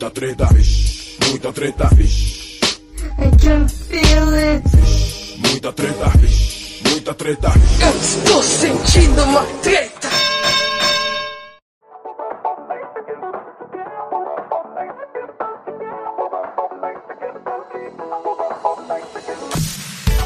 Muita 0.00 0.14
treta, 0.14 0.46
vixe, 0.52 1.16
muita 1.28 1.52
treta, 1.52 1.88
vixe. 1.96 2.60
I 3.18 3.36
can 3.36 3.68
feel 3.68 4.32
it. 4.32 4.62
Muita 5.38 5.72
treta, 5.72 6.08
vixe, 6.18 6.82
muita 6.88 7.14
treta. 7.14 7.52
Eu 7.82 8.00
estou 8.00 8.40
sentindo 8.44 9.24
uma 9.24 9.42
treta. 9.60 10.08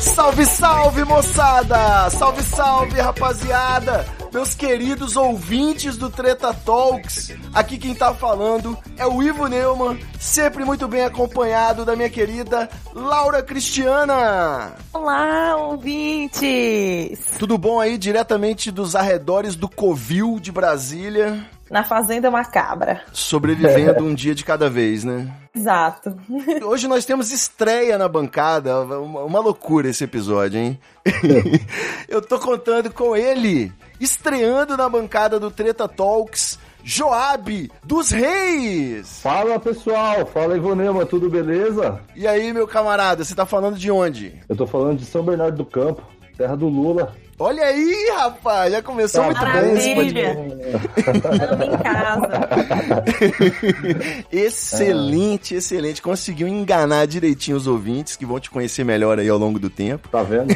Salve, 0.00 0.44
salve, 0.44 1.04
moçada! 1.04 2.10
Salve, 2.10 2.42
salve, 2.42 3.00
rapaziada! 3.00 4.21
Meus 4.32 4.54
queridos 4.54 5.14
ouvintes 5.14 5.98
do 5.98 6.08
Treta 6.08 6.54
Talks, 6.54 7.32
aqui 7.52 7.76
quem 7.76 7.94
tá 7.94 8.14
falando 8.14 8.78
é 8.96 9.06
o 9.06 9.22
Ivo 9.22 9.46
Neumann, 9.46 9.98
sempre 10.18 10.64
muito 10.64 10.88
bem 10.88 11.02
acompanhado 11.04 11.84
da 11.84 11.94
minha 11.94 12.08
querida 12.08 12.66
Laura 12.94 13.42
Cristiana. 13.42 14.72
Olá, 14.90 15.56
ouvintes! 15.58 17.36
Tudo 17.38 17.58
bom 17.58 17.78
aí, 17.78 17.98
diretamente 17.98 18.70
dos 18.70 18.96
arredores 18.96 19.54
do 19.54 19.68
Covil 19.68 20.40
de 20.40 20.50
Brasília? 20.50 21.46
Na 21.72 21.82
Fazenda 21.82 22.30
Macabra. 22.30 23.00
Sobrevivendo 23.14 24.04
um 24.04 24.14
dia 24.14 24.34
de 24.34 24.44
cada 24.44 24.68
vez, 24.68 25.04
né? 25.04 25.32
Exato. 25.56 26.14
Hoje 26.62 26.86
nós 26.86 27.06
temos 27.06 27.32
estreia 27.32 27.96
na 27.96 28.06
bancada, 28.06 28.78
uma, 28.80 29.22
uma 29.22 29.40
loucura 29.40 29.88
esse 29.88 30.04
episódio, 30.04 30.60
hein? 30.60 30.78
Eu 32.10 32.20
tô 32.20 32.38
contando 32.38 32.92
com 32.92 33.16
ele, 33.16 33.72
estreando 33.98 34.76
na 34.76 34.86
bancada 34.86 35.40
do 35.40 35.50
Treta 35.50 35.88
Talks, 35.88 36.58
Joab 36.84 37.70
dos 37.82 38.10
Reis. 38.10 39.20
Fala 39.22 39.58
pessoal, 39.58 40.26
fala 40.26 40.58
Ivonema, 40.58 41.06
tudo 41.06 41.30
beleza? 41.30 42.00
E 42.14 42.26
aí, 42.26 42.52
meu 42.52 42.68
camarada, 42.68 43.24
você 43.24 43.34
tá 43.34 43.46
falando 43.46 43.78
de 43.78 43.90
onde? 43.90 44.34
Eu 44.46 44.56
tô 44.56 44.66
falando 44.66 44.98
de 44.98 45.06
São 45.06 45.22
Bernardo 45.22 45.56
do 45.56 45.64
Campo, 45.64 46.02
terra 46.36 46.56
do 46.56 46.68
Lula. 46.68 47.14
Olha 47.38 47.64
aí, 47.64 48.12
rapaz, 48.16 48.70
já 48.72 48.82
começou 48.82 49.24
muito 49.24 49.40
bem 49.40 49.72
esse 49.72 49.94
Maravilha! 49.94 50.36
podcast. 50.36 51.64
Em 51.64 51.78
casa. 51.82 52.28
excelente, 54.30 55.54
excelente. 55.56 56.00
Conseguiu 56.02 56.46
enganar 56.46 57.06
direitinho 57.06 57.56
os 57.56 57.66
ouvintes 57.66 58.16
que 58.16 58.24
vão 58.26 58.38
te 58.38 58.48
conhecer 58.48 58.84
melhor 58.84 59.18
aí 59.18 59.28
ao 59.28 59.38
longo 59.38 59.58
do 59.58 59.68
tempo. 59.68 60.08
Tá 60.08 60.22
vendo? 60.22 60.54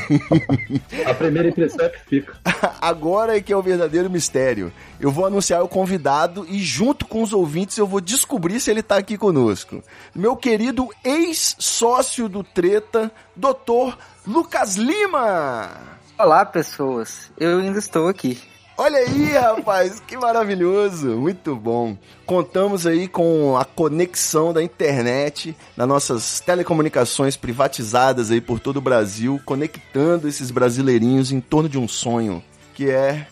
A 1.05 1.15
primeira 1.15 1.49
impressão 1.49 1.87
é 1.87 1.89
que 1.89 1.99
fica. 2.09 2.37
Agora 2.81 3.37
é 3.37 3.41
que 3.41 3.53
é 3.53 3.57
o 3.57 3.63
verdadeiro 3.63 4.09
mistério. 4.09 4.73
Eu 5.01 5.11
vou 5.11 5.27
anunciar 5.27 5.65
o 5.65 5.69
convidado 5.69 6.47
e 6.49 6.59
junto 6.61 7.05
com 7.07 7.21
os 7.23 7.33
ouvintes 7.33 7.77
eu 7.79 7.87
vou 7.87 8.01
descobrir 8.01 8.61
se 8.61 8.71
ele 8.71 8.83
tá 8.83 8.97
aqui 8.97 9.19
conosco. 9.19 9.83
Meu 10.15 10.37
querido 10.37 10.89
ex-sócio 11.05 12.29
do 12.29 12.45
Treta, 12.45 13.11
Dr. 13.35 13.97
Lucas 14.27 14.75
Lima. 14.75 15.71
Olá, 16.19 16.45
pessoas. 16.45 17.31
Eu 17.39 17.61
ainda 17.61 17.79
estou 17.79 18.09
aqui. 18.09 18.37
Olha 18.77 18.99
aí, 18.99 19.31
rapaz, 19.39 20.01
que 20.01 20.17
maravilhoso, 20.17 21.17
muito 21.17 21.55
bom. 21.55 21.97
Contamos 22.27 22.89
aí 22.89 23.07
com 23.07 23.57
a 23.57 23.65
conexão 23.65 24.53
da 24.53 24.61
internet, 24.61 25.57
das 25.77 25.87
nossas 25.87 26.41
telecomunicações 26.41 27.37
privatizadas 27.37 28.33
aí 28.33 28.41
por 28.41 28.59
todo 28.59 28.79
o 28.79 28.83
Brasil, 28.83 29.41
conectando 29.45 30.27
esses 30.27 30.51
brasileirinhos 30.51 31.31
em 31.31 31.41
torno 31.41 31.69
de 31.69 31.79
um 31.79 31.87
sonho, 31.87 32.43
que 32.75 32.91
é 32.91 33.29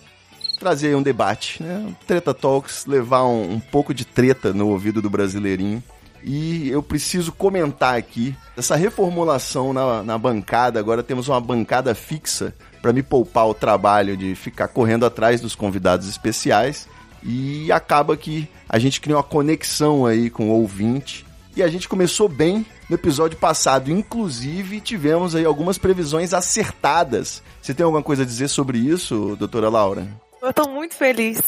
trazer 0.61 0.95
um 0.95 1.03
debate, 1.03 1.61
né? 1.61 1.93
Treta 2.07 2.33
Talks, 2.33 2.87
levar 2.87 3.25
um, 3.25 3.55
um 3.55 3.61
pouco 3.61 3.93
de 3.93 4.05
treta 4.05 4.53
no 4.53 4.69
ouvido 4.69 5.03
do 5.03 5.11
brasileirinho. 5.11 5.83
E 6.25 6.71
eu 6.71 6.83
preciso 6.83 7.31
comentar 7.31 7.97
aqui 7.97 8.35
essa 8.57 8.75
reformulação 8.77 9.75
na, 9.75 10.03
na 10.03 10.17
bancada. 10.17 10.81
Agora 10.81 11.03
temos 11.03 11.29
uma 11.29 11.41
bancada 11.41 11.95
fixa 11.95 12.55
para 12.81 12.93
me 12.93 13.03
poupar 13.03 13.47
o 13.47 13.55
trabalho 13.55 14.17
de 14.17 14.35
ficar 14.35 14.69
correndo 14.69 15.05
atrás 15.05 15.41
dos 15.43 15.55
convidados 15.55 16.09
especiais. 16.09 16.89
E 17.23 17.71
acaba 17.71 18.17
que 18.17 18.49
a 18.69 18.79
gente 18.79 19.01
cria 19.01 19.17
uma 19.17 19.23
conexão 19.23 20.07
aí 20.07 20.31
com 20.31 20.49
o 20.49 20.53
ouvinte. 20.53 21.27
E 21.55 21.63
a 21.63 21.69
gente 21.69 21.89
começou 21.89 22.29
bem 22.29 22.65
no 22.89 22.97
episódio 22.97 23.39
passado. 23.39 23.91
Inclusive, 23.91 24.81
tivemos 24.81 25.35
aí 25.35 25.45
algumas 25.45 25.77
previsões 25.77 26.33
acertadas. 26.33 27.43
Você 27.61 27.75
tem 27.75 27.85
alguma 27.85 28.03
coisa 28.03 28.23
a 28.23 28.27
dizer 28.27 28.49
sobre 28.49 28.79
isso, 28.79 29.37
doutora 29.39 29.69
Laura? 29.69 30.24
Eu 30.45 30.53
tô 30.53 30.69
muito 30.69 30.95
feliz. 30.95 31.41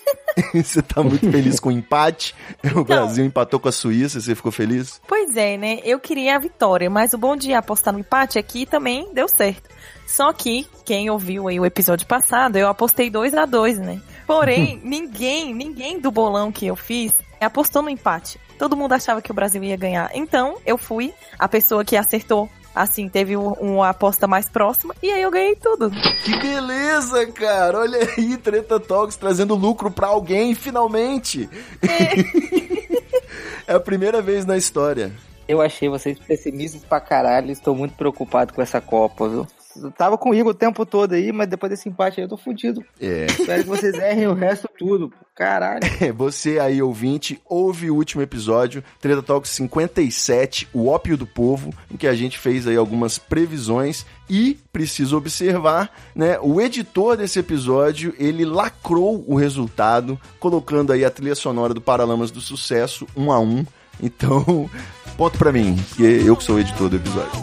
você 0.52 0.82
tá 0.82 1.02
muito 1.02 1.30
feliz 1.30 1.58
com 1.58 1.70
o 1.70 1.72
empate? 1.72 2.34
O 2.76 2.84
Brasil 2.84 3.24
empatou 3.24 3.58
com 3.58 3.68
a 3.70 3.72
Suíça, 3.72 4.20
você 4.20 4.34
ficou 4.34 4.52
feliz? 4.52 5.00
Pois 5.08 5.34
é, 5.34 5.56
né? 5.56 5.78
Eu 5.82 5.98
queria 5.98 6.36
a 6.36 6.38
vitória, 6.38 6.90
mas 6.90 7.14
o 7.14 7.18
bom 7.18 7.36
de 7.36 7.54
apostar 7.54 7.94
no 7.94 8.00
empate 8.00 8.38
aqui 8.38 8.66
também 8.66 9.08
deu 9.14 9.26
certo. 9.28 9.70
Só 10.06 10.30
que, 10.30 10.66
quem 10.84 11.08
ouviu 11.08 11.48
aí 11.48 11.58
o 11.58 11.64
episódio 11.64 12.06
passado, 12.06 12.56
eu 12.56 12.68
apostei 12.68 13.08
2 13.08 13.32
a 13.32 13.46
2 13.46 13.78
né? 13.78 14.02
Porém, 14.26 14.78
ninguém, 14.84 15.54
ninguém 15.54 15.98
do 15.98 16.10
bolão 16.10 16.52
que 16.52 16.66
eu 16.66 16.76
fiz 16.76 17.12
apostou 17.40 17.82
no 17.82 17.90
empate. 17.90 18.38
Todo 18.58 18.76
mundo 18.76 18.92
achava 18.92 19.22
que 19.22 19.30
o 19.30 19.34
Brasil 19.34 19.62
ia 19.62 19.76
ganhar. 19.76 20.10
Então, 20.14 20.58
eu 20.66 20.76
fui 20.76 21.12
a 21.38 21.48
pessoa 21.48 21.84
que 21.84 21.96
acertou 21.96 22.48
assim, 22.74 23.08
teve 23.08 23.36
um, 23.36 23.52
uma 23.52 23.90
aposta 23.90 24.26
mais 24.26 24.48
próxima 24.48 24.94
e 25.02 25.10
aí 25.10 25.22
eu 25.22 25.30
ganhei 25.30 25.56
tudo. 25.56 25.90
Que 26.24 26.36
beleza, 26.38 27.26
cara! 27.26 27.78
Olha 27.78 27.98
aí, 28.16 28.36
Treta 28.36 28.80
Talks 28.80 29.16
trazendo 29.16 29.54
lucro 29.54 29.90
pra 29.90 30.08
alguém, 30.08 30.54
finalmente! 30.54 31.48
É. 31.82 33.72
é 33.72 33.74
a 33.74 33.80
primeira 33.80 34.20
vez 34.20 34.44
na 34.44 34.56
história. 34.56 35.12
Eu 35.46 35.60
achei 35.60 35.88
vocês 35.88 36.18
pessimistas 36.18 36.82
pra 36.82 37.00
caralho, 37.00 37.50
estou 37.50 37.74
muito 37.74 37.94
preocupado 37.94 38.54
com 38.54 38.62
essa 38.62 38.80
Copa, 38.80 39.28
viu? 39.28 39.46
Eu 39.82 39.90
tava 39.90 40.16
com 40.18 40.30
o 40.30 40.34
Igor 40.34 40.52
o 40.52 40.54
tempo 40.54 40.84
todo 40.84 41.14
aí, 41.14 41.32
mas 41.32 41.48
depois 41.48 41.70
desse 41.70 41.88
empate 41.88 42.20
aí 42.20 42.24
eu 42.24 42.28
tô 42.28 42.36
fudido. 42.36 42.84
É. 43.00 43.26
Espero 43.26 43.62
que 43.62 43.68
vocês 43.68 43.94
errem 43.94 44.26
o 44.26 44.34
resto 44.34 44.68
tudo. 44.78 45.12
Caralho. 45.34 45.80
Você 46.14 46.60
aí, 46.60 46.80
ouvinte, 46.80 47.40
ouve 47.44 47.90
o 47.90 47.96
último 47.96 48.22
episódio, 48.22 48.84
Treta 49.00 49.22
Talks 49.22 49.50
57, 49.50 50.68
o 50.72 50.86
ópio 50.86 51.16
do 51.16 51.26
povo, 51.26 51.74
em 51.90 51.96
que 51.96 52.06
a 52.06 52.14
gente 52.14 52.38
fez 52.38 52.68
aí 52.68 52.76
algumas 52.76 53.18
previsões 53.18 54.06
e 54.30 54.58
preciso 54.72 55.16
observar, 55.16 55.90
né, 56.14 56.38
o 56.40 56.60
editor 56.60 57.16
desse 57.16 57.38
episódio, 57.38 58.14
ele 58.18 58.44
lacrou 58.44 59.24
o 59.26 59.34
resultado, 59.34 60.18
colocando 60.38 60.92
aí 60.92 61.04
a 61.04 61.10
trilha 61.10 61.34
sonora 61.34 61.74
do 61.74 61.80
Paralamas 61.80 62.30
do 62.30 62.40
Sucesso, 62.40 63.06
um 63.16 63.32
a 63.32 63.40
um. 63.40 63.64
Então, 64.02 64.70
ponto 65.16 65.38
pra 65.38 65.52
mim, 65.52 65.76
que 65.96 66.02
eu 66.02 66.36
que 66.36 66.44
sou 66.44 66.56
o 66.56 66.60
editor 66.60 66.88
do 66.88 66.96
episódio. 66.96 67.42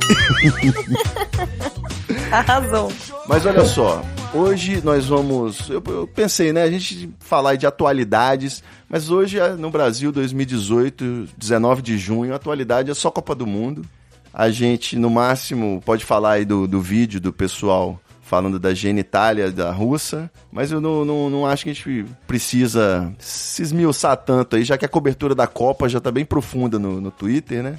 Arrasou. 2.33 2.91
Mas 3.27 3.45
olha 3.45 3.65
só, 3.65 4.01
hoje 4.33 4.81
nós 4.83 5.07
vamos. 5.07 5.69
Eu, 5.69 5.83
eu, 5.85 6.07
pensei, 6.07 6.53
né? 6.53 6.63
A 6.63 6.71
gente 6.71 7.09
falar 7.19 7.55
de 7.55 7.67
atualidades, 7.67 8.63
mas 8.89 9.09
hoje 9.09 9.37
no 9.57 9.69
Brasil, 9.69 10.11
2018, 10.11 11.27
19 11.37 11.81
de 11.81 11.97
junho, 11.97 12.31
a 12.31 12.37
atualidade 12.37 12.89
é 12.89 12.93
só 12.93 13.11
Copa 13.11 13.35
do 13.35 13.45
Mundo. 13.45 13.85
A 14.33 14.49
gente, 14.49 14.97
no 14.97 15.09
máximo, 15.09 15.81
pode 15.85 16.05
falar 16.05 16.33
aí 16.33 16.45
do, 16.45 16.65
do 16.65 16.79
vídeo 16.79 17.19
do 17.19 17.33
pessoal 17.33 17.99
falando 18.21 18.57
da 18.57 18.73
genitália 18.73 19.51
da 19.51 19.73
russa, 19.73 20.31
mas 20.49 20.71
eu 20.71 20.79
não, 20.79 21.03
não, 21.03 21.29
não 21.29 21.45
acho 21.45 21.65
que 21.65 21.71
a 21.71 21.73
gente 21.73 22.05
precisa 22.25 23.13
se 23.19 23.61
esmiuçar 23.61 24.15
tanto 24.15 24.55
aí, 24.55 24.63
já 24.63 24.77
que 24.77 24.85
a 24.85 24.89
cobertura 24.89 25.35
da 25.35 25.47
Copa 25.47 25.89
já 25.89 25.99
tá 25.99 26.09
bem 26.09 26.23
profunda 26.23 26.79
no, 26.79 27.01
no 27.01 27.11
Twitter, 27.11 27.61
né? 27.61 27.77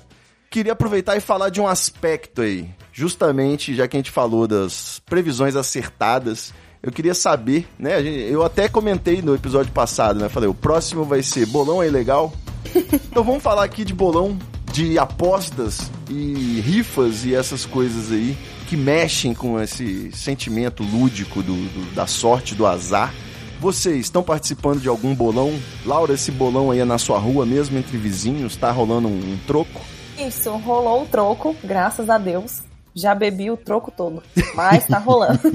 Queria 0.53 0.75
aproveitar 0.75 1.17
e 1.17 1.21
falar 1.21 1.49
de 1.49 1.61
um 1.61 1.67
aspecto 1.67 2.43
aí. 2.43 2.69
Justamente, 2.93 3.75
já 3.75 3.89
que 3.89 3.97
a 3.97 4.01
gente 4.01 4.11
falou 4.11 4.47
das 4.47 5.01
previsões 5.07 5.57
acertadas, 5.57 6.53
eu 6.83 6.93
queria 6.93 7.15
saber, 7.15 7.67
né? 7.79 8.03
Eu 8.03 8.45
até 8.45 8.69
comentei 8.69 9.23
no 9.23 9.35
episódio 9.35 9.73
passado, 9.73 10.21
né? 10.21 10.29
Falei, 10.29 10.49
o 10.49 10.55
próximo 10.55 11.05
vai 11.05 11.23
ser 11.23 11.47
bolão 11.47 11.83
é 11.83 11.89
legal. 11.89 12.33
então 12.93 13.25
vamos 13.25 13.43
falar 13.43 13.65
aqui 13.65 13.83
de 13.83 13.95
bolão 13.95 14.39
de 14.71 14.99
apostas 14.99 15.91
e 16.09 16.61
rifas 16.61 17.25
e 17.25 17.35
essas 17.35 17.65
coisas 17.65 18.13
aí 18.13 18.37
que 18.69 18.77
mexem 18.77 19.35
com 19.35 19.61
esse 19.61 20.11
sentimento 20.13 20.83
lúdico 20.83 21.43
do, 21.43 21.55
do 21.55 21.95
da 21.95 22.07
sorte, 22.07 22.55
do 22.55 22.67
azar. 22.67 23.13
Vocês 23.59 24.01
estão 24.01 24.23
participando 24.23 24.81
de 24.81 24.89
algum 24.89 25.15
bolão? 25.15 25.59
Laura, 25.87 26.13
esse 26.15 26.31
bolão 26.31 26.71
aí 26.71 26.81
é 26.81 26.85
na 26.85 26.99
sua 26.99 27.19
rua 27.19 27.47
mesmo, 27.47 27.79
entre 27.79 27.97
vizinhos? 27.97 28.57
Tá 28.57 28.71
rolando 28.71 29.09
um, 29.09 29.13
um 29.13 29.39
troco? 29.47 29.81
Isso, 30.19 30.51
rolou 30.59 31.03
o 31.03 31.07
troco, 31.07 31.57
graças 31.65 32.09
a 32.11 32.19
Deus. 32.19 32.63
Já 32.95 33.15
bebi 33.15 33.51
o 33.51 33.57
troco 33.57 33.91
todo, 33.91 34.23
mas 34.55 34.87
tá 34.87 34.99
rolando. 34.99 35.41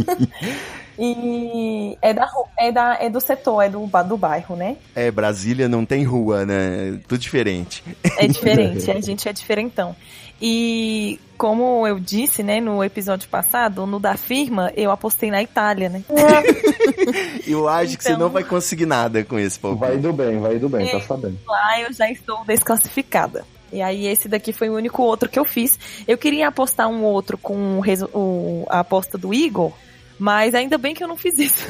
E 0.99 1.95
é, 2.01 2.11
da, 2.11 2.27
é, 2.57 2.71
da, 2.71 2.97
é 2.99 3.07
do 3.07 3.21
setor, 3.21 3.61
é 3.61 3.69
do, 3.69 3.85
do 3.85 4.17
bairro, 4.17 4.55
né? 4.55 4.77
É, 4.95 5.11
Brasília 5.11 5.69
não 5.69 5.85
tem 5.85 6.03
rua, 6.03 6.43
né? 6.43 6.99
Tudo 7.07 7.19
diferente. 7.19 7.83
É 8.17 8.27
diferente, 8.27 8.89
a 8.89 8.99
gente 8.99 9.29
é 9.29 9.31
diferentão. 9.31 9.95
E 10.41 11.19
como 11.37 11.85
eu 11.85 11.99
disse, 11.99 12.41
né, 12.41 12.59
no 12.59 12.83
episódio 12.83 13.29
passado, 13.29 13.85
no 13.85 13.99
da 13.99 14.17
firma, 14.17 14.71
eu 14.75 14.89
apostei 14.89 15.29
na 15.29 15.39
Itália, 15.43 15.87
né? 15.87 16.03
Eu 17.45 17.67
acho 17.69 17.95
que 17.95 18.03
você 18.03 18.09
Então- 18.13 18.21
não 18.21 18.29
vai 18.29 18.43
conseguir 18.43 18.87
nada 18.87 19.23
com 19.23 19.37
esse 19.37 19.59
palpite. 19.59 19.79
Vai 19.79 19.95
indo 19.97 20.11
bem, 20.11 20.39
vai 20.39 20.55
indo 20.55 20.67
bem, 20.67 20.87
É. 20.87 20.91
tá 20.93 21.01
sabendo. 21.01 21.37
Lá 21.47 21.79
eu 21.81 21.93
já 21.93 22.09
estou 22.09 22.43
desclassificada. 22.45 23.45
E 23.71 23.81
aí 23.81 24.07
esse 24.07 24.27
daqui 24.29 24.53
foi 24.53 24.69
o 24.69 24.75
único 24.75 25.01
outro 25.03 25.27
que 25.29 25.37
eu 25.37 25.45
fiz. 25.45 25.77
Eu 26.07 26.17
queria 26.17 26.47
apostar 26.47 26.87
um 26.87 27.03
outro 27.03 27.37
com 27.37 27.79
o 28.13 28.65
a 28.69 28.79
aposta 28.79 29.17
do 29.17 29.33
Igor, 29.33 29.71
mas 30.17 30.55
ainda 30.55 30.77
bem 30.77 30.93
que 30.93 31.03
eu 31.03 31.07
não 31.07 31.17
fiz 31.17 31.37
isso. 31.37 31.65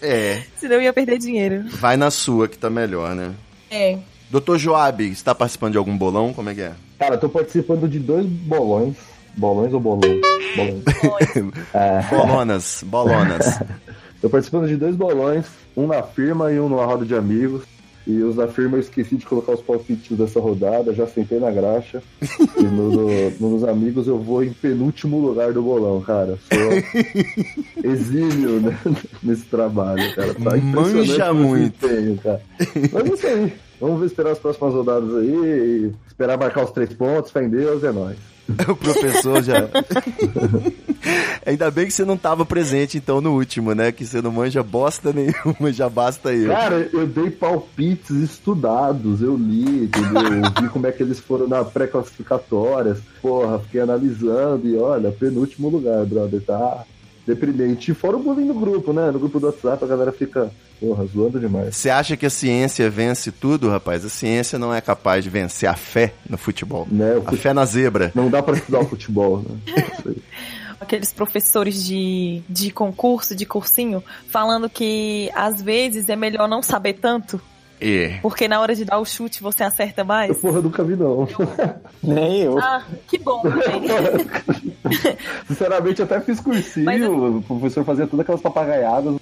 É, 0.00 0.42
Senão 0.56 0.76
eu 0.76 0.82
ia 0.82 0.92
perder 0.92 1.18
dinheiro. 1.18 1.64
vai 1.68 1.96
na 1.96 2.10
sua 2.10 2.48
que 2.48 2.56
tá 2.58 2.70
melhor, 2.70 3.14
né? 3.14 3.32
É. 3.70 3.98
Doutor 4.30 4.58
Joab, 4.58 5.04
está 5.04 5.34
participando 5.34 5.72
de 5.72 5.78
algum 5.78 5.96
bolão? 5.96 6.32
Como 6.32 6.48
é 6.50 6.54
que 6.54 6.62
é? 6.62 6.72
Cara, 6.98 7.16
eu 7.16 7.20
tô 7.20 7.28
participando 7.28 7.88
de 7.88 7.98
dois 7.98 8.24
bolões. 8.26 8.96
Bolões 9.36 9.72
ou 9.72 9.80
bolões? 9.80 10.20
Bolões. 10.56 10.84
É, 11.74 12.02
Bolonas, 12.16 12.82
bolonas. 12.86 13.58
tô 14.22 14.30
participando 14.30 14.68
de 14.68 14.76
dois 14.76 14.94
bolões, 14.96 15.44
um 15.76 15.86
na 15.88 16.02
firma 16.02 16.50
e 16.52 16.58
um 16.60 16.68
numa 16.68 16.84
roda 16.86 17.04
de 17.04 17.14
amigos. 17.14 17.64
E 18.06 18.22
os 18.22 18.36
da 18.36 18.46
firma 18.46 18.76
eu 18.76 18.80
esqueci 18.80 19.16
de 19.16 19.24
colocar 19.24 19.52
os 19.52 19.62
palpites 19.62 20.16
dessa 20.16 20.38
rodada, 20.38 20.92
já 20.92 21.06
sentei 21.06 21.38
na 21.38 21.50
graxa. 21.50 22.02
e 22.58 22.62
no, 22.62 22.90
no- 22.90 23.30
no 23.40 23.50
dos 23.58 23.64
amigos 23.64 24.06
eu 24.06 24.18
vou 24.18 24.44
em 24.44 24.52
penúltimo 24.52 25.18
lugar 25.18 25.52
do 25.54 25.62
bolão, 25.62 26.00
cara. 26.02 26.38
Sou 26.52 27.82
exílio 27.82 28.60
né, 28.60 28.78
nesse 29.22 29.44
trabalho, 29.46 30.14
cara. 30.14 30.34
Tá 30.34 30.56
o 31.32 31.34
muito. 31.34 31.78
desempenho, 31.86 32.18
cara. 32.22 32.40
Mas 32.92 33.06
é 33.06 33.14
isso 33.14 33.26
aí. 33.26 33.52
Vamos 33.80 34.02
esperar 34.06 34.32
as 34.32 34.38
próximas 34.38 34.72
rodadas 34.72 35.14
aí, 35.16 35.90
esperar 36.06 36.38
marcar 36.38 36.64
os 36.64 36.70
três 36.70 36.92
pontos, 36.92 37.30
fé 37.32 37.42
em 37.44 37.48
Deus, 37.48 37.82
é 37.84 37.90
nóis. 37.92 38.16
o 38.68 38.76
professor 38.76 39.42
já. 39.42 39.68
Ainda 41.44 41.70
bem 41.70 41.86
que 41.86 41.92
você 41.92 42.04
não 42.04 42.14
estava 42.14 42.44
presente, 42.44 42.96
então, 42.96 43.20
no 43.20 43.34
último, 43.34 43.74
né? 43.74 43.92
Que 43.92 44.06
você 44.06 44.20
não 44.22 44.32
manja 44.32 44.62
bosta 44.62 45.12
nenhuma, 45.12 45.72
já 45.72 45.88
basta 45.88 46.32
eu. 46.32 46.48
Cara, 46.48 46.88
eu 46.92 47.06
dei 47.06 47.30
palpites 47.30 48.10
estudados, 48.10 49.22
eu 49.22 49.36
li, 49.36 49.84
entendeu? 49.84 50.22
Eu 50.22 50.62
vi 50.62 50.68
como 50.68 50.86
é 50.86 50.92
que 50.92 51.02
eles 51.02 51.18
foram 51.18 51.46
na 51.48 51.64
pré-classificatórias. 51.64 52.98
Porra, 53.20 53.58
fiquei 53.58 53.80
analisando 53.80 54.66
e 54.66 54.76
olha, 54.76 55.10
penúltimo 55.10 55.68
lugar, 55.68 56.04
brother, 56.04 56.40
tá 56.42 56.84
deprimente. 57.26 57.90
E 57.90 57.94
fora 57.94 58.16
o 58.16 58.20
bullying 58.22 58.44
no 58.46 58.54
grupo, 58.54 58.92
né? 58.92 59.10
No 59.10 59.18
grupo 59.18 59.38
do 59.40 59.46
WhatsApp 59.46 59.84
a 59.84 59.86
galera 59.88 60.12
fica, 60.12 60.50
porra, 60.80 61.04
zoando 61.06 61.40
demais. 61.40 61.76
Você 61.76 61.90
acha 61.90 62.16
que 62.16 62.26
a 62.26 62.30
ciência 62.30 62.88
vence 62.90 63.30
tudo, 63.32 63.68
rapaz? 63.68 64.04
A 64.04 64.08
ciência 64.08 64.58
não 64.58 64.74
é 64.74 64.80
capaz 64.80 65.24
de 65.24 65.30
vencer 65.30 65.68
a 65.68 65.74
fé 65.74 66.12
no 66.28 66.36
futebol. 66.38 66.86
Né? 66.90 67.14
O 67.14 67.18
A 67.20 67.30
fute- 67.30 67.36
fé 67.42 67.52
na 67.54 67.64
zebra. 67.64 68.12
Não 68.14 68.28
dá 68.30 68.42
pra 68.42 68.56
estudar 68.56 68.80
o 68.80 68.86
futebol, 68.86 69.38
né? 69.38 70.14
Aqueles 70.80 71.12
professores 71.12 71.82
de, 71.82 72.42
de 72.48 72.70
concurso, 72.70 73.34
de 73.34 73.46
cursinho, 73.46 74.02
falando 74.28 74.68
que 74.68 75.30
às 75.34 75.62
vezes 75.62 76.08
é 76.10 76.16
melhor 76.16 76.46
não 76.46 76.62
saber 76.62 76.94
tanto, 76.94 77.40
É. 77.80 78.18
porque 78.22 78.46
na 78.46 78.60
hora 78.60 78.74
de 78.74 78.84
dar 78.84 78.98
o 78.98 79.04
chute 79.04 79.42
você 79.42 79.64
acerta 79.64 80.02
Eu, 80.02 80.06
mais. 80.06 80.36
porra, 80.38 80.60
nunca 80.60 80.84
vi, 80.84 80.96
não. 80.96 81.26
Nem 82.02 82.42
eu. 82.42 82.58
Ah, 82.58 82.84
que 83.08 83.18
bom. 83.18 83.42
Sinceramente, 85.46 86.02
até 86.02 86.20
fiz 86.20 86.40
cursinho, 86.40 86.86
Mas 86.86 87.02
o 87.02 87.42
professor 87.46 87.84
fazia 87.84 88.06
todas 88.06 88.20
aquelas 88.20 88.40
papagaiadas. 88.40 89.16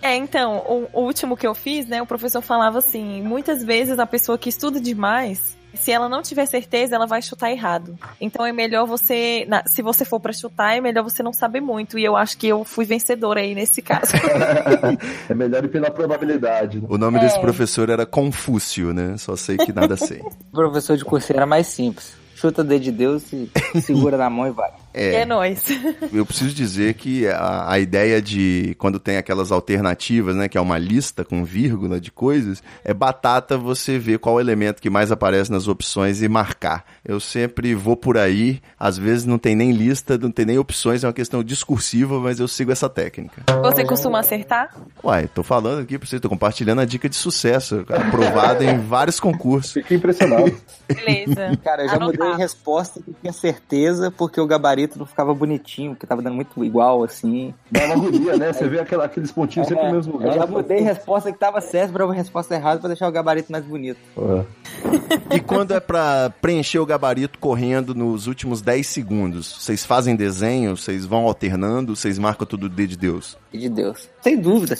É, 0.00 0.14
então, 0.14 0.58
o, 0.58 0.88
o 0.92 1.00
último 1.02 1.36
que 1.36 1.46
eu 1.46 1.54
fiz, 1.54 1.86
né, 1.86 2.00
o 2.00 2.06
professor 2.06 2.40
falava 2.40 2.78
assim, 2.78 3.20
muitas 3.22 3.64
vezes 3.64 3.98
a 3.98 4.06
pessoa 4.06 4.38
que 4.38 4.48
estuda 4.48 4.80
demais, 4.80 5.56
se 5.80 5.90
ela 5.92 6.08
não 6.08 6.22
tiver 6.22 6.46
certeza, 6.46 6.94
ela 6.96 7.06
vai 7.06 7.22
chutar 7.22 7.50
errado. 7.50 7.96
Então 8.20 8.44
é 8.44 8.52
melhor 8.52 8.86
você, 8.86 9.44
na- 9.48 9.62
se 9.66 9.80
você 9.82 10.04
for 10.04 10.20
pra 10.20 10.32
chutar, 10.32 10.76
é 10.76 10.80
melhor 10.80 11.02
você 11.04 11.22
não 11.22 11.32
saber 11.32 11.60
muito. 11.60 11.98
E 11.98 12.04
eu 12.04 12.16
acho 12.16 12.36
que 12.36 12.46
eu 12.48 12.64
fui 12.64 12.84
vencedora 12.84 13.40
aí 13.40 13.54
nesse 13.54 13.80
caso. 13.82 14.12
É 15.28 15.34
melhor 15.34 15.64
ir 15.64 15.68
pela 15.68 15.90
probabilidade, 15.90 16.80
né? 16.80 16.86
O 16.90 16.96
nome 16.98 17.18
desse 17.20 17.38
professor 17.40 17.88
era 17.90 18.04
Confúcio, 18.06 18.92
né? 18.92 19.16
Só 19.18 19.36
sei 19.36 19.56
que 19.56 19.72
nada 19.72 19.96
sei. 19.96 20.20
O 20.20 20.30
professor 20.52 20.96
de 20.96 21.04
cursinho 21.04 21.36
era 21.36 21.46
mais 21.46 21.66
simples. 21.66 22.12
Chuta 22.34 22.62
o 22.62 22.64
dedo 22.64 22.82
de 22.82 22.92
Deus 22.92 23.32
e 23.32 23.50
segura 23.80 24.16
na 24.16 24.30
mão 24.30 24.46
e 24.46 24.50
vai. 24.50 24.70
É, 24.92 25.24
nóis. 25.24 25.64
Eu 26.12 26.24
preciso 26.24 26.54
dizer 26.54 26.94
que 26.94 27.26
a, 27.28 27.72
a 27.72 27.78
ideia 27.78 28.20
de 28.20 28.74
quando 28.78 28.98
tem 28.98 29.16
aquelas 29.16 29.52
alternativas, 29.52 30.34
né, 30.34 30.48
que 30.48 30.58
é 30.58 30.60
uma 30.60 30.78
lista 30.78 31.24
com 31.24 31.44
vírgula 31.44 32.00
de 32.00 32.10
coisas, 32.10 32.62
é 32.84 32.94
batata 32.94 33.56
você 33.56 33.98
ver 33.98 34.18
qual 34.18 34.40
elemento 34.40 34.80
que 34.80 34.90
mais 34.90 35.12
aparece 35.12 35.50
nas 35.50 35.68
opções 35.68 36.22
e 36.22 36.28
marcar. 36.28 36.84
Eu 37.04 37.20
sempre 37.20 37.74
vou 37.74 37.96
por 37.96 38.16
aí, 38.16 38.60
às 38.78 38.98
vezes 38.98 39.24
não 39.24 39.38
tem 39.38 39.54
nem 39.54 39.72
lista, 39.72 40.16
não 40.18 40.30
tem 40.30 40.46
nem 40.46 40.58
opções, 40.58 41.04
é 41.04 41.06
uma 41.06 41.12
questão 41.12 41.42
discursiva, 41.42 42.18
mas 42.18 42.40
eu 42.40 42.48
sigo 42.48 42.72
essa 42.72 42.88
técnica. 42.88 43.42
Você 43.62 43.84
costuma 43.84 44.20
acertar? 44.20 44.74
Uai, 45.02 45.28
tô 45.28 45.42
falando 45.42 45.82
aqui 45.82 45.98
pra 45.98 46.08
você, 46.08 46.18
tô 46.18 46.28
compartilhando 46.28 46.80
a 46.80 46.84
dica 46.84 47.08
de 47.08 47.16
sucesso, 47.16 47.84
aprovada 47.88 48.64
em 48.64 48.78
vários 48.78 49.20
concursos. 49.20 49.72
Fiquei 49.72 49.96
impressionado. 49.96 50.56
Beleza. 50.88 51.58
Cara, 51.62 51.82
eu 51.82 51.88
já 51.88 51.98
mudei 51.98 52.20
Anotado. 52.20 52.38
resposta 52.38 53.00
que 53.00 53.12
tinha 53.20 53.32
certeza 53.32 54.10
porque 54.10 54.40
o 54.40 54.46
gabarito 54.46 54.87
não 54.96 55.04
ficava 55.06 55.34
bonitinho, 55.34 55.90
porque 55.90 56.06
tava 56.06 56.22
dando 56.22 56.36
muito 56.36 56.64
igual, 56.64 57.02
assim. 57.02 57.52
Dá 57.70 57.84
uma 57.86 57.94
agonia, 57.94 58.36
né? 58.36 58.52
Você 58.52 58.68
vê 58.68 58.78
aquela- 58.78 59.04
aqueles 59.06 59.32
pontinhos 59.32 59.66
sempre 59.66 59.86
no 59.86 59.92
mesmo 59.96 60.12
eu 60.14 60.18
lugar. 60.18 60.34
já 60.34 60.46
mudei 60.46 60.80
resposta 60.80 61.32
que 61.32 61.38
tava 61.38 61.60
certa 61.60 61.92
pra 61.92 62.04
uma 62.06 62.14
resposta 62.14 62.54
errada 62.54 62.78
pra 62.78 62.88
deixar 62.88 63.08
o 63.08 63.12
gabarito 63.12 63.50
mais 63.50 63.64
bonito. 63.64 63.98
É. 64.16 64.44
E 65.34 65.40
quando 65.40 65.72
é 65.74 65.80
pra 65.80 66.32
preencher 66.40 66.78
o 66.78 66.86
gabarito 66.86 67.38
correndo 67.38 67.94
nos 67.94 68.26
últimos 68.26 68.62
10 68.62 68.86
segundos, 68.86 69.56
vocês 69.60 69.84
fazem 69.84 70.16
desenho, 70.16 70.76
vocês 70.76 71.04
vão 71.04 71.24
alternando, 71.26 71.94
vocês 71.94 72.18
marcam 72.18 72.46
tudo 72.46 72.68
D 72.68 72.86
de 72.86 72.96
Deus? 72.96 73.36
E 73.52 73.58
de 73.58 73.68
Deus. 73.68 74.08
Sem 74.22 74.38
dúvida. 74.38 74.76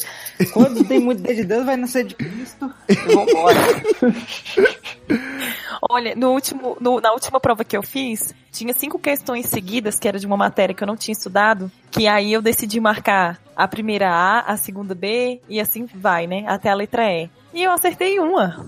Quando 0.53 0.85
tem 0.85 1.01
muito 1.01 1.23
dedo 1.23 1.37
de 1.37 1.45
Deus, 1.45 1.65
vai 1.67 1.77
nascer 1.77 2.05
de 2.05 2.15
Cristo 2.15 2.71
e 2.89 2.95
vambora. 2.95 3.59
Olha, 5.83 6.15
no 6.15 6.31
último, 6.33 6.77
no- 6.81 7.01
na 7.01 7.13
última 7.13 7.39
prova 7.41 7.65
que 7.65 7.77
eu 7.77 7.83
fiz, 7.83 8.35
tinha 8.51 8.73
cinco 8.75 8.99
questões 8.99 9.47
seguidas, 9.47 9.99
que 9.99 10.09
era 10.09 10.19
de 10.19 10.27
uma 10.27 10.37
matéria 10.37 10.75
que 10.75 10.83
eu 10.83 10.87
não 10.87 10.97
tinha 10.97 11.13
estudado, 11.13 11.71
que 11.91 12.07
aí 12.09 12.33
eu 12.33 12.43
decidi 12.43 12.81
marcar 12.81 13.39
a 13.55 13.67
primeira 13.69 14.09
A, 14.11 14.41
a 14.41 14.57
segunda 14.57 14.95
B, 14.95 15.41
e 15.49 15.61
assim 15.61 15.87
vai, 15.95 16.27
né? 16.27 16.45
Até 16.47 16.71
a 16.71 16.75
letra 16.75 17.05
E. 17.13 17.29
E 17.55 17.63
eu 17.63 17.73
acertei 17.73 18.19
uma. 18.21 18.65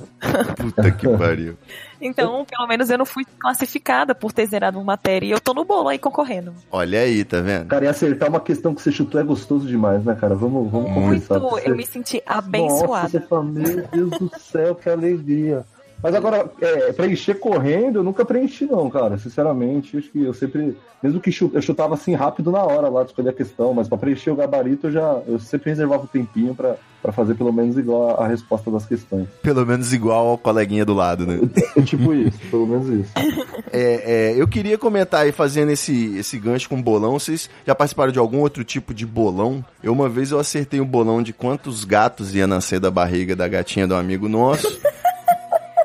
Puta 0.57 0.91
que 0.91 1.07
pariu. 1.17 1.57
Então, 2.01 2.47
pelo 2.47 2.67
menos 2.67 2.89
eu 2.89 2.97
não 2.97 3.05
fui 3.05 3.25
classificada 3.39 4.15
por 4.15 4.33
ter 4.33 4.47
zerado 4.47 4.79
uma 4.79 4.85
matéria. 4.85 5.27
E 5.27 5.31
eu 5.31 5.41
tô 5.41 5.53
no 5.53 5.65
bolo 5.67 5.89
aí 5.89 5.99
concorrendo. 5.99 6.55
Olha 6.73 7.01
aí, 7.01 7.23
tá 7.25 7.41
vendo? 7.43 7.67
Cara, 7.69 7.85
e 7.85 7.89
acertar 7.89 8.31
uma 8.31 8.41
questão 8.41 8.75
que 8.75 8.81
você 8.81 8.91
chutou 8.91 9.21
é 9.21 9.25
gostoso 9.25 9.67
demais, 9.67 10.03
né, 10.05 10.15
cara? 10.15 10.35
Vamos, 10.35 10.71
vamos 10.73 10.91
Muito, 10.91 11.29
conversar. 11.29 11.39
Você- 11.41 11.69
eu 11.71 11.77
me 11.77 11.85
senti 11.87 12.23
Nossa, 12.27 12.39
abençoada. 12.39 13.09
você 13.11 13.21
fala, 13.21 13.45
meu 13.45 13.87
Deus 13.93 14.11
do 14.19 14.31
céu, 14.41 14.75
que 14.75 14.89
alegria. 14.89 15.63
Mas 16.03 16.15
agora, 16.15 16.51
é, 16.61 16.93
preencher 16.93 17.35
correndo, 17.35 17.99
eu 17.99 18.03
nunca 18.03 18.25
preenchi, 18.25 18.65
não, 18.67 18.89
cara. 18.89 19.19
Sinceramente, 19.19 19.97
acho 19.99 20.11
que 20.11 20.23
eu 20.23 20.33
sempre. 20.35 20.77
Mesmo 21.03 21.19
que 21.21 21.33
chu- 21.33 21.51
eu 21.55 21.63
chutava 21.63 21.95
assim 21.95 22.15
rápido 22.15 22.51
na 22.51 22.63
hora 22.63 22.89
lá 22.89 23.03
de 23.03 23.11
escolher 23.11 23.31
a 23.31 23.35
questão, 23.35 23.73
mas 23.75 23.89
pra 23.89 23.97
preencher 23.99 24.31
o 24.31 24.37
gabarito 24.37 24.87
eu 24.87 24.93
já. 24.93 25.21
Eu 25.27 25.39
sempre 25.39 25.71
reservava 25.71 26.03
um 26.05 26.07
tempinho 26.07 26.55
pra, 26.55 26.77
pra 27.03 27.11
fazer 27.13 27.35
pelo 27.35 27.53
menos 27.53 27.77
igual 27.79 28.11
a, 28.21 28.25
a 28.25 28.29
resposta 28.29 28.71
das 28.71 28.85
questões. 28.87 29.27
Pelo 29.43 29.65
menos 29.67 29.93
igual 29.93 30.29
ao 30.29 30.39
coleguinha 30.39 30.85
do 30.85 30.95
lado, 30.95 31.27
né? 31.27 31.39
Tipo 31.85 32.13
isso, 32.15 32.39
pelo 32.51 32.67
menos 32.67 32.89
isso. 32.89 33.13
É, 33.73 34.33
é, 34.33 34.35
eu 34.41 34.49
queria 34.49 34.77
comentar 34.77 35.21
aí, 35.23 35.31
fazendo 35.31 35.71
esse, 35.71 36.17
esse 36.17 36.37
gancho 36.41 36.69
com 36.69 36.83
bolão, 36.83 37.13
vocês 37.21 37.49
já 37.65 37.73
participaram 37.73 38.11
de 38.11 38.19
algum 38.19 38.39
outro 38.41 38.65
tipo 38.65 38.93
de 38.93 39.07
bolão? 39.07 39.65
Eu 39.81 39.93
uma 39.93 40.09
vez 40.09 40.33
eu 40.33 40.41
acertei 40.41 40.81
um 40.81 40.85
bolão 40.85 41.23
de 41.23 41.33
quantos 41.33 41.85
gatos 41.85 42.35
ia 42.35 42.49
nascer 42.49 42.81
da 42.81 42.91
barriga 42.91 43.37
da 43.37 43.47
gatinha 43.47 43.87
do 43.87 43.95
amigo 43.95 44.29
nosso. 44.29 44.67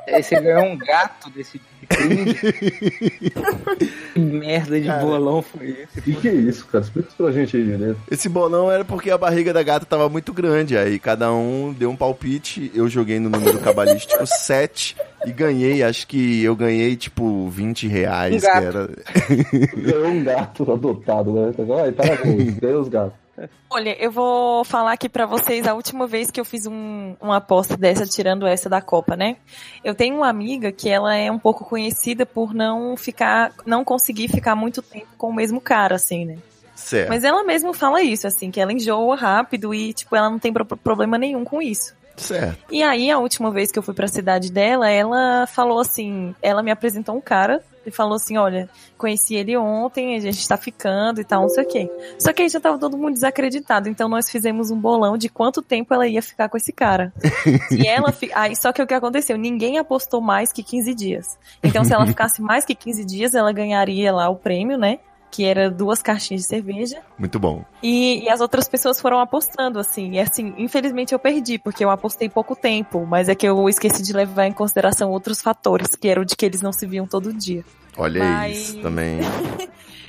Aí 0.08 0.22
você 0.24 0.40
ganhou 0.40 0.66
um 0.66 0.78
gato 0.78 1.30
desse 1.30 1.60
de 1.82 1.88
crime. 1.88 2.34
que 4.14 4.20
merda 4.20 4.80
de 4.80 4.90
bolão 4.90 5.42
foi 5.42 5.70
esse? 5.70 6.00
O 6.00 6.02
que, 6.02 6.16
que 6.16 6.28
é 6.28 6.34
isso, 6.34 6.66
cara? 6.68 6.84
Explica 6.84 7.08
isso 7.10 7.18
pra 7.18 7.32
gente 7.32 7.58
aí, 7.58 7.64
direito. 7.64 7.98
Esse 8.10 8.30
bolão 8.30 8.72
era 8.72 8.86
porque 8.86 9.10
a 9.10 9.18
barriga 9.18 9.52
da 9.54 9.64
gata 9.64 9.86
tava 9.86 10.08
muito 10.10 10.32
grande, 10.34 10.78
aí 10.78 11.00
cada 11.00 11.32
um 11.34 11.74
deu 11.74 11.90
um 11.90 11.96
palpite, 11.96 12.72
eu 12.74 12.88
joguei 12.88 13.20
no 13.20 13.30
número 13.30 13.60
cabalístico 13.60 14.26
7 14.28 14.96
e 15.26 15.32
ganhei, 15.32 15.82
acho 15.84 16.08
que 16.08 16.44
eu 16.44 16.56
ganhei 16.56 16.96
tipo 16.96 17.50
20 17.50 17.88
reais, 17.88 18.36
Um 18.36 18.40
que 18.40 18.46
gato. 18.46 18.64
era... 18.64 18.90
Ganhou 19.76 20.08
um 20.08 20.24
gato 20.24 20.72
adotado, 20.72 21.34
né? 21.34 21.52
Ai, 21.84 21.92
parabéns, 21.92 22.54
ganhou 22.60 22.82
os 22.82 22.90
gatos. 22.90 23.25
Olha, 23.70 23.96
eu 24.01 24.12
vou 24.12 24.63
falar 24.63 24.94
aqui 24.94 25.10
pra 25.10 25.25
vocês 25.25 25.68
a 25.68 25.74
última 25.74 26.08
vez 26.08 26.32
que 26.32 26.39
eu 26.39 26.46
fiz 26.46 26.65
um, 26.65 27.15
uma 27.20 27.38
aposta 27.38 27.75
dessa, 27.75 28.06
tirando 28.06 28.48
essa 28.48 28.70
da 28.70 28.82
Copa, 28.82 29.15
né? 29.15 29.36
Eu 29.84 29.94
tenho 29.94 30.15
uma 30.15 30.30
amiga 30.30 30.72
que 30.72 30.89
ela 30.89 31.13
é 31.15 31.30
um 31.30 31.39
pouco 31.39 31.65
conhecida 31.65 32.25
por 32.25 32.54
não 32.54 32.96
ficar, 32.96 33.51
não 33.65 33.84
conseguir 33.84 34.30
ficar 34.30 34.56
muito 34.56 34.82
tempo 34.82 35.08
com 35.18 35.30
o 35.30 35.34
mesmo 35.34 35.60
cara, 35.60 35.96
assim, 35.96 36.25
né? 36.25 36.38
Certo. 36.75 37.10
Mas 37.10 37.24
ela 37.24 37.44
mesma 37.44 37.74
fala 37.74 38.01
isso, 38.01 38.27
assim, 38.27 38.51
que 38.51 38.60
ela 38.60 38.72
enjoa 38.72 39.15
rápido 39.15 39.74
e, 39.74 39.94
tipo, 39.94 40.15
ela 40.15 40.30
não 40.30 40.39
tem 40.39 40.51
pro- 40.54 40.65
problema 40.65 41.18
nenhum 41.18 41.44
com 41.44 41.62
isso. 41.62 41.94
Certo. 42.18 42.58
E 42.72 42.82
aí, 42.82 43.12
a 43.12 43.18
última 43.20 43.51
vez 43.51 43.72
que 43.72 43.80
eu 43.80 43.84
fui 43.84 43.94
pra 43.94 44.08
cidade 44.08 44.50
dela, 44.51 44.89
ela 44.89 45.46
falou 45.48 45.80
assim, 45.80 46.34
ela 46.42 46.63
me 46.63 46.72
apresentou 46.72 47.15
um 47.15 47.22
cara 47.22 47.62
e 47.86 47.92
falou 47.92 48.15
assim, 48.15 48.38
olha, 48.38 48.70
conheci 48.98 49.36
ele 49.36 49.56
ontem, 49.58 50.15
a 50.15 50.20
gente 50.20 50.48
tá 50.48 50.58
ficando 50.58 51.22
e 51.22 51.24
tal, 51.24 51.44
não 51.44 51.50
sei 51.50 51.63
o 51.63 51.68
quê. 51.68 51.89
Só 52.20 52.34
que 52.34 52.42
aí 52.44 52.50
já 52.50 52.60
tava 52.60 52.77
todo 52.80 52.98
mundo 52.98 53.13
desacreditado, 53.13 53.88
então 53.89 54.10
nós 54.10 54.30
fizemos 54.30 54.72
um 54.72 54.80
bolão 54.80 55.18
de 55.18 55.30
quanto 55.30 55.62
tempo 55.62 55.94
ela 55.94 56.08
ia 56.08 56.22
ficar 56.22 56.50
com 56.50 56.58
esse 56.58 56.72
cara. 56.74 57.13
e 57.72 57.88
ela, 57.88 58.12
fi- 58.12 58.32
aí, 58.34 58.56
só 58.56 58.72
que 58.72 58.82
o 58.82 58.88
que 58.88 58.94
aconteceu? 58.94 59.38
Ninguém 59.38 59.77
apostou 59.77 60.22
mais 60.22 60.51
que 60.51 60.63
15 60.63 60.94
dias. 60.94 61.38
Então 61.63 61.84
se 61.84 61.94
ela 61.94 62.06
ficasse 62.06 62.42
mais 62.42 62.65
que 62.65 62.74
15 62.75 63.06
dias, 63.06 63.34
ela 63.36 63.51
ganharia 63.51 64.13
lá 64.13 64.30
o 64.30 64.36
prêmio, 64.36 64.77
né? 64.77 65.00
Que 65.36 65.44
era 65.44 65.70
duas 65.70 66.01
caixinhas 66.01 66.44
de 66.44 66.48
cerveja. 66.48 67.00
Muito 67.20 67.38
bom. 67.38 67.65
E, 67.84 68.24
e 68.24 68.30
as 68.30 68.39
outras 68.39 68.70
pessoas 68.70 69.01
foram 69.01 69.20
apostando, 69.20 69.80
assim. 69.80 70.12
E 70.13 70.20
assim, 70.20 70.54
infelizmente 70.58 71.12
eu 71.13 71.20
perdi, 71.20 71.58
porque 71.60 71.84
eu 71.84 71.89
apostei 71.89 72.30
pouco 72.30 72.56
tempo, 72.56 73.06
mas 73.06 73.27
é 73.27 73.36
que 73.36 73.46
eu 73.46 73.68
esqueci 73.68 74.01
de 74.01 74.13
levar 74.13 74.46
em 74.46 74.54
consideração 74.54 75.12
outros 75.12 75.42
fatores, 75.42 75.89
que 75.96 76.08
era 76.08 76.22
o 76.22 76.25
de 76.25 76.36
que 76.38 76.46
eles 76.46 76.62
não 76.62 76.72
se 76.72 76.86
viam 76.86 77.06
todo 77.06 77.34
dia. 77.34 77.65
Olha 77.98 78.24
Mas- 78.24 78.58
isso 78.70 78.82
também. 78.82 79.20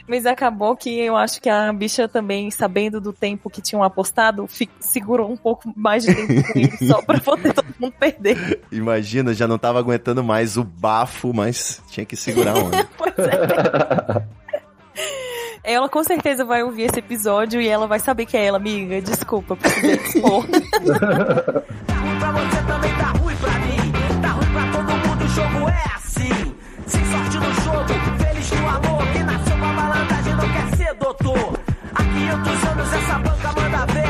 Mas 0.08 0.24
acabou 0.24 0.76
que 0.76 0.88
eu 1.00 1.16
acho 1.16 1.42
que 1.42 1.48
a 1.48 1.72
bicha 1.72 2.06
também, 2.06 2.48
sabendo 2.48 3.00
do 3.00 3.12
tempo 3.12 3.50
que 3.50 3.60
tinham 3.60 3.82
apostado, 3.82 4.48
segurou 4.78 5.28
um 5.28 5.36
pouco 5.36 5.72
mais 5.74 6.04
de 6.04 6.14
tempo 6.14 6.52
com 6.52 6.58
ele, 6.60 6.76
só 6.86 7.02
pra 7.02 7.18
poder 7.18 7.52
todo 7.52 7.66
mundo 7.76 7.92
perder. 7.98 8.62
Imagina, 8.70 9.34
já 9.34 9.48
não 9.48 9.58
tava 9.58 9.80
aguentando 9.80 10.22
mais 10.22 10.56
o 10.56 10.62
bafo, 10.62 11.32
mas 11.34 11.82
tinha 11.90 12.06
que 12.06 12.14
segurar 12.14 12.54
onda. 12.56 12.86
Pois 12.96 13.14
é. 13.18 14.25
Ela 15.62 15.88
com 15.88 16.02
certeza 16.04 16.44
vai 16.44 16.62
ouvir 16.62 16.84
esse 16.84 16.98
episódio 17.00 17.60
e 17.60 17.68
ela 17.68 17.86
vai 17.86 17.98
saber 17.98 18.24
que 18.26 18.36
é 18.36 18.44
ela, 18.46 18.56
amiga. 18.58 19.00
Desculpa, 19.00 19.56
precisei 19.56 19.94
expor. 19.96 20.44
Tá 21.86 21.94
ruim 21.94 22.18
pra 22.18 22.32
você, 22.32 22.62
também 22.66 22.94
tá 22.94 23.12
ruim 23.18 23.36
pra 23.36 23.52
mim. 23.52 23.92
Tá 24.22 24.28
ruim 24.28 24.52
pra 24.52 24.72
todo 24.72 25.08
mundo, 25.08 25.24
o 25.24 25.28
jogo 25.28 25.68
é 25.68 25.84
assim. 25.94 26.54
Sem 26.86 27.04
sorte 27.10 27.38
no 27.38 27.52
jogo, 27.62 27.92
feliz 28.18 28.50
no 28.52 28.68
amor. 28.68 29.12
Quem 29.12 29.24
nasceu 29.24 29.56
pra 29.56 29.72
malandragem 29.72 30.34
não 30.36 30.48
quer 30.52 30.76
ser 30.76 30.94
doutor. 30.94 31.58
Há 31.94 32.04
500 32.04 32.64
anos 32.64 32.92
essa 32.92 33.18
banca 33.18 33.52
manda 33.60 33.86
vera. 33.92 34.05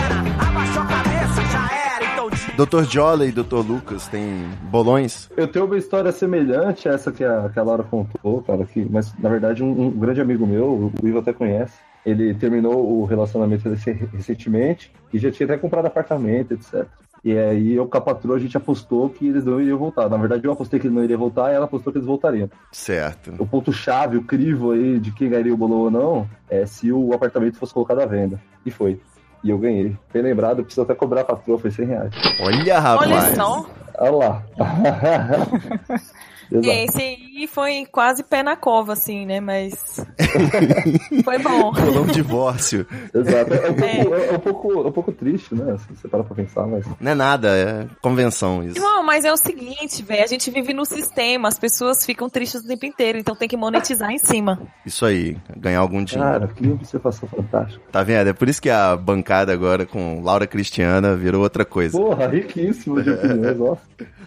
Dr. 2.57 2.85
Jola 2.85 3.27
e 3.27 3.33
Dr. 3.33 3.57
Lucas 3.67 4.09
têm 4.09 4.49
bolões? 4.71 5.29
Eu 5.37 5.47
tenho 5.47 5.67
uma 5.67 5.77
história 5.77 6.11
semelhante 6.11 6.89
a 6.89 6.93
essa 6.93 7.13
que 7.13 7.23
a, 7.23 7.51
que 7.53 7.59
a 7.59 7.63
Laura 7.63 7.83
contou, 7.83 8.43
cara, 8.43 8.65
que, 8.65 8.85
mas 8.91 9.13
na 9.19 9.29
verdade 9.29 9.63
um, 9.63 9.87
um 9.87 9.91
grande 9.91 10.21
amigo 10.21 10.47
meu, 10.47 10.91
o 11.03 11.07
Ivo 11.07 11.19
até 11.19 11.33
conhece, 11.33 11.75
ele 12.05 12.33
terminou 12.35 13.01
o 13.01 13.05
relacionamento 13.05 13.69
rec- 13.69 14.09
recentemente 14.13 14.91
e 15.13 15.19
já 15.19 15.31
tinha 15.31 15.45
até 15.47 15.59
comprado 15.59 15.87
apartamento, 15.87 16.53
etc. 16.55 16.87
E 17.25 17.37
aí 17.37 17.75
eu 17.75 17.87
com 17.87 17.99
a 17.99 18.01
patroa 18.01 18.37
a 18.37 18.39
gente 18.39 18.57
apostou 18.57 19.11
que 19.11 19.27
eles 19.27 19.45
não 19.45 19.61
iriam 19.61 19.77
voltar. 19.77 20.09
Na 20.09 20.17
verdade 20.17 20.45
eu 20.47 20.53
apostei 20.53 20.79
que 20.81 20.87
ele 20.87 20.95
não 20.95 21.05
iria 21.05 21.19
voltar 21.19 21.51
e 21.53 21.55
ela 21.57 21.65
apostou 21.67 21.93
que 21.93 21.99
eles 21.99 22.07
voltariam. 22.07 22.49
Certo. 22.73 23.35
O 23.39 23.47
ponto-chave, 23.47 24.17
o 24.17 24.23
crivo 24.23 24.71
aí 24.71 24.99
de 24.99 25.11
quem 25.11 25.29
ganharia 25.29 25.53
o 25.53 25.57
bolão 25.57 25.79
ou 25.79 25.91
não, 25.91 26.27
é 26.49 26.65
se 26.65 26.91
o 26.93 27.13
apartamento 27.13 27.59
fosse 27.59 27.75
colocado 27.75 28.01
à 28.01 28.07
venda. 28.07 28.41
E 28.65 28.71
foi. 28.71 29.01
E 29.47 29.51
eu 29.51 29.59
ganhei. 29.59 29.97
Bem 30.13 30.25
lembrado, 30.25 30.59
eu 30.59 30.65
preciso 30.65 30.83
até 30.83 30.93
cobrar 30.93 31.21
a 31.21 31.25
patroa, 31.25 31.57
foi 31.57 31.71
100 31.71 31.87
reais. 31.87 32.13
Olha, 32.41 32.81
rapaz. 32.81 33.13
Olha 33.13 33.35
só. 33.37 33.65
Olha 33.97 34.11
lá. 34.11 34.43
Exato. 36.51 36.69
Esse 36.69 37.03
aí 37.03 37.47
foi 37.47 37.87
quase 37.91 38.23
pé 38.23 38.43
na 38.43 38.57
cova, 38.57 38.93
assim, 38.93 39.27
né? 39.27 39.41
Mas. 39.41 40.05
foi 41.25 41.39
bom. 41.39 41.73
Bolão 41.73 42.07
divórcio. 42.07 42.87
Exato. 43.15 43.55
É 43.55 43.71
um, 43.71 43.75
pouco, 43.75 44.15
é 44.15 44.33
um 44.33 44.39
pouco, 44.39 44.73
é 44.73 44.87
um 44.87 44.93
pouco 44.93 45.13
triste, 45.13 45.55
né? 45.55 45.77
Se 45.79 45.95
você 45.95 46.09
para 46.09 46.25
pra 46.25 46.35
pensar, 46.35 46.67
mas. 46.67 46.85
Não 47.01 47.13
é 47.13 47.15
nada, 47.15 47.57
é 47.57 47.87
convenção 48.01 48.63
isso. 48.63 48.81
Não, 48.81 49.03
mas 49.05 49.25
é 49.25 49.33
o 49.33 49.37
seguinte, 49.37 50.03
velho. 50.03 50.25
A 50.25 50.27
gente 50.27 50.51
vive 50.51 50.73
no 50.73 50.85
sistema, 50.85 51.49
as 51.49 51.59
pessoas 51.59 52.05
ficam 52.05 52.29
tristes 52.29 52.63
o 52.63 52.67
tempo 52.67 52.87
inteiro, 52.87 53.19
então 53.19 53.35
tem 53.35 53.49
que 53.49 53.57
monetizar 53.57 54.11
em 54.11 54.19
cima. 54.19 54.61
Isso 54.85 55.05
aí, 55.05 55.37
ganhar 55.57 55.81
algum 55.81 56.03
dinheiro. 56.03 56.33
Cara, 56.33 56.49
que 56.49 56.69
observação 56.69 57.29
fantástica. 57.29 57.83
Tá 57.91 58.03
vendo? 58.03 58.29
É 58.29 58.33
por 58.33 58.49
isso 58.49 58.61
que 58.61 58.71
a 58.71 58.97
bancada 58.97 59.53
agora 59.53 59.85
com 59.87 60.21
Laura 60.23 60.47
Cristiana 60.47 61.17
virou 61.17 61.43
outra 61.43 61.65
coisa. 61.65 61.99
Porra, 61.99 62.29
riquíssimo 62.29 63.03
de 63.03 63.11
opiniões, 63.11 63.57
nossa. 63.59 63.83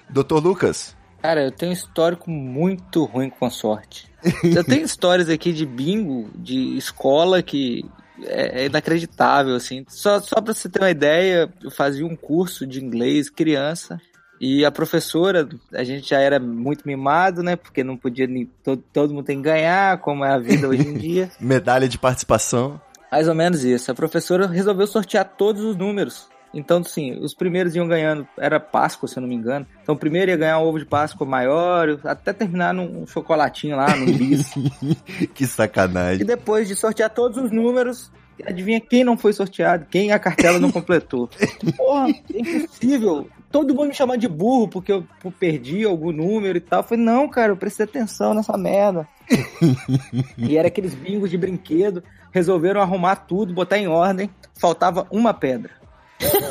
Doutor 0.10 0.44
Lucas, 0.44 0.96
Cara, 1.22 1.44
eu 1.44 1.52
tenho 1.52 1.72
um 1.72 1.74
histórico 1.74 2.30
muito 2.30 3.04
ruim 3.06 3.30
com 3.30 3.50
sorte. 3.50 4.10
Eu 4.44 4.64
tenho 4.64 4.84
histórias 4.86 5.30
aqui 5.30 5.52
de 5.52 5.66
bingo, 5.66 6.30
de 6.36 6.78
escola 6.78 7.42
que 7.42 7.86
é, 8.24 8.64
é 8.64 8.66
inacreditável, 8.66 9.56
assim. 9.56 9.86
Só, 9.88 10.20
só 10.20 10.42
pra 10.42 10.54
você 10.54 10.70
ter 10.70 10.80
uma 10.80 10.92
ideia, 10.92 11.52
eu 11.62 11.72
fazia 11.72 12.06
um 12.06 12.16
curso 12.16 12.66
de 12.66 12.84
inglês 12.84 13.30
criança 13.30 14.00
e 14.40 14.64
a 14.64 14.72
professora, 14.72 15.48
a 15.74 15.84
gente 15.84 16.10
já 16.10 16.20
era 16.20 16.40
muito 16.40 16.88
mimado, 16.88 17.44
né? 17.44 17.58
Porque 17.58 17.84
não 17.84 17.98
podia, 17.98 18.26
nem, 18.26 18.46
todo, 18.64 18.82
todo 18.94 19.14
mundo 19.14 19.26
tem 19.26 19.38
que 19.38 19.44
ganhar, 19.44 19.98
como 20.00 20.24
é 20.24 20.32
a 20.32 20.38
vida 20.38 20.68
hoje 20.68 20.88
em 20.88 20.98
dia. 20.98 21.30
medalha 21.40 21.90
de 21.90 21.98
participação. 21.98 22.80
Mais 23.12 23.28
ou 23.28 23.36
menos 23.36 23.66
isso. 23.66 23.92
A 23.92 23.96
professora 23.96 24.48
resolveu 24.48 24.88
sortear 24.88 25.26
todos 25.38 25.64
os 25.64 25.76
números. 25.76 26.30
Então, 26.54 26.84
sim, 26.84 27.20
os 27.20 27.34
primeiros 27.34 27.76
iam 27.76 27.88
ganhando, 27.88 28.28
era 28.38 28.60
Páscoa, 28.60 29.08
se 29.08 29.18
eu 29.18 29.22
não 29.22 29.28
me 29.28 29.36
engano. 29.36 29.66
Então, 29.82 29.96
o 29.96 29.98
primeiro 29.98 30.32
ia 30.32 30.38
ganhar 30.38 30.60
um 30.60 30.64
ovo 30.64 30.80
de 30.80 30.86
Páscoa 30.86 31.26
maior, 31.26 32.00
até 32.04 32.34
terminar 32.34 32.74
num 32.74 33.06
chocolatinho 33.06 33.76
lá, 33.76 33.96
num 33.96 34.06
bis. 34.06 34.54
que 35.34 35.44
e 35.44 35.48
sacanagem. 35.48 36.26
depois 36.26 36.68
de 36.68 36.76
sortear 36.76 37.10
todos 37.10 37.38
os 37.38 37.52
números, 37.52 38.12
adivinha 38.46 38.80
quem 38.80 39.04
não 39.04 39.18
foi 39.18 39.34
sorteado? 39.34 39.86
Quem 39.90 40.12
a 40.12 40.20
cartela 40.20 40.60
não 40.60 40.72
completou? 40.72 41.30
Porra, 41.78 42.10
é 42.10 42.40
impossível. 42.40 43.30
Todo 43.52 43.74
mundo 43.74 43.88
me 43.88 43.96
chamando 43.96 44.20
de 44.20 44.28
burro 44.28 44.68
porque 44.68 44.92
eu 44.92 45.06
perdi 45.40 45.84
algum 45.84 46.12
número 46.12 46.58
e 46.58 46.62
tal. 46.62 46.80
Eu 46.80 46.84
falei, 46.84 47.04
não, 47.04 47.28
cara, 47.28 47.52
eu 47.52 47.58
prestei 47.58 47.84
atenção 47.84 48.34
nessa 48.34 48.56
merda. 48.58 49.08
e 50.38 50.56
era 50.56 50.68
aqueles 50.68 50.94
bingos 50.94 51.32
de 51.32 51.38
brinquedo. 51.38 52.04
Resolveram 52.32 52.80
arrumar 52.80 53.16
tudo, 53.16 53.54
botar 53.54 53.80
em 53.80 53.88
ordem. 53.88 54.30
Faltava 54.60 55.08
uma 55.10 55.34
pedra. 55.34 55.72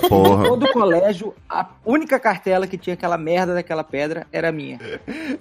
Porra. 0.08 0.44
Todo 0.44 0.64
o 0.64 0.72
colégio, 0.72 1.34
a 1.48 1.68
única 1.84 2.18
cartela 2.18 2.66
que 2.66 2.78
tinha 2.78 2.94
aquela 2.94 3.18
merda 3.18 3.54
daquela 3.54 3.84
pedra 3.84 4.26
era 4.32 4.50
minha. 4.50 4.78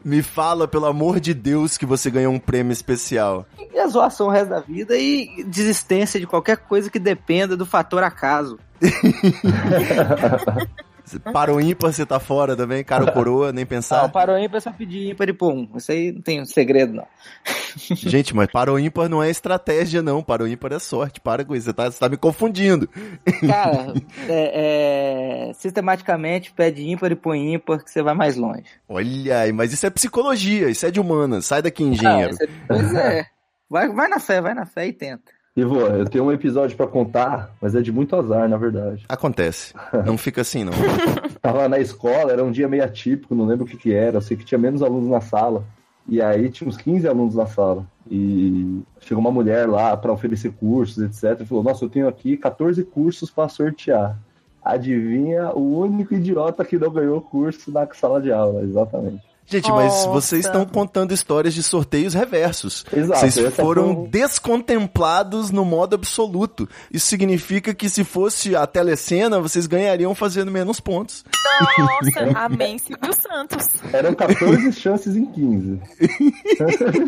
Me 0.04 0.22
fala, 0.22 0.68
pelo 0.68 0.86
amor 0.86 1.20
de 1.20 1.34
Deus, 1.34 1.78
que 1.78 1.86
você 1.86 2.12
ganhou 2.12 2.34
um 2.34 2.40
prêmio 2.40 2.74
especial. 2.74 3.46
E 3.74 3.80
a 3.80 3.88
zoação 3.88 4.28
o 4.28 4.30
resto 4.30 4.50
da 4.50 4.60
vida 4.60 4.98
e 4.98 5.44
desistência 5.46 6.20
de 6.20 6.28
qualquer 6.28 6.58
coisa 6.58 6.90
que 6.90 7.00
dependa 7.00 7.56
do 7.56 7.66
fator 7.66 8.04
acaso. 8.04 8.60
Para 11.34 11.54
o 11.54 11.62
ímpar, 11.62 11.92
você 11.94 12.06
tá 12.06 12.20
fora 12.20 12.56
também, 12.56 12.84
cara 12.84 13.06
ou 13.06 13.12
coroa, 13.12 13.52
nem 13.52 13.64
Não, 13.66 13.70
pensar. 13.70 14.10
parou 14.10 14.38
ímpar, 14.38 14.62
só 14.62 14.72
pedir 14.72 15.12
ímpar 15.12 15.30
e 15.30 15.34
pôr 15.34 15.54
um. 15.54 15.70
Isso 15.76 15.92
aí 15.92 16.12
não 16.12 16.22
tem 16.22 16.44
segredo, 16.46 16.94
não. 16.94 17.08
Gente, 17.96 18.36
mas 18.36 18.48
para 18.52 18.72
o 18.74 18.80
ímpar 18.80 19.08
não 19.08 19.22
é 19.24 19.30
estratégia, 19.30 20.02
não. 20.02 20.22
Para 20.24 20.44
o 20.44 20.48
ímpar 20.48 20.74
é 20.74 20.80
sorte. 20.80 21.20
Para 21.22 21.46
com 21.46 21.56
isso, 21.56 21.66
você 21.66 21.74
tá, 21.74 21.90
você 21.90 22.00
tá 22.00 22.10
me 22.10 22.18
confundindo. 22.18 22.90
Cara, 23.48 23.94
é, 24.28 25.50
é, 25.50 25.54
sistematicamente 25.54 26.52
pede 26.52 26.88
ímpar 26.88 27.12
e 27.12 27.16
põe 27.16 27.54
ímpar 27.54 27.84
que 27.84 27.92
você 27.92 28.02
vai 28.02 28.14
mais 28.14 28.36
longe. 28.36 28.64
Olha 28.90 29.40
aí, 29.42 29.52
mas 29.54 29.72
isso 29.74 29.86
é 29.86 29.90
psicologia, 29.90 30.70
isso 30.70 30.86
é 30.86 30.92
de 30.92 31.00
humanas. 31.00 31.46
Sai 31.46 31.62
daqui, 31.62 31.84
Ah, 31.84 31.88
engenheiro. 31.88 32.36
você- 32.36 32.50
pois 32.68 32.94
é. 32.94 33.26
Vai, 33.70 33.90
vai 33.90 34.08
na 34.08 34.20
fé, 34.20 34.40
vai 34.42 34.54
na 34.54 34.66
fé 34.66 34.88
e 34.88 34.94
tenta. 34.94 35.37
Ivo, 35.58 35.80
eu 35.80 36.06
tenho 36.06 36.24
um 36.24 36.32
episódio 36.32 36.78
pra 36.78 36.86
contar, 36.86 37.50
mas 37.60 37.74
é 37.74 37.82
de 37.82 37.92
muito 37.92 38.16
azar, 38.16 38.48
na 38.48 38.58
verdade. 38.58 39.04
Acontece. 39.10 39.74
Não 40.06 40.16
fica 40.16 40.42
assim, 40.42 40.64
não. 40.64 40.72
Tava 41.42 41.68
na 41.68 41.80
escola, 41.80 42.32
era 42.32 42.44
um 42.44 42.52
dia 42.52 42.68
meio 42.68 42.84
atípico, 42.84 43.34
não 43.34 43.48
lembro 43.48 43.66
o 43.66 43.68
que 43.68 43.76
que 43.76 43.92
era. 43.92 44.18
Eu 44.18 44.22
sei 44.22 44.38
que 44.38 44.46
tinha 44.46 44.60
menos 44.60 44.84
alunos 44.84 45.10
na 45.10 45.20
sala. 45.20 45.66
E 46.08 46.22
aí 46.22 46.50
tinha 46.52 46.70
uns 46.70 46.78
15 46.78 47.08
alunos 47.08 47.34
na 47.34 47.48
sala. 47.48 47.84
E 48.10 48.84
chegou 49.02 49.20
uma 49.20 49.32
mulher 49.32 49.68
lá 49.68 49.98
pra 49.98 50.14
oferecer 50.14 50.52
cursos, 50.52 51.04
etc. 51.04 51.42
E 51.42 51.46
falou: 51.48 51.64
Nossa, 51.64 51.84
eu 51.84 51.90
tenho 51.90 52.08
aqui 52.08 52.38
14 52.38 52.84
cursos 52.84 53.32
pra 53.32 53.50
sortear. 53.50 54.16
Adivinha 54.64 55.50
o 55.56 55.80
único 55.80 56.14
idiota 56.14 56.64
que 56.64 56.78
não 56.78 56.92
ganhou 56.92 57.20
curso 57.20 57.72
na 57.72 57.88
sala 57.96 58.22
de 58.22 58.32
aula, 58.32 58.62
exatamente. 58.62 59.24
Gente, 59.50 59.72
mas 59.72 60.06
vocês 60.08 60.46
estão 60.46 60.66
contando 60.66 61.14
histórias 61.14 61.54
de 61.54 61.64
sorteios 61.64 62.14
reversos. 62.14 62.84
Exato, 62.92 63.20
Vocês 63.22 63.56
foram 63.56 63.96
foi 63.96 64.08
descontemplados 64.10 65.52
no 65.52 65.64
modo 65.64 65.96
absoluto. 65.96 66.68
Isso 66.92 67.08
significa 67.08 67.74
que 67.74 67.90
se 67.90 68.04
fosse 68.04 68.58
a 68.58 68.68
telecena, 68.68 69.40
vocês 69.40 69.66
ganhariam 69.66 70.14
fazendo 70.14 70.52
menos 70.52 70.82
pontos. 70.82 71.24
Nossa, 71.62 72.32
amém, 72.36 72.78
Silvio 72.78 73.14
Santos. 73.14 73.68
Eram 73.94 74.14
14 74.14 74.74
chances 74.74 75.16
em 75.16 75.26
15. 75.26 75.82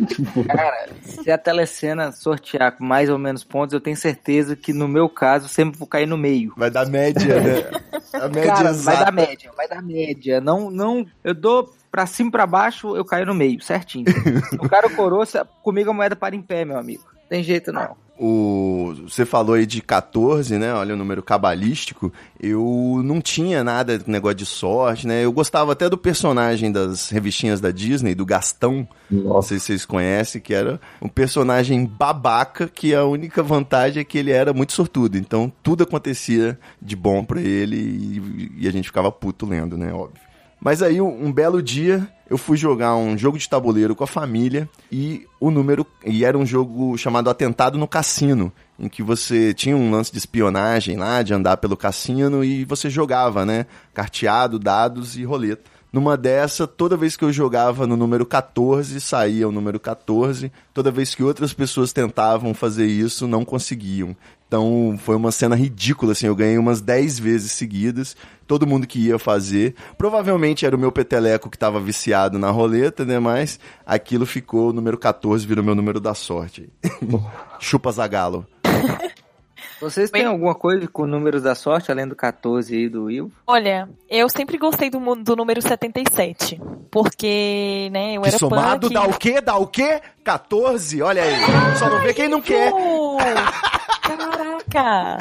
tipo, 0.08 0.43
Cara, 0.48 0.88
se 1.01 1.29
a 1.29 1.38
telecena 1.38 2.13
sortear 2.13 2.77
com 2.77 2.86
mais 2.86 3.10
ou 3.10 3.17
menos 3.17 3.43
pontos, 3.43 3.74
eu 3.74 3.81
tenho 3.81 3.98
certeza 3.98 4.55
que 4.55 4.72
no 4.72 4.88
meu 4.88 5.10
caso 5.10 5.50
sempre 5.50 5.77
vou 5.77 5.88
cair 5.88 6.08
no 6.08 6.17
meio. 6.17 6.53
Vai 6.55 6.72
dar 6.72 6.88
média, 6.88 7.41
né? 7.41 7.69
A 8.12 8.27
média 8.27 8.48
Cara, 8.48 8.63
vai 8.63 8.72
exata. 8.72 9.05
dar 9.05 9.12
média, 9.12 9.51
vai 9.55 9.67
dar 9.67 9.84
média. 9.84 10.41
Não, 10.41 10.72
não, 10.72 11.05
eu 11.24 11.34
dou 11.34 11.72
pra 11.91 12.05
cima 12.05 12.29
e 12.29 12.31
pra 12.31 12.48
baixo, 12.48 12.96
eu 12.96 13.05
caio 13.05 13.25
no 13.25 13.34
meio, 13.34 13.62
certinho. 13.62 14.05
o 14.60 14.69
cara 14.69 14.89
coroa, 14.89 15.25
comigo 15.63 15.89
a 15.89 15.93
moeda 15.93 16.15
para 16.15 16.36
em 16.36 16.41
pé, 16.41 16.65
meu 16.65 16.77
amigo. 16.77 17.03
Tem 17.29 17.43
jeito 17.43 17.72
não. 17.72 17.96
O, 18.22 18.93
você 19.08 19.25
falou 19.25 19.55
aí 19.55 19.65
de 19.65 19.81
14, 19.81 20.58
né? 20.58 20.74
Olha 20.74 20.93
o 20.93 20.98
número 20.98 21.24
cabalístico. 21.24 22.12
Eu 22.38 23.01
não 23.01 23.22
tinha 23.22 23.63
nada 23.63 23.98
de 23.98 24.10
negócio 24.10 24.36
de 24.36 24.46
sorte, 24.46 25.08
né? 25.08 25.24
Eu 25.24 25.31
gostava 25.31 25.72
até 25.72 25.88
do 25.88 25.98
personagem 25.98 26.69
das 26.69 27.10
revistinhas 27.10 27.62
da 27.62 27.72
Disney, 27.72 28.13
do 28.13 28.25
Gastão. 28.25 28.86
Não 29.10 29.41
sei 29.41 29.58
se 29.58 29.67
vocês 29.67 29.86
conhecem, 29.86 30.41
que 30.41 30.53
era 30.53 30.81
um 31.01 31.08
personagem 31.08 31.86
babaca, 31.86 32.67
que 32.67 32.93
a 32.93 33.05
única 33.05 33.41
vantagem 33.41 34.01
é 34.01 34.03
que 34.03 34.17
ele 34.17 34.31
era 34.31 34.51
muito 34.51 34.74
sortudo. 34.74 35.17
Então 35.17 35.50
tudo 35.63 35.84
acontecia 35.84 36.60
de 36.81 36.98
bom 36.98 37.24
pra 37.24 37.39
ele 37.39 37.77
e, 37.77 38.63
e 38.65 38.67
a 38.67 38.72
gente 38.72 38.88
ficava 38.88 39.10
puto 39.10 39.46
lendo, 39.46 39.77
né? 39.77 39.93
Óbvio. 39.93 40.28
Mas 40.60 40.82
aí, 40.82 41.00
um, 41.00 41.32
belo 41.32 41.62
dia, 41.63 42.08
eu 42.30 42.38
fui 42.38 42.58
jogar 42.58 42.96
um 42.96 43.18
jogo 43.18 43.38
de 43.38 43.48
tabuleiro 43.48 43.96
com 43.96 44.04
a 44.04 44.08
família 44.08 44.70
e 44.92 45.25
o 45.39 45.50
número. 45.50 45.86
E 46.06 46.25
era 46.25 46.38
um 46.38 46.46
jogo 46.46 46.98
chamado 46.98 47.30
Atentado 47.30 47.78
no 47.78 47.88
Cassino, 47.88 48.51
em 48.78 48.89
que 48.89 49.01
você 49.01 49.54
tinha 49.54 49.75
um 49.75 49.89
lance 49.89 50.12
de 50.12 50.18
espionagem 50.18 50.98
lá, 50.98 51.24
de 51.24 51.34
andar 51.34 51.58
pelo 51.58 51.78
cassino 51.78 52.44
e 52.44 52.66
você 52.66 52.89
jogava, 52.89 53.46
né? 53.46 53.66
Carteado, 53.94 54.60
dados 54.60 55.18
e 55.18 55.24
roleta. 55.24 55.63
Numa 55.92 56.16
dessa, 56.16 56.68
toda 56.68 56.96
vez 56.96 57.18
que 57.18 57.25
eu 57.25 57.32
jogava 57.32 57.88
no 57.88 57.98
número 57.98 58.24
14, 58.24 59.01
saía 59.01 59.48
o 59.48 59.51
número 59.51 59.80
14. 59.80 60.51
Toda 60.72 60.92
vez 60.92 61.16
que 61.16 61.24
outras 61.24 61.51
pessoas 61.51 61.92
tentavam 61.92 62.54
fazer 62.54 62.86
isso, 62.86 63.28
não 63.28 63.44
conseguiam. 63.44 64.16
Então 64.50 65.00
foi 65.06 65.15
uma 65.15 65.32
cena 65.32 65.56
ridícula, 65.56 66.13
assim. 66.13 66.25
Eu 66.25 66.36
ganhei 66.36 66.58
umas 66.58 66.82
10 66.82 67.20
vezes 67.20 67.51
seguidas. 67.51 68.18
Todo 68.48 68.65
mundo 68.65 68.88
que 68.88 69.00
ia 69.00 69.20
fazer. 69.20 69.75
Provavelmente 69.96 70.65
era 70.65 70.75
o 70.75 70.79
meu 70.79 70.91
peteleco 70.91 71.51
que 71.51 71.56
estava 71.56 71.79
viciado 71.79 72.39
na 72.39 72.50
roleta, 72.50 73.06
né? 73.06 73.20
Mas 73.20 73.60
aquilo 73.86 74.25
ficou, 74.25 74.72
o 74.72 74.74
número 74.74 74.98
14 74.98 75.46
virou 75.46 75.63
meu 75.63 75.75
número 75.75 76.00
da 76.00 76.15
sorte. 76.15 76.68
Chupa 77.62 77.91
Zagalo. 77.91 78.44
Vocês 79.79 80.12
têm 80.12 80.25
alguma 80.25 80.53
coisa 80.55 80.88
com 80.88 81.05
números 81.07 81.43
da 81.43 81.55
sorte, 81.55 81.91
além 81.91 82.07
do 82.07 82.15
14 82.15 82.75
aí 82.75 82.89
do 82.89 83.05
Will? 83.05 83.31
Olha, 83.48 83.88
eu 84.09 84.27
sempre 84.29 84.57
gostei 84.57 84.89
do, 84.89 85.00
do 85.15 85.36
número 85.36 85.62
77. 85.62 86.59
Porque, 86.91 87.89
né, 87.91 88.15
eu 88.17 88.21
Que 88.21 88.27
era 88.29 88.38
somado 88.38 88.88
punk. 88.89 88.93
dá 88.93 89.03
o 89.03 89.17
quê? 89.17 89.41
Dá 89.41 89.57
o 89.57 89.67
quê? 89.67 90.01
14? 90.24 91.01
Olha 91.01 91.24
aí. 91.24 91.36
Só 91.77 91.89
não 91.89 92.01
vê 92.01 92.13
quem 92.13 92.27
não 92.27 92.41
quer. 92.41 92.71
Caraca! 94.01 95.17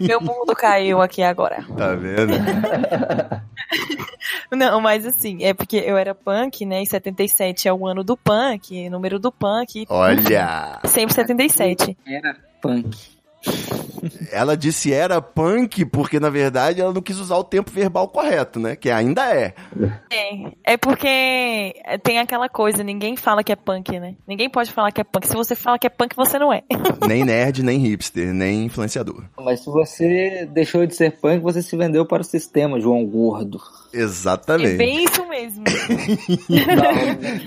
Meu 0.00 0.20
mundo 0.20 0.54
caiu 0.56 1.00
aqui 1.00 1.22
agora. 1.22 1.64
Tá 1.76 1.94
vendo? 1.94 2.34
Não, 4.50 4.80
mas 4.80 5.04
assim, 5.04 5.42
é 5.42 5.52
porque 5.52 5.76
eu 5.76 5.96
era 5.96 6.14
punk, 6.14 6.64
né? 6.64 6.82
E 6.82 6.86
77 6.86 7.66
é 7.66 7.72
o 7.72 7.86
ano 7.86 8.04
do 8.04 8.16
punk, 8.16 8.88
número 8.88 9.18
do 9.18 9.32
punk. 9.32 9.84
Olha. 9.88 10.78
Sempre 10.84 11.14
77. 11.14 11.96
Era 12.06 12.36
punk. 12.60 13.13
Ela 14.30 14.56
disse 14.56 14.92
era 14.92 15.20
punk 15.20 15.84
porque, 15.86 16.20
na 16.20 16.28
verdade, 16.30 16.80
ela 16.80 16.92
não 16.92 17.02
quis 17.02 17.18
usar 17.18 17.36
o 17.36 17.44
tempo 17.44 17.70
verbal 17.70 18.08
correto, 18.08 18.58
né? 18.58 18.76
Que 18.76 18.90
ainda 18.90 19.34
é. 19.34 19.54
É, 20.10 20.72
é 20.72 20.76
porque 20.76 21.74
tem 22.02 22.18
aquela 22.18 22.48
coisa, 22.48 22.82
ninguém 22.82 23.16
fala 23.16 23.42
que 23.42 23.52
é 23.52 23.56
punk, 23.56 23.98
né? 23.98 24.14
Ninguém 24.26 24.50
pode 24.50 24.72
falar 24.72 24.92
que 24.92 25.00
é 25.00 25.04
punk. 25.04 25.26
Se 25.26 25.34
você 25.34 25.54
fala 25.54 25.78
que 25.78 25.86
é 25.86 25.90
punk, 25.90 26.14
você 26.16 26.38
não 26.38 26.52
é. 26.52 26.62
Nem 27.06 27.24
nerd, 27.24 27.62
nem 27.62 27.78
hipster, 27.78 28.32
nem 28.32 28.66
influenciador. 28.66 29.24
Mas 29.38 29.60
se 29.60 29.66
você 29.66 30.46
deixou 30.52 30.86
de 30.86 30.94
ser 30.94 31.12
punk, 31.18 31.42
você 31.42 31.62
se 31.62 31.76
vendeu 31.76 32.04
para 32.06 32.22
o 32.22 32.24
sistema, 32.24 32.80
João 32.80 33.04
Gordo. 33.06 33.60
É 33.92 33.98
Exatamente. 33.98 34.76
bem 34.76 35.04
isso 35.04 35.26
mesmo. 35.28 35.64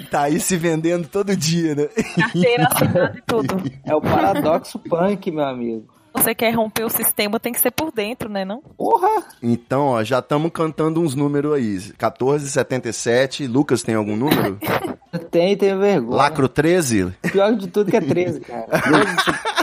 Tá 0.09 0.23
aí 0.23 0.39
se 0.39 0.55
vendendo 0.55 1.07
todo 1.07 1.35
dia, 1.35 1.75
né? 1.75 1.87
Carteira 2.15 2.67
assinada 2.71 3.15
e 3.17 3.21
tudo. 3.21 3.63
É 3.83 3.95
o 3.95 4.01
paradoxo 4.01 4.79
punk, 4.79 5.31
meu 5.31 5.45
amigo. 5.45 5.86
Você 6.17 6.35
quer 6.35 6.51
romper 6.55 6.83
o 6.83 6.89
sistema, 6.89 7.39
tem 7.39 7.53
que 7.53 7.59
ser 7.61 7.71
por 7.71 7.91
dentro, 7.91 8.29
né, 8.29 8.43
não? 8.43 8.61
Porra! 8.77 9.23
Então, 9.41 9.87
ó, 9.87 10.03
já 10.03 10.19
estamos 10.19 10.51
cantando 10.51 10.99
uns 11.01 11.15
números 11.15 11.53
aí. 11.53 11.77
1477. 11.77 13.47
Lucas 13.47 13.83
tem 13.83 13.95
algum 13.95 14.15
número? 14.15 14.57
Tem, 15.31 15.57
tem 15.57 15.75
vergonha. 15.77 16.15
Lacro 16.15 16.47
13? 16.47 17.11
Pior 17.31 17.55
de 17.55 17.67
tudo 17.67 17.89
que 17.89 17.97
é 17.97 18.01
13, 18.01 18.39
cara. 18.41 18.67
13, 18.81 19.15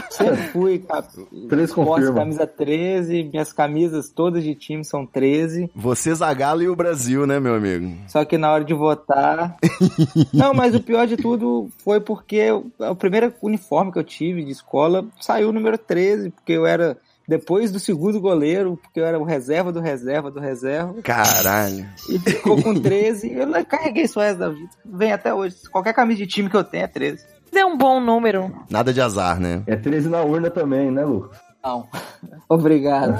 sempre 0.09 0.43
fui, 0.47 0.79
cara. 0.79 1.05
13 1.49 1.73
Posso 1.73 1.89
confirma. 1.91 2.15
camisa 2.19 2.47
13, 2.47 3.23
minhas 3.31 3.53
camisas 3.53 4.09
todas 4.09 4.43
de 4.43 4.53
time 4.55 4.83
são 4.83 5.05
13. 5.05 5.69
Você, 5.73 6.13
Zagalo 6.13 6.61
e 6.61 6.67
o 6.67 6.75
Brasil, 6.75 7.25
né, 7.25 7.39
meu 7.39 7.55
amigo? 7.55 7.95
Só 8.07 8.25
que 8.25 8.37
na 8.37 8.51
hora 8.51 8.65
de 8.65 8.73
votar. 8.73 9.55
Não, 10.33 10.53
mas 10.53 10.75
o 10.75 10.81
pior 10.81 11.07
de 11.07 11.15
tudo 11.15 11.69
foi 11.77 11.99
porque 12.01 12.51
o 12.51 12.65
o 12.79 12.95
primeiro 12.95 13.31
uniforme 13.41 13.91
que 13.91 13.99
eu 13.99 14.03
tive 14.03 14.43
de 14.43 14.51
escola 14.51 15.05
saiu 15.21 15.49
o 15.49 15.53
número 15.53 15.77
13, 15.77 16.33
porque 16.45 16.53
eu 16.53 16.67
era 16.67 16.95
depois 17.27 17.71
do 17.71 17.79
segundo 17.79 18.21
goleiro, 18.21 18.77
porque 18.77 18.99
eu 18.99 19.05
era 19.05 19.19
o 19.19 19.23
reserva 19.23 19.71
do 19.71 19.79
reserva 19.79 20.29
do 20.29 20.39
reserva. 20.39 20.93
Caralho. 21.01 21.87
E 22.07 22.19
ficou 22.19 22.61
com 22.61 22.75
13. 22.79 23.33
Eu 23.33 23.47
não 23.47 23.65
carreguei 23.65 24.03
isso 24.03 24.19
o 24.19 24.21
resto 24.21 24.37
da 24.37 24.49
vida. 24.49 24.69
Vem 24.85 25.11
até 25.11 25.33
hoje. 25.33 25.55
Qualquer 25.71 25.93
camisa 25.93 26.19
de 26.19 26.27
time 26.27 26.47
que 26.47 26.55
eu 26.55 26.63
tenho 26.63 26.83
é 26.83 26.87
13. 26.87 27.25
É 27.51 27.65
um 27.65 27.75
bom 27.75 27.99
número. 27.99 28.53
Nada 28.69 28.93
de 28.93 29.01
azar, 29.01 29.39
né? 29.39 29.63
É 29.65 29.75
13 29.75 30.07
na 30.07 30.21
urna 30.21 30.51
também, 30.51 30.91
né, 30.91 31.03
Lucas? 31.03 31.39
Não. 31.65 31.87
Obrigado. 32.47 33.17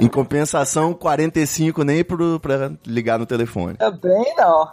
Em 0.00 0.06
compensação, 0.06 0.94
45 0.94 1.82
nem 1.82 2.04
pro, 2.04 2.38
pra 2.38 2.70
ligar 2.86 3.18
no 3.18 3.26
telefone. 3.26 3.74
Também 3.74 4.34
não. 4.36 4.68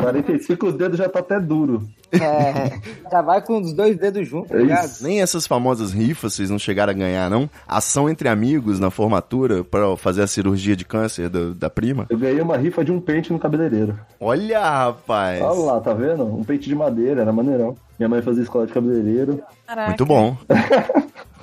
45 0.00 0.66
os 0.66 0.74
dedos 0.74 0.96
já 0.96 1.08
tá 1.08 1.18
até 1.18 1.40
duro. 1.40 1.82
É, 2.12 2.78
já 3.10 3.20
vai 3.20 3.42
com 3.42 3.60
os 3.60 3.72
dois 3.74 3.96
dedos 3.98 4.26
juntos, 4.26 4.50
É. 4.52 5.04
Nem 5.04 5.20
essas 5.20 5.46
famosas 5.46 5.92
rifas 5.92 6.34
vocês 6.34 6.48
não 6.50 6.58
chegaram 6.58 6.92
a 6.92 6.96
ganhar, 6.96 7.28
não? 7.28 7.50
Ação 7.66 8.08
entre 8.08 8.28
amigos 8.28 8.78
na 8.80 8.90
formatura 8.90 9.62
pra 9.64 9.94
fazer 9.96 10.22
a 10.22 10.26
cirurgia 10.26 10.74
de 10.76 10.84
câncer 10.84 11.28
do- 11.28 11.52
da 11.54 11.68
prima? 11.68 12.06
Eu 12.08 12.16
ganhei 12.18 12.40
uma 12.40 12.56
rifa 12.56 12.84
de 12.84 12.92
um 12.92 13.00
pente 13.00 13.32
no 13.32 13.38
cabeleireiro. 13.38 13.98
Olha, 14.20 14.60
rapaz! 14.60 15.42
Olha 15.42 15.60
lá, 15.72 15.80
tá 15.80 15.92
vendo? 15.92 16.24
Um 16.24 16.44
pente 16.44 16.68
de 16.68 16.74
madeira, 16.74 17.22
era 17.22 17.32
maneirão. 17.32 17.76
Minha 17.98 18.08
mãe 18.08 18.22
fazia 18.22 18.42
escola 18.44 18.66
de 18.66 18.72
cabeleireiro. 18.72 19.42
Caraca. 19.66 19.88
Muito 19.88 20.06
bom. 20.06 20.36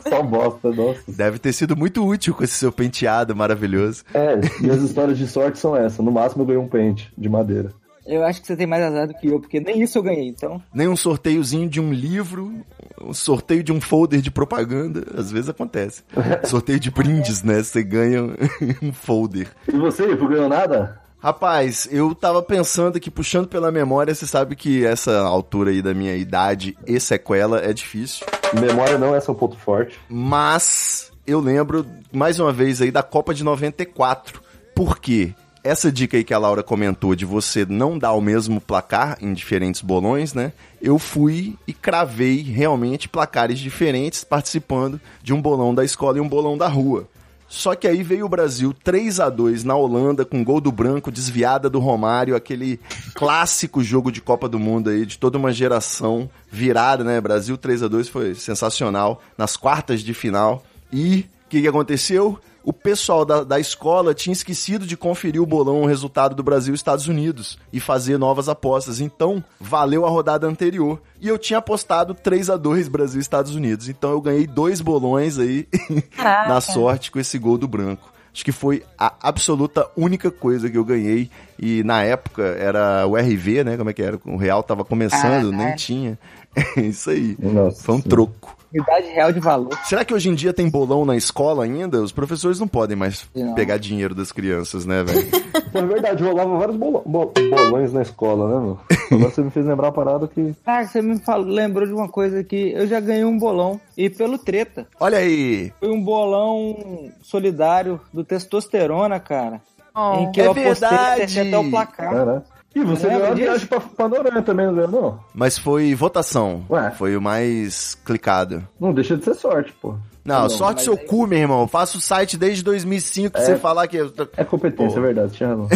Só 0.08 0.22
bosta, 0.22 0.72
nossa. 0.72 1.02
Deve 1.08 1.40
ter 1.40 1.54
sido 1.54 1.76
muito 1.76 2.06
útil 2.06 2.34
com 2.34 2.44
esse 2.44 2.54
seu 2.54 2.72
penteado 2.72 3.36
maravilhoso. 3.36 4.04
É, 4.14 4.36
minhas 4.60 4.82
histórias 4.82 5.18
de 5.18 5.28
sorte 5.28 5.58
são 5.58 5.76
essas. 5.76 6.00
No 6.00 6.12
máximo 6.12 6.44
eu 6.44 6.48
ganhei 6.48 6.62
um 6.62 6.68
pente 6.68 7.12
de 7.18 7.28
madeira. 7.28 7.74
Eu 8.06 8.24
acho 8.24 8.40
que 8.40 8.46
você 8.46 8.56
tem 8.56 8.68
mais 8.68 8.84
azar 8.84 9.08
do 9.08 9.16
que 9.16 9.28
eu, 9.28 9.40
porque 9.40 9.60
nem 9.60 9.82
isso 9.82 9.98
eu 9.98 10.04
ganhei, 10.04 10.28
então. 10.28 10.62
Nem 10.72 10.88
um 10.88 10.96
sorteiozinho 10.96 11.68
de 11.68 11.82
um 11.82 11.92
livro, 11.92 12.54
um 13.02 13.14
sorteio 13.14 13.64
de 13.64 13.74
um 13.74 13.82
folder 13.82 14.22
de 14.22 14.30
propaganda, 14.30 15.04
às 15.18 15.32
vezes 15.32 15.50
acontece. 15.50 16.04
Sorteio 16.46 16.80
de 16.80 16.92
brindes, 16.92 17.42
né? 17.42 17.64
Você 17.64 17.84
ganha 17.84 18.22
um 18.82 18.94
folder. 18.94 19.48
E 19.68 19.76
você, 19.76 20.06
não 20.06 20.28
ganhou 20.28 20.48
nada? 20.48 21.02
Rapaz, 21.26 21.88
eu 21.92 22.14
tava 22.14 22.40
pensando 22.44 23.00
que 23.00 23.10
puxando 23.10 23.48
pela 23.48 23.72
memória, 23.72 24.14
você 24.14 24.28
sabe 24.28 24.56
que 24.56 24.86
essa 24.86 25.22
altura 25.22 25.72
aí 25.72 25.82
da 25.82 25.92
minha 25.92 26.16
idade 26.16 26.78
e 26.86 27.00
sequela 27.00 27.66
é 27.66 27.74
difícil. 27.74 28.28
Memória 28.54 29.00
não 29.00 29.16
é 29.16 29.20
seu 29.20 29.34
ponto 29.34 29.58
forte. 29.58 30.00
Mas 30.08 31.12
eu 31.26 31.40
lembro 31.40 31.84
mais 32.14 32.40
uma 32.40 32.54
vez 32.54 32.80
aí 32.80 32.92
da 32.92 33.02
Copa 33.02 33.34
de 33.34 33.44
94. 33.44 34.40
Por 34.76 35.00
quê? 35.00 35.34
Essa 35.64 35.92
dica 35.92 36.16
aí 36.16 36.24
que 36.24 36.32
a 36.32 36.38
Laura 36.38 36.62
comentou 36.62 37.16
de 37.16 37.26
você 37.26 37.66
não 37.68 37.98
dar 37.98 38.14
o 38.14 38.22
mesmo 38.22 38.62
placar 38.62 39.18
em 39.20 39.34
diferentes 39.34 39.82
bolões, 39.82 40.36
né? 40.36 40.54
Eu 40.80 41.00
fui 41.00 41.58
e 41.66 41.74
cravei 41.74 42.44
realmente 42.44 43.10
placares 43.10 43.58
diferentes 43.58 44.24
participando 44.24 45.02
de 45.24 45.34
um 45.34 45.42
bolão 45.42 45.74
da 45.74 45.84
escola 45.84 46.20
e 46.20 46.22
um 46.22 46.30
bolão 46.30 46.56
da 46.56 46.68
rua. 46.68 47.10
Só 47.56 47.74
que 47.74 47.88
aí 47.88 48.04
veio 48.04 48.26
o 48.26 48.30
Brasil 48.30 48.76
3 48.84 49.22
a 49.22 49.30
2 49.30 49.64
na 49.64 49.78
Holanda 49.78 50.26
com 50.26 50.44
gol 50.44 50.60
do 50.60 50.74
branco, 50.74 51.10
desviada 51.10 51.70
do 51.70 51.80
Romário, 51.80 52.36
aquele 52.36 52.78
clássico 53.14 53.82
jogo 53.82 54.12
de 54.12 54.20
Copa 54.20 54.50
do 54.50 54.60
Mundo 54.60 54.90
aí 54.90 55.06
de 55.06 55.18
toda 55.18 55.38
uma 55.38 55.54
geração 55.54 56.30
virada, 56.52 57.02
né? 57.02 57.22
Brasil 57.22 57.58
3 57.58 57.84
a 57.84 57.88
2 57.88 58.10
foi 58.10 58.36
sensacional 58.36 59.24
nas 59.38 59.56
quartas 59.56 60.02
de 60.02 60.14
final. 60.14 60.66
E 60.92 61.20
o 61.46 61.50
que, 61.50 61.62
que 61.62 61.68
aconteceu? 61.68 62.38
O 62.66 62.74
pessoal 62.74 63.24
da, 63.24 63.44
da 63.44 63.60
escola 63.60 64.14
tinha 64.16 64.34
esquecido 64.34 64.88
de 64.88 64.98
conferir 64.98 65.40
o 65.40 65.46
bolão, 65.46 65.84
o 65.84 65.86
resultado 65.86 66.34
do 66.36 66.42
Brasil 66.42 66.74
e 66.74 66.76
Estados 66.76 67.08
Unidos 67.08 67.60
e 67.72 67.80
fazer 67.80 68.18
novas 68.18 68.50
apostas. 68.50 69.00
Então, 69.00 69.44
valeu 69.60 70.04
a 70.04 70.10
rodada 70.10 70.48
anterior. 70.48 71.00
E 71.22 71.28
eu 71.28 71.38
tinha 71.38 71.60
apostado 71.60 72.16
3 72.16 72.50
a 72.50 72.58
2 72.58 72.88
Brasil 72.88 73.20
e 73.20 73.22
Estados 73.22 73.54
Unidos. 73.54 73.88
Então 73.88 74.10
eu 74.10 74.20
ganhei 74.20 74.48
dois 74.48 74.82
bolões 74.82 75.38
aí 75.38 75.68
na 76.18 76.60
sorte 76.60 77.12
com 77.12 77.20
esse 77.20 77.38
gol 77.38 77.58
do 77.58 77.68
branco. 77.68 78.16
Acho 78.34 78.44
que 78.44 78.52
foi 78.52 78.84
a 78.98 79.14
absoluta 79.22 79.88
única 79.96 80.30
coisa 80.30 80.70
que 80.70 80.78
eu 80.78 80.84
ganhei 80.84 81.30
E 81.58 81.84
na 81.86 82.04
época 82.04 82.44
era 82.44 83.08
o 83.08 83.16
RV, 83.16 83.64
né? 83.64 83.78
Como 83.78 83.90
é 83.90 83.94
que 83.94 84.02
era? 84.04 84.20
O 84.26 84.36
real 84.36 84.62
tava 84.62 84.84
começando, 84.84 85.54
Ah, 85.54 85.58
nem 85.58 85.68
é. 85.68 85.76
tinha. 85.76 86.20
Isso 86.78 87.10
aí. 87.10 87.36
Nossa. 87.40 87.84
Foi 87.84 87.96
um 87.96 88.02
troco. 88.02 88.56
Unidade 88.74 89.08
real 89.08 89.32
de 89.32 89.40
valor. 89.40 89.78
Será 89.86 90.04
que 90.04 90.14
hoje 90.14 90.28
em 90.30 90.36
dia 90.36 90.52
tem 90.52 90.70
bolão 90.70 91.06
na 91.06 91.16
escola 91.16 91.64
ainda? 91.64 92.02
Os 92.02 92.12
professores 92.12 92.60
não 92.60 92.68
podem 92.68 92.98
mais 92.98 93.26
Não. 93.34 93.54
pegar 93.54 93.78
dinheiro 93.78 94.14
das 94.14 94.34
crianças, 94.34 94.86
né, 94.86 95.04
velho? 95.04 95.28
É 95.76 95.86
verdade, 95.86 96.24
rolava 96.24 96.58
vários 96.58 96.78
bolões 96.78 97.92
na 97.92 98.02
escola, 98.02 98.48
né, 98.48 98.66
meu? 98.66 98.80
Agora 99.12 99.30
você 99.30 99.42
me 99.42 99.52
fez 99.52 99.66
lembrar 99.66 99.88
uma 99.88 99.94
parada 99.94 100.26
que. 100.26 100.56
Ah, 100.66 100.86
você 100.86 101.02
me 101.02 101.20
falou, 101.20 101.46
lembrou 101.46 101.86
de 101.86 101.94
uma 101.94 102.08
coisa 102.08 102.42
que 102.46 102.72
eu 102.72 102.88
já 102.88 102.98
ganhei 103.02 103.26
um 103.26 103.38
bolão 103.38 103.80
e 103.98 104.10
pelo 104.10 104.38
treta. 104.38 104.88
Olha 104.98 105.18
aí. 105.18 105.74
Foi 105.78 105.90
um 105.90 106.02
bolão 106.02 107.12
solidário 107.22 108.00
do 108.14 108.24
testosterona, 108.24 109.20
cara. 109.20 109.62
Oh. 109.94 110.20
em 110.22 110.32
que 110.32 110.40
é 110.42 110.48
eu 110.48 110.52
apostei 110.52 110.90
verdade. 110.90 111.40
até 111.42 111.58
o 111.58 111.70
placar. 111.70 112.12
Caraca. 112.12 112.55
E 112.76 112.84
você 112.84 113.08
Lembra 113.08 113.20
ganhou 113.20 113.32
a 113.32 113.36
viagem 113.36 113.68
pra, 113.68 113.80
pra 113.80 114.10
Noronha 114.10 114.42
também, 114.42 114.66
não 114.68 114.76
ganhou, 114.76 114.92
não? 114.92 115.20
Mas 115.34 115.58
foi 115.58 115.96
votação. 115.96 116.64
Ué. 116.70 116.92
Foi 116.92 117.16
o 117.16 117.22
mais 117.22 117.96
clicado. 118.04 118.68
Não 118.80 118.94
deixa 118.94 119.16
de 119.16 119.24
ser 119.24 119.34
sorte, 119.36 119.74
pô. 119.82 119.96
Não, 120.26 120.42
Não, 120.42 120.50
sorte 120.50 120.82
seu 120.82 120.94
aí- 120.94 121.06
cu, 121.06 121.28
meu 121.28 121.38
irmão. 121.38 121.62
Eu 121.62 121.68
faço 121.68 122.00
o 122.00 122.02
site 122.02 122.36
desde 122.36 122.64
2005 122.64 123.32
pra 123.32 123.42
você 123.46 123.56
falar 123.58 123.88
que... 123.88 123.98
É 124.36 124.44
competência, 124.44 124.96
Pô. 125.00 125.04
é 125.08 125.14
verdade, 125.14 125.34
tinha 125.34 125.50
razão. 125.50 125.68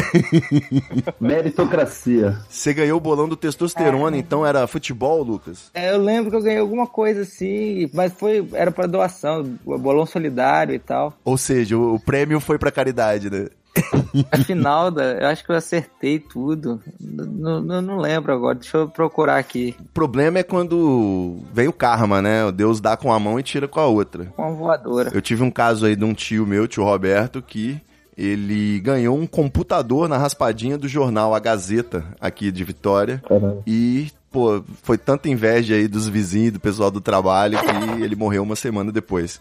Meritocracia. 1.21 2.37
Você 2.49 2.73
ganhou 2.73 2.97
o 2.97 3.01
bolão 3.01 3.29
do 3.29 3.35
testosterona, 3.35 4.17
É. 4.17 4.19
então 4.19 4.45
era 4.45 4.65
futebol, 4.67 5.21
Lucas? 5.23 5.69
É, 5.73 5.91
eu 5.93 6.01
lembro 6.01 6.31
que 6.31 6.35
eu 6.37 6.41
ganhei 6.41 6.59
alguma 6.59 6.87
coisa 6.87 7.21
assim, 7.21 7.89
mas 7.93 8.11
foi 8.13 8.47
era 8.53 8.71
para 8.71 8.87
doação, 8.87 9.43
bolão 9.63 10.05
solidário 10.05 10.73
e 10.73 10.79
tal. 10.79 11.13
Ou 11.23 11.37
seja, 11.37 11.77
o, 11.77 11.95
o 11.95 11.99
prêmio 11.99 12.39
foi 12.39 12.57
pra 12.57 12.71
caridade, 12.71 13.29
né? 13.29 13.47
Afinal, 14.31 14.91
da, 14.91 15.03
eu 15.13 15.27
acho 15.27 15.43
que 15.43 15.51
eu 15.51 15.55
acertei 15.55 16.19
tudo. 16.19 16.81
Não 16.99 17.97
lembro 17.97 18.33
agora, 18.33 18.55
deixa 18.55 18.77
eu 18.77 18.87
procurar 18.87 19.37
aqui. 19.37 19.75
O 19.79 19.93
problema 19.93 20.39
é 20.39 20.43
quando 20.43 21.39
vem 21.53 21.67
o 21.67 21.73
karma, 21.73 22.21
né? 22.21 22.45
O 22.45 22.51
Deus 22.51 22.79
dá 22.79 22.97
com 22.97 23.11
a 23.11 23.19
mão 23.19 23.39
e 23.39 23.43
tira 23.43 23.67
com 23.67 23.79
a 23.79 23.85
outra. 23.85 24.25
Com 24.35 24.43
a 24.43 24.49
voadora. 24.51 25.11
Eu 25.13 25.21
tive 25.21 25.43
um 25.43 25.51
caso 25.51 25.85
aí 25.85 25.95
de 25.95 26.03
um 26.03 26.13
tio 26.13 26.45
meu, 26.45 26.67
tio 26.67 26.83
Roberto, 26.83 27.41
que 27.41 27.81
ele 28.19 28.81
ganhou 28.81 29.17
um 29.17 29.25
computador 29.25 30.09
na 30.09 30.17
raspadinha 30.17 30.77
do 30.77 30.89
jornal 30.89 31.33
A 31.33 31.39
Gazeta, 31.39 32.03
aqui 32.19 32.51
de 32.51 32.65
Vitória. 32.65 33.23
Caramba. 33.25 33.63
E, 33.65 34.11
pô, 34.31 34.63
foi 34.83 34.97
tanta 34.97 35.29
inveja 35.29 35.75
aí 35.75 35.87
dos 35.87 36.07
vizinhos, 36.07 36.53
do 36.53 36.59
pessoal 36.59 36.91
do 36.91 37.01
trabalho, 37.01 37.59
que 37.59 37.65
ele 38.03 38.15
morreu 38.15 38.43
uma 38.43 38.55
semana 38.55 38.91
depois. 38.91 39.39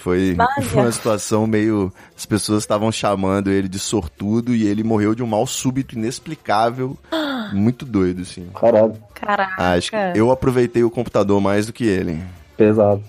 Foi, 0.00 0.36
foi 0.64 0.82
uma 0.82 0.92
situação 0.92 1.46
meio. 1.46 1.92
As 2.16 2.26
pessoas 2.26 2.62
estavam 2.62 2.90
chamando 2.90 3.50
ele 3.50 3.68
de 3.68 3.78
sortudo 3.78 4.54
e 4.54 4.66
ele 4.66 4.82
morreu 4.82 5.14
de 5.14 5.22
um 5.22 5.26
mal 5.26 5.46
súbito 5.46 5.96
inexplicável. 5.96 6.96
Muito 7.52 7.84
doido, 7.84 8.22
assim. 8.22 8.48
Caralho, 8.58 8.94
Caraca. 9.14 9.54
Acho 9.74 9.90
que 9.90 9.96
eu 10.14 10.30
aproveitei 10.30 10.82
o 10.82 10.90
computador 10.90 11.40
mais 11.40 11.66
do 11.66 11.72
que 11.72 11.84
ele. 11.84 12.22
pesado. 12.56 13.02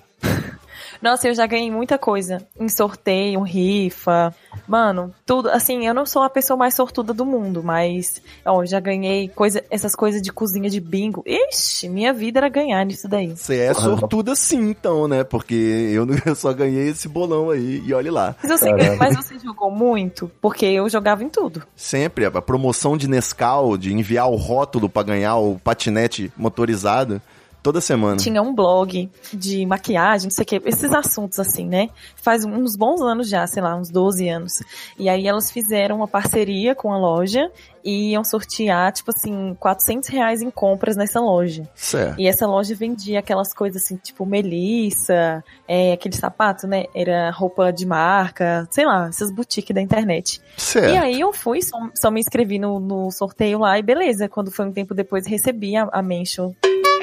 Nossa, 1.03 1.27
eu 1.27 1.35
já 1.35 1.45
ganhei 1.45 1.69
muita 1.69 1.97
coisa. 1.97 2.41
Em 2.57 2.69
sorteio, 2.69 3.41
rifa. 3.41 4.33
Mano, 4.67 5.13
tudo. 5.25 5.49
Assim, 5.49 5.85
eu 5.85 5.93
não 5.93 6.05
sou 6.05 6.23
a 6.23 6.29
pessoa 6.29 6.55
mais 6.55 6.73
sortuda 6.75 7.13
do 7.13 7.25
mundo, 7.25 7.61
mas. 7.61 8.21
Ó, 8.45 8.63
já 8.65 8.79
ganhei 8.79 9.27
coisa, 9.27 9.61
essas 9.69 9.93
coisas 9.95 10.21
de 10.21 10.31
cozinha 10.31 10.69
de 10.69 10.79
bingo. 10.79 11.21
Ixi, 11.27 11.89
minha 11.89 12.13
vida 12.13 12.39
era 12.39 12.47
ganhar 12.47 12.85
nisso 12.85 13.07
daí. 13.09 13.35
Você 13.35 13.59
é 13.59 13.73
sortuda 13.73 14.33
sim, 14.35 14.69
então, 14.69 15.07
né? 15.07 15.23
Porque 15.25 15.53
eu, 15.53 16.05
não- 16.05 16.15
eu 16.25 16.35
só 16.35 16.53
ganhei 16.53 16.87
esse 16.89 17.07
bolão 17.09 17.49
aí 17.49 17.83
e 17.85 17.93
olhe 17.93 18.09
lá. 18.09 18.35
Mas 18.41 18.59
você, 18.59 18.95
mas 18.97 19.15
você 19.15 19.37
jogou 19.39 19.69
muito? 19.69 20.31
Porque 20.41 20.65
eu 20.65 20.87
jogava 20.87 21.23
em 21.23 21.29
tudo. 21.29 21.63
Sempre, 21.75 22.25
a 22.25 22.41
promoção 22.41 22.95
de 22.95 23.09
Nescau, 23.09 23.77
de 23.77 23.93
enviar 23.93 24.29
o 24.29 24.35
rótulo 24.35 24.87
pra 24.87 25.03
ganhar 25.03 25.35
o 25.35 25.59
patinete 25.59 26.31
motorizado, 26.37 27.21
toda 27.63 27.79
semana. 27.79 28.17
Tinha 28.17 28.41
um 28.41 28.53
blog 28.53 29.09
de 29.33 29.65
maquiagem, 29.65 30.25
não 30.27 30.31
sei 30.31 30.43
o 30.43 30.45
que, 30.45 30.61
esses 30.65 30.91
assuntos 30.93 31.39
assim, 31.39 31.65
né? 31.65 31.89
Faz 32.21 32.43
uns 32.43 32.75
bons 32.75 33.01
anos 33.01 33.29
já, 33.29 33.47
sei 33.47 33.63
lá, 33.63 33.75
uns 33.75 33.89
12 33.89 34.27
anos. 34.27 34.61
E 34.99 35.07
aí 35.07 35.25
elas 35.25 35.49
fizeram 35.49 35.95
uma 35.95 36.07
parceria 36.07 36.75
com 36.75 36.91
a 36.91 36.97
loja 36.97 37.49
e 37.83 38.11
iam 38.11 38.23
sortear, 38.23 38.91
tipo 38.91 39.11
assim, 39.11 39.55
400 39.59 40.09
reais 40.09 40.41
em 40.41 40.49
compras 40.51 40.95
nessa 40.95 41.19
loja. 41.19 41.67
Certo. 41.73 42.19
E 42.19 42.27
essa 42.27 42.45
loja 42.45 42.75
vendia 42.75 43.19
aquelas 43.19 43.53
coisas 43.53 43.83
assim, 43.83 43.97
tipo 43.97 44.25
Melissa, 44.25 45.43
é, 45.67 45.93
aquele 45.93 46.15
sapato, 46.15 46.67
né? 46.67 46.85
Era 46.93 47.31
roupa 47.31 47.71
de 47.71 47.85
marca, 47.85 48.67
sei 48.71 48.85
lá, 48.85 49.07
essas 49.07 49.31
boutiques 49.31 49.73
da 49.73 49.81
internet. 49.81 50.41
E 50.57 50.61
Certo. 50.61 51.01
aí 51.01 51.19
eu 51.19 51.31
fui, 51.31 51.61
só, 51.61 51.77
só 51.95 52.11
me 52.11 52.19
inscrevi 52.19 52.59
no, 52.59 52.79
no 52.79 53.11
sorteio 53.11 53.59
lá 53.59 53.77
e 53.79 53.81
beleza. 53.81 54.27
Quando 54.27 54.51
foi 54.51 54.65
um 54.65 54.71
tempo 54.71 54.93
depois, 54.93 55.25
recebi 55.25 55.75
a, 55.75 55.87
a 55.91 56.01
mention. 56.01 56.53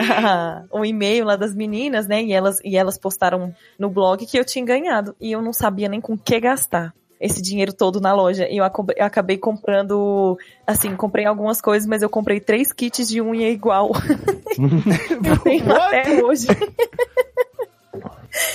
um 0.73 0.85
e-mail 0.85 1.25
lá 1.25 1.37
das 1.37 1.55
meninas, 1.55 2.07
né? 2.07 2.23
E 2.23 2.33
elas, 2.33 2.59
e 2.65 2.77
elas 2.77 2.99
postaram 2.99 3.55
no 3.79 3.89
blog 3.91 4.25
que 4.27 4.39
eu 4.39 4.45
tinha 4.45 4.65
ganhado. 4.65 5.15
E 5.21 5.33
eu 5.33 5.43
não 5.43 5.53
sabia 5.53 5.89
nem 5.89 6.01
com 6.01 6.17
que 6.17 6.39
gastar 6.41 6.95
esse 7.21 7.43
dinheiro 7.43 7.73
todo 7.73 8.01
na 8.01 8.15
loja. 8.15 8.49
E 8.49 8.57
eu, 8.57 8.65
eu 8.97 9.05
acabei 9.05 9.37
comprando, 9.37 10.39
assim, 10.67 10.97
comprei 10.97 11.27
algumas 11.27 11.61
coisas, 11.61 11.87
mas 11.87 12.03
eu 12.03 12.09
comprei 12.09 12.41
três 12.41 12.73
kits 12.73 13.09
de 13.09 13.21
unha 13.21 13.49
igual. 13.51 13.91
eu 15.27 15.39
tenho 15.41 15.73
até 15.73 16.25
hoje. 16.25 16.47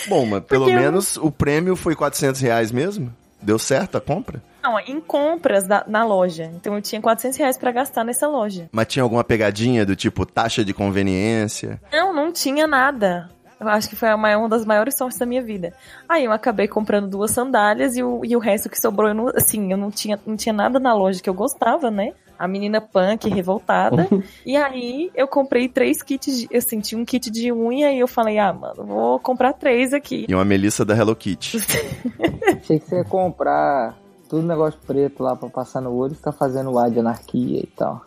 Bom, 0.08 0.26
mas 0.26 0.44
pelo 0.46 0.66
Porque 0.66 0.78
eu- 0.78 0.82
menos 0.82 1.18
o 1.18 1.32
prêmio 1.32 1.76
foi 1.76 1.96
400 1.96 2.42
reais 2.42 2.72
mesmo? 2.72 3.14
Deu 3.42 3.60
certo 3.60 3.98
a 3.98 4.02
compra? 4.02 4.42
Não, 4.66 4.80
em 4.80 5.00
compras 5.00 5.68
da- 5.68 5.84
na 5.88 6.04
loja. 6.04 6.52
Então 6.56 6.74
eu 6.76 6.82
tinha 6.82 7.00
400 7.00 7.38
reais 7.38 7.58
pra 7.58 7.72
gastar 7.72 8.04
nessa 8.04 8.28
loja. 8.28 8.68
Mas 8.72 8.88
tinha 8.88 9.04
alguma 9.04 9.24
pegadinha 9.24 9.86
do 9.86 9.96
tipo 9.96 10.26
taxa 10.26 10.66
de 10.66 10.74
conveniência? 10.74 11.80
Não, 11.92 12.12
não 12.14 12.32
tinha 12.32 12.66
nada. 12.66 13.30
Eu 13.60 13.70
acho 13.70 13.88
que 13.88 13.96
foi 13.96 14.10
a 14.10 14.18
maior- 14.18 14.40
uma 14.40 14.50
das 14.50 14.66
maiores 14.66 14.98
sortes 14.98 15.18
da 15.20 15.26
minha 15.26 15.42
vida. 15.42 15.74
Aí 16.10 16.26
eu 16.26 16.32
acabei 16.32 16.68
comprando 16.68 17.08
duas 17.08 17.32
sandálias 17.32 17.96
e 17.96 18.04
o, 18.04 18.22
e 18.26 18.36
o 18.36 18.40
resto 18.40 18.70
que 18.70 18.80
sobrou, 18.80 19.08
eu 19.10 19.14
não, 19.16 19.28
assim, 19.30 19.72
eu 19.72 19.78
não 19.78 19.90
tinha, 19.92 20.20
não 20.26 20.36
tinha 20.36 20.52
nada 20.52 20.80
na 20.80 20.94
loja 20.94 21.22
que 21.22 21.30
eu 21.30 21.34
gostava, 21.34 21.90
né? 21.92 22.12
A 22.38 22.48
menina 22.50 22.82
punk, 22.82 23.30
revoltada. 23.30 24.08
e 24.46 24.58
aí 24.58 25.10
eu 25.16 25.26
comprei 25.28 25.70
três 25.70 26.02
kits, 26.04 26.40
de, 26.42 26.48
eu 26.52 26.62
senti 26.62 26.96
um 26.96 27.06
kit 27.06 27.30
de 27.32 27.50
unha 27.54 27.92
e 27.94 28.00
eu 28.00 28.08
falei, 28.10 28.38
ah, 28.40 28.52
mano, 28.52 28.84
vou 28.84 29.20
comprar 29.20 29.54
três 29.54 29.94
aqui. 29.94 30.26
E 30.28 30.36
uma 30.36 30.44
Melissa 30.44 30.84
da 30.84 30.94
Hello 30.98 31.16
Kitty. 31.16 31.58
Achei 32.62 32.80
que 32.80 32.88
você 32.90 32.98
ia 32.98 33.06
comprar 33.06 33.96
tudo 34.30 34.48
negócio 34.48 34.80
preto 34.86 35.24
lá 35.24 35.36
pra 35.36 35.50
passar 35.50 35.82
no 35.82 35.94
olho 35.94 36.14
e 36.14 36.16
ficar 36.16 36.32
fazendo 36.32 36.72
o 36.72 36.80
ar 36.80 36.90
de 36.90 37.00
anarquia 37.00 37.60
e 37.60 37.70
tal. 37.76 38.02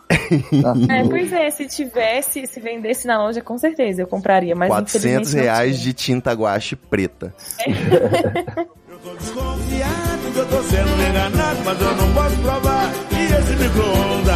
Nossa, 0.51 0.79
É, 0.93 1.07
pois 1.07 1.31
é, 1.31 1.49
se 1.49 1.67
tivesse, 1.67 2.45
se 2.47 2.59
vendesse 2.59 3.07
na 3.07 3.17
loja, 3.21 3.41
com 3.41 3.57
certeza 3.57 4.01
eu 4.01 4.07
compraria, 4.07 4.55
mas 4.55 4.69
400 4.69 5.05
infelizmente 5.05 5.35
não 5.35 5.43
reais 5.43 5.79
de 5.79 5.93
tinta 5.93 6.33
guache 6.33 6.75
preta. 6.75 7.33
Eu 8.89 8.97
tô 8.99 9.15
desconfiado 9.15 10.33
que 10.33 10.37
eu 10.39 10.45
tô 10.47 10.63
sendo 10.63 11.09
enganado, 11.09 11.59
mas 11.63 11.81
eu 11.81 11.95
não 11.95 12.13
posso 12.13 12.37
provar. 12.41 12.91
E 13.11 13.23
esse 13.33 13.55
micro-ondas? 13.63 14.35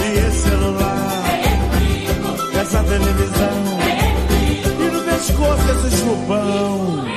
E 0.00 0.18
esse 0.18 0.48
celular? 0.48 1.24
Essa 2.58 2.82
televisão? 2.84 3.78
E 4.80 4.90
no 4.90 5.02
pescoço 5.02 5.86
esse 5.86 5.96
chupão? 5.98 7.07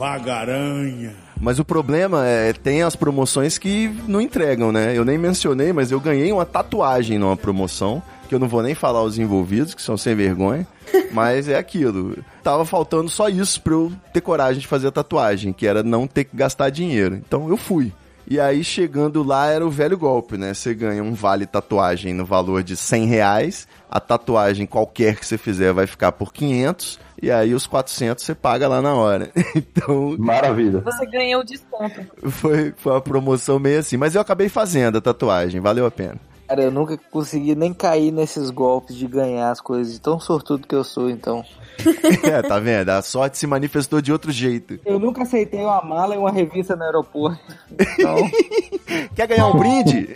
Vagaranha. 0.00 1.12
Mas 1.38 1.58
o 1.58 1.64
problema 1.64 2.26
é, 2.26 2.54
tem 2.54 2.82
as 2.82 2.96
promoções 2.96 3.58
que 3.58 3.94
não 4.08 4.18
entregam, 4.18 4.72
né? 4.72 4.96
Eu 4.96 5.04
nem 5.04 5.18
mencionei, 5.18 5.74
mas 5.74 5.92
eu 5.92 6.00
ganhei 6.00 6.32
uma 6.32 6.46
tatuagem 6.46 7.18
numa 7.18 7.36
promoção, 7.36 8.02
que 8.26 8.34
eu 8.34 8.38
não 8.38 8.48
vou 8.48 8.62
nem 8.62 8.74
falar 8.74 9.02
os 9.02 9.18
envolvidos, 9.18 9.74
que 9.74 9.82
são 9.82 9.98
sem 9.98 10.14
vergonha, 10.14 10.66
mas 11.12 11.50
é 11.50 11.58
aquilo. 11.58 12.16
Tava 12.42 12.64
faltando 12.64 13.10
só 13.10 13.28
isso 13.28 13.60
pra 13.60 13.74
eu 13.74 13.92
ter 14.10 14.22
coragem 14.22 14.62
de 14.62 14.66
fazer 14.66 14.88
a 14.88 14.92
tatuagem, 14.92 15.52
que 15.52 15.66
era 15.66 15.82
não 15.82 16.06
ter 16.06 16.24
que 16.24 16.34
gastar 16.34 16.70
dinheiro. 16.70 17.16
Então 17.16 17.50
eu 17.50 17.58
fui. 17.58 17.92
E 18.26 18.38
aí, 18.38 18.62
chegando 18.64 19.22
lá, 19.22 19.48
era 19.48 19.66
o 19.66 19.70
velho 19.70 19.98
golpe, 19.98 20.38
né? 20.38 20.54
Você 20.54 20.72
ganha 20.72 21.02
um 21.02 21.12
vale 21.12 21.44
tatuagem 21.44 22.14
no 22.14 22.24
valor 22.24 22.62
de 22.62 22.76
100 22.76 23.06
reais. 23.06 23.68
A 23.90 23.98
tatuagem, 23.98 24.66
qualquer 24.66 25.16
que 25.16 25.26
você 25.26 25.36
fizer, 25.36 25.72
vai 25.72 25.84
ficar 25.84 26.12
por 26.12 26.32
500. 26.32 27.00
E 27.20 27.28
aí, 27.30 27.52
os 27.52 27.66
400 27.66 28.24
você 28.24 28.34
paga 28.36 28.68
lá 28.68 28.80
na 28.80 28.94
hora. 28.94 29.32
Então, 29.56 30.16
Maravilha. 30.16 30.80
Você 30.80 31.04
ganhou 31.06 31.40
o 31.40 31.44
desconto. 31.44 32.06
foi, 32.30 32.72
foi 32.76 32.92
uma 32.92 33.00
promoção 33.00 33.58
meio 33.58 33.80
assim. 33.80 33.96
Mas 33.96 34.14
eu 34.14 34.20
acabei 34.20 34.48
fazendo 34.48 34.98
a 34.98 35.00
tatuagem, 35.00 35.60
valeu 35.60 35.84
a 35.86 35.90
pena. 35.90 36.20
Cara, 36.50 36.62
eu 36.62 36.70
nunca 36.72 36.98
consegui 37.12 37.54
nem 37.54 37.72
cair 37.72 38.10
nesses 38.10 38.50
golpes 38.50 38.96
de 38.96 39.06
ganhar 39.06 39.52
as 39.52 39.60
coisas, 39.60 39.92
de 39.92 40.00
tão 40.00 40.18
sortudo 40.18 40.66
que 40.66 40.74
eu 40.74 40.82
sou, 40.82 41.08
então. 41.08 41.44
é, 42.24 42.42
tá 42.42 42.58
vendo? 42.58 42.88
A 42.88 43.00
sorte 43.02 43.38
se 43.38 43.46
manifestou 43.46 44.00
de 44.00 44.10
outro 44.10 44.32
jeito. 44.32 44.80
Eu 44.84 44.98
nunca 44.98 45.22
aceitei 45.22 45.60
uma 45.60 45.80
mala 45.80 46.16
e 46.16 46.18
uma 46.18 46.32
revista 46.32 46.74
no 46.74 46.82
aeroporto. 46.82 47.40
Então, 47.78 48.30
Quer 49.14 49.26
ganhar 49.26 49.46
um 49.48 49.58
brinde? 49.58 50.08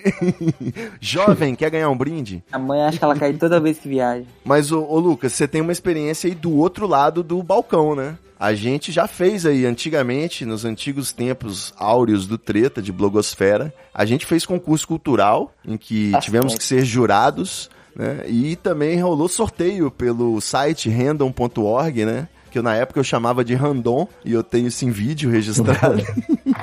Jovem, 1.00 1.54
quer 1.54 1.70
ganhar 1.70 1.90
um 1.90 1.96
brinde? 1.96 2.42
a 2.50 2.58
mãe 2.58 2.82
acha 2.82 2.98
que 2.98 3.04
ela 3.04 3.16
cai 3.16 3.32
toda 3.34 3.60
vez 3.60 3.78
que 3.78 3.88
viaja. 3.88 4.24
Mas, 4.44 4.72
ô, 4.72 4.82
ô 4.82 4.98
Lucas, 4.98 5.32
você 5.32 5.46
tem 5.46 5.60
uma 5.60 5.72
experiência 5.72 6.28
aí 6.28 6.34
do 6.34 6.56
outro 6.56 6.86
lado 6.86 7.22
do 7.22 7.42
balcão, 7.42 7.94
né? 7.94 8.16
a 8.38 8.52
gente 8.52 8.92
já 8.92 9.06
fez 9.06 9.46
aí 9.46 9.64
antigamente, 9.64 10.44
nos 10.44 10.64
antigos 10.66 11.12
tempos 11.12 11.72
áureos 11.78 12.26
do 12.26 12.36
Treta, 12.36 12.82
de 12.82 12.92
Blogosfera, 12.92 13.72
a 13.94 14.04
gente 14.04 14.26
fez 14.26 14.44
concurso 14.44 14.86
cultural, 14.86 15.54
em 15.66 15.78
que 15.78 16.10
Bastante. 16.10 16.24
tivemos 16.24 16.54
que 16.58 16.64
ser 16.64 16.84
jurados, 16.84 17.70
né? 17.96 18.24
E 18.26 18.56
também 18.56 19.00
rolou 19.00 19.28
sorteio 19.28 19.90
pelo 19.90 20.40
site 20.40 20.90
random.org, 20.90 22.04
né? 22.04 22.28
Que 22.54 22.58
eu, 22.58 22.62
na 22.62 22.76
época 22.76 23.00
eu 23.00 23.04
chamava 23.04 23.44
de 23.44 23.52
Random, 23.52 24.06
e 24.24 24.32
eu 24.32 24.44
tenho 24.44 24.68
isso 24.68 24.84
em 24.84 24.90
vídeo 24.92 25.28
registrado. 25.28 26.00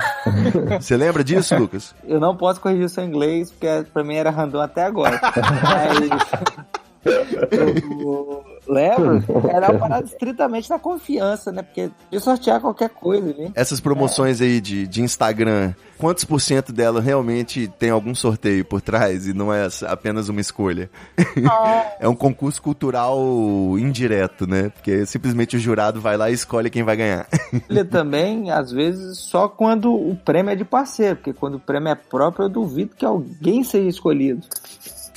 Você 0.79 0.95
lembra 0.95 1.21
disso, 1.21 1.53
Lucas? 1.53 1.93
Eu 2.05 2.17
não 2.17 2.33
posso 2.33 2.61
corrigir 2.61 2.85
o 2.85 2.89
seu 2.89 3.03
inglês, 3.03 3.51
porque 3.51 3.67
pra 3.91 4.01
mim 4.01 4.15
era 4.15 4.29
random 4.29 4.61
até 4.61 4.85
agora. 4.85 5.19
Mas, 5.21 6.71
eu 7.03 8.43
lembro, 8.67 9.23
era 9.49 9.71
uma 9.71 9.79
parada 9.79 10.05
estritamente 10.05 10.69
na 10.69 10.77
confiança, 10.77 11.51
né? 11.51 11.63
Porque 11.63 11.89
de 12.11 12.19
sortear 12.19 12.61
qualquer 12.61 12.89
coisa, 12.89 13.33
né? 13.37 13.51
Essas 13.55 13.79
promoções 13.79 14.39
aí 14.39 14.61
de, 14.61 14.87
de 14.87 15.01
Instagram, 15.01 15.73
quantos 15.97 16.23
por 16.23 16.39
cento 16.39 16.71
dela 16.71 17.01
realmente 17.01 17.67
tem 17.79 17.89
algum 17.89 18.13
sorteio 18.13 18.63
por 18.63 18.81
trás 18.81 19.27
e 19.27 19.33
não 19.33 19.51
é 19.51 19.67
apenas 19.87 20.29
uma 20.29 20.41
escolha? 20.41 20.89
é 21.99 22.07
um 22.07 22.15
concurso 22.15 22.61
cultural 22.61 23.19
indireto, 23.79 24.45
né? 24.45 24.69
Porque 24.69 25.05
simplesmente 25.05 25.55
o 25.55 25.59
jurado 25.59 25.99
vai 25.99 26.15
lá 26.15 26.29
e 26.29 26.33
escolhe 26.33 26.69
quem 26.69 26.83
vai 26.83 26.95
ganhar. 26.95 27.27
Ele 27.67 27.83
também, 27.83 28.51
às 28.51 28.71
vezes, 28.71 29.17
só 29.17 29.47
quando 29.47 29.91
o 29.93 30.15
prêmio 30.15 30.51
é 30.51 30.55
de 30.55 30.65
parceiro, 30.65 31.15
porque 31.15 31.33
quando 31.33 31.55
o 31.55 31.59
prêmio 31.59 31.89
é 31.89 31.95
próprio, 31.95 32.45
eu 32.45 32.49
duvido 32.49 32.95
que 32.95 33.05
alguém 33.05 33.63
seja 33.63 33.89
escolhido. 33.89 34.45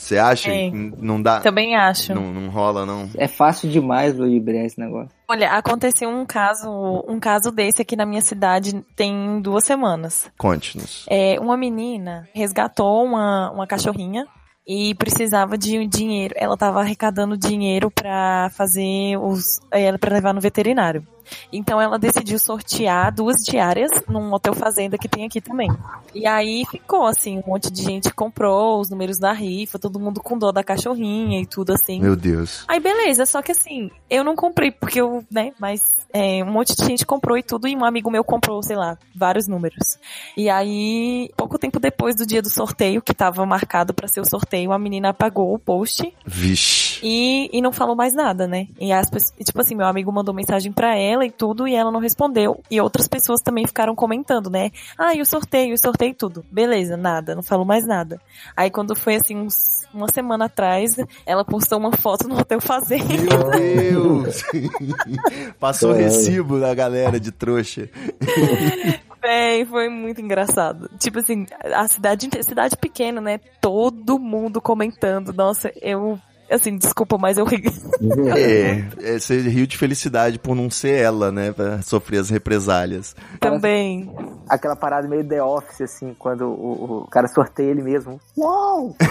Você 0.05 0.19
acha? 0.19 0.51
É. 0.51 0.71
que 0.71 0.93
Não 0.99 1.21
dá? 1.21 1.41
Também 1.41 1.75
acho. 1.75 2.15
Não, 2.15 2.31
não 2.31 2.51
rola, 2.51 2.85
não. 2.85 3.09
É 3.17 3.27
fácil 3.27 3.71
demais 3.71 4.15
ludibriar 4.15 4.67
esse 4.67 4.79
negócio. 4.79 5.09
Olha, 5.27 5.51
aconteceu 5.53 6.11
um 6.11 6.27
caso, 6.27 6.69
um 7.09 7.19
caso 7.19 7.51
desse 7.51 7.81
aqui 7.81 7.97
na 7.97 8.05
minha 8.05 8.21
cidade 8.21 8.85
tem 8.95 9.41
duas 9.41 9.65
semanas. 9.65 10.31
Conte-nos. 10.37 11.07
É, 11.09 11.41
uma 11.41 11.57
menina 11.57 12.29
resgatou 12.35 13.03
uma, 13.03 13.51
uma 13.51 13.67
cachorrinha 13.67 14.27
e 14.67 14.95
precisava 14.95 15.57
de 15.57 15.87
dinheiro. 15.87 16.35
Ela 16.37 16.55
estava 16.55 16.81
arrecadando 16.81 17.37
dinheiro 17.37 17.91
para 17.91 18.51
fazer 18.51 19.17
os, 19.17 19.59
ela 19.71 19.99
para 19.99 20.15
levar 20.15 20.35
no 20.35 20.41
veterinário. 20.41 21.07
Então 21.53 21.81
ela 21.81 21.99
decidiu 21.99 22.39
sortear 22.39 23.13
duas 23.13 23.37
diárias 23.45 23.91
num 24.09 24.33
hotel 24.33 24.55
fazenda 24.55 24.99
que 24.99 25.09
tem 25.09 25.25
aqui 25.25 25.41
também. 25.41 25.71
E 26.15 26.27
aí 26.27 26.65
ficou 26.71 27.07
assim, 27.07 27.39
um 27.39 27.51
monte 27.51 27.71
de 27.71 27.83
gente 27.83 28.13
comprou 28.13 28.81
os 28.81 28.91
números 28.91 29.19
da 29.19 29.33
rifa, 29.33 29.79
todo 29.79 30.01
mundo 30.01 30.21
com 30.21 30.39
dó 30.39 30.53
da 30.53 30.65
cachorrinha 30.65 31.41
e 31.41 31.47
tudo 31.47 31.73
assim. 31.73 32.01
Meu 32.01 32.17
Deus. 32.17 32.65
Aí 32.69 32.81
beleza, 32.81 33.27
só 33.27 33.43
que 33.43 33.53
assim, 33.53 33.91
eu 34.09 34.25
não 34.25 34.35
comprei 34.35 34.71
porque 34.71 35.01
eu, 35.01 35.25
né, 35.31 35.53
mas 35.59 35.81
é, 36.13 36.43
um 36.45 36.51
monte 36.51 36.75
de 36.77 36.85
gente 36.85 37.05
comprou 37.05 37.37
e 37.37 37.43
tudo, 37.43 37.67
e 37.67 37.77
um 37.77 37.85
amigo 37.85 38.11
meu 38.11 38.23
comprou, 38.23 38.63
sei 38.63 38.77
lá, 38.77 38.97
vários 39.15 39.49
números. 39.49 39.99
E 40.37 40.49
aí, 40.49 41.31
pouco 41.37 41.59
tempo 41.59 41.81
depois 41.81 42.15
do 42.15 42.25
dia 42.25 42.41
do 42.41 42.49
sorteio, 42.49 43.03
que 43.03 43.15
tava 43.15 43.45
marcado 43.45 43.93
pra 43.93 44.09
ser 44.09 44.21
o 44.21 44.29
sorteio, 44.29 44.73
a 44.73 44.79
menina 44.79 45.11
apagou 45.11 45.53
o 45.53 45.59
post 45.59 46.13
Vixe. 46.25 47.01
e, 47.03 47.51
e 47.53 47.61
não 47.61 47.73
falou 47.73 47.97
mais 47.97 48.15
nada, 48.15 48.47
né? 48.47 48.69
E 48.81 48.93
as 48.93 49.11
pessoas, 49.11 49.35
tipo 49.45 49.61
assim, 49.61 49.75
meu 49.75 49.87
amigo 49.87 50.13
mandou 50.13 50.35
mensagem 50.35 50.73
pra 50.73 50.97
ela 50.97 51.14
e 51.23 51.31
tudo, 51.31 51.69
e 51.69 51.75
ela 51.75 51.91
não 51.91 52.01
respondeu. 52.01 52.61
E 52.71 52.81
outras 52.81 53.07
pessoas 53.07 53.41
também 53.41 53.67
ficaram 53.67 53.95
comentando, 53.95 54.49
né? 54.51 54.71
Ah, 54.99 55.15
e 55.15 55.21
o 55.21 55.27
sorteio, 55.27 55.75
o 55.75 55.79
sorteio 55.79 56.11
e 56.11 56.15
tudo. 56.15 56.45
Beleza, 56.51 56.97
nada, 56.97 57.35
não 57.35 57.43
falou 57.43 57.65
mais 57.65 57.87
nada. 57.87 58.21
Aí 58.57 58.71
quando 58.71 58.97
foi 58.97 59.17
assim, 59.17 59.37
uns, 59.37 59.55
uma 59.93 60.09
semana 60.09 60.47
atrás, 60.47 60.97
ela 61.27 61.45
postou 61.45 61.79
uma 61.79 61.93
foto 61.97 62.27
no 62.29 62.39
hotel 62.39 62.61
fazenda. 62.61 63.05
Meu 63.05 63.51
Deus! 63.51 64.43
Passou 65.61 65.93
recibo 65.93 66.59
da 66.59 66.75
galera 66.75 67.21
de 67.21 67.31
trouxa. 67.31 67.89
Véi, 69.23 69.65
foi 69.65 69.89
muito 69.89 70.21
engraçado. 70.21 70.91
Tipo 70.99 71.19
assim, 71.19 71.47
a 71.75 71.89
cidade, 71.89 72.29
cidade 72.43 72.77
pequena, 72.77 73.23
né? 73.23 73.41
Todo 73.61 74.19
mundo 74.19 74.61
comentando. 74.61 75.33
Nossa, 75.33 75.73
eu. 75.81 76.19
Assim, 76.51 76.77
desculpa, 76.77 77.17
mas 77.19 77.39
eu 77.39 77.45
ri. 77.45 77.63
É, 78.37 78.85
é, 79.15 79.19
você 79.19 79.41
riu 79.41 79.67
de 79.67 79.77
felicidade 79.79 80.39
por 80.39 80.55
não 80.55 80.71
ser 80.71 81.01
ela, 81.01 81.33
né? 81.33 81.53
Pra 81.53 81.81
sofrer 81.83 82.19
as 82.19 82.31
represálias. 82.31 83.15
também. 83.41 84.11
Aquela 84.49 84.77
parada 84.77 85.09
meio 85.09 85.25
The 85.27 85.43
Office, 85.43 85.81
assim, 85.81 86.15
quando 86.19 86.43
o, 86.47 87.03
o 87.05 87.09
cara 87.09 87.27
sorteia 87.29 87.71
ele 87.71 87.83
mesmo. 87.83 88.21
Uau! 88.37 88.95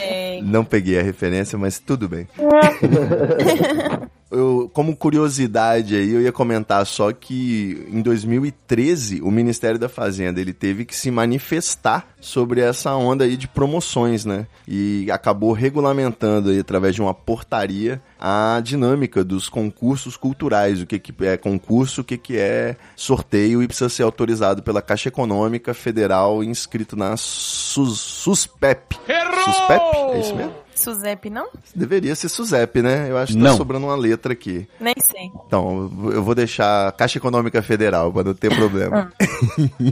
É, 0.00 0.40
Não 0.42 0.64
peguei 0.64 0.98
a 0.98 1.02
referência, 1.02 1.58
mas 1.58 1.78
tudo 1.78 2.08
bem. 2.08 2.26
Eu, 4.34 4.68
como 4.72 4.96
curiosidade 4.96 5.94
aí, 5.94 6.10
eu 6.10 6.20
ia 6.20 6.32
comentar 6.32 6.84
só 6.84 7.12
que 7.12 7.86
em 7.88 8.02
2013 8.02 9.22
o 9.22 9.30
Ministério 9.30 9.78
da 9.78 9.88
Fazenda 9.88 10.40
ele 10.40 10.52
teve 10.52 10.84
que 10.84 10.96
se 10.96 11.08
manifestar 11.08 12.08
sobre 12.20 12.60
essa 12.60 12.94
onda 12.96 13.24
aí 13.24 13.36
de 13.36 13.46
promoções, 13.46 14.24
né? 14.24 14.46
E 14.66 15.08
acabou 15.10 15.52
regulamentando 15.52 16.50
aí 16.50 16.58
através 16.58 16.96
de 16.96 17.00
uma 17.00 17.14
portaria 17.14 18.02
a 18.26 18.58
dinâmica 18.60 19.22
dos 19.22 19.50
concursos 19.50 20.16
culturais, 20.16 20.80
o 20.80 20.86
que, 20.86 20.98
que 20.98 21.26
é 21.26 21.36
concurso, 21.36 22.00
o 22.00 22.04
que, 22.04 22.16
que 22.16 22.38
é 22.38 22.74
sorteio 22.96 23.62
e 23.62 23.66
precisa 23.66 23.90
ser 23.90 24.02
autorizado 24.02 24.62
pela 24.62 24.80
Caixa 24.80 25.10
Econômica 25.10 25.74
Federal 25.74 26.42
inscrito 26.42 26.96
na 26.96 27.18
SUS, 27.18 28.00
SUSPEP. 28.00 28.96
SUSPEP? 29.44 29.82
É 30.14 30.20
isso 30.20 30.34
mesmo? 30.34 30.54
Suzep, 30.74 31.28
não? 31.28 31.48
Deveria 31.76 32.16
ser 32.16 32.30
SUSEP, 32.30 32.80
né? 32.80 33.10
Eu 33.10 33.18
acho 33.18 33.34
que 33.34 33.38
tá 33.38 33.44
Não. 33.44 33.56
sobrando 33.58 33.86
uma 33.86 33.94
letra 33.94 34.32
aqui. 34.32 34.66
Nem 34.80 34.94
sei. 34.98 35.30
Então, 35.46 35.92
eu 36.10 36.22
vou 36.22 36.34
deixar 36.34 36.90
Caixa 36.92 37.18
Econômica 37.18 37.60
Federal 37.62 38.10
para 38.10 38.24
não 38.24 38.34
ter 38.34 38.54
problema. 38.54 39.12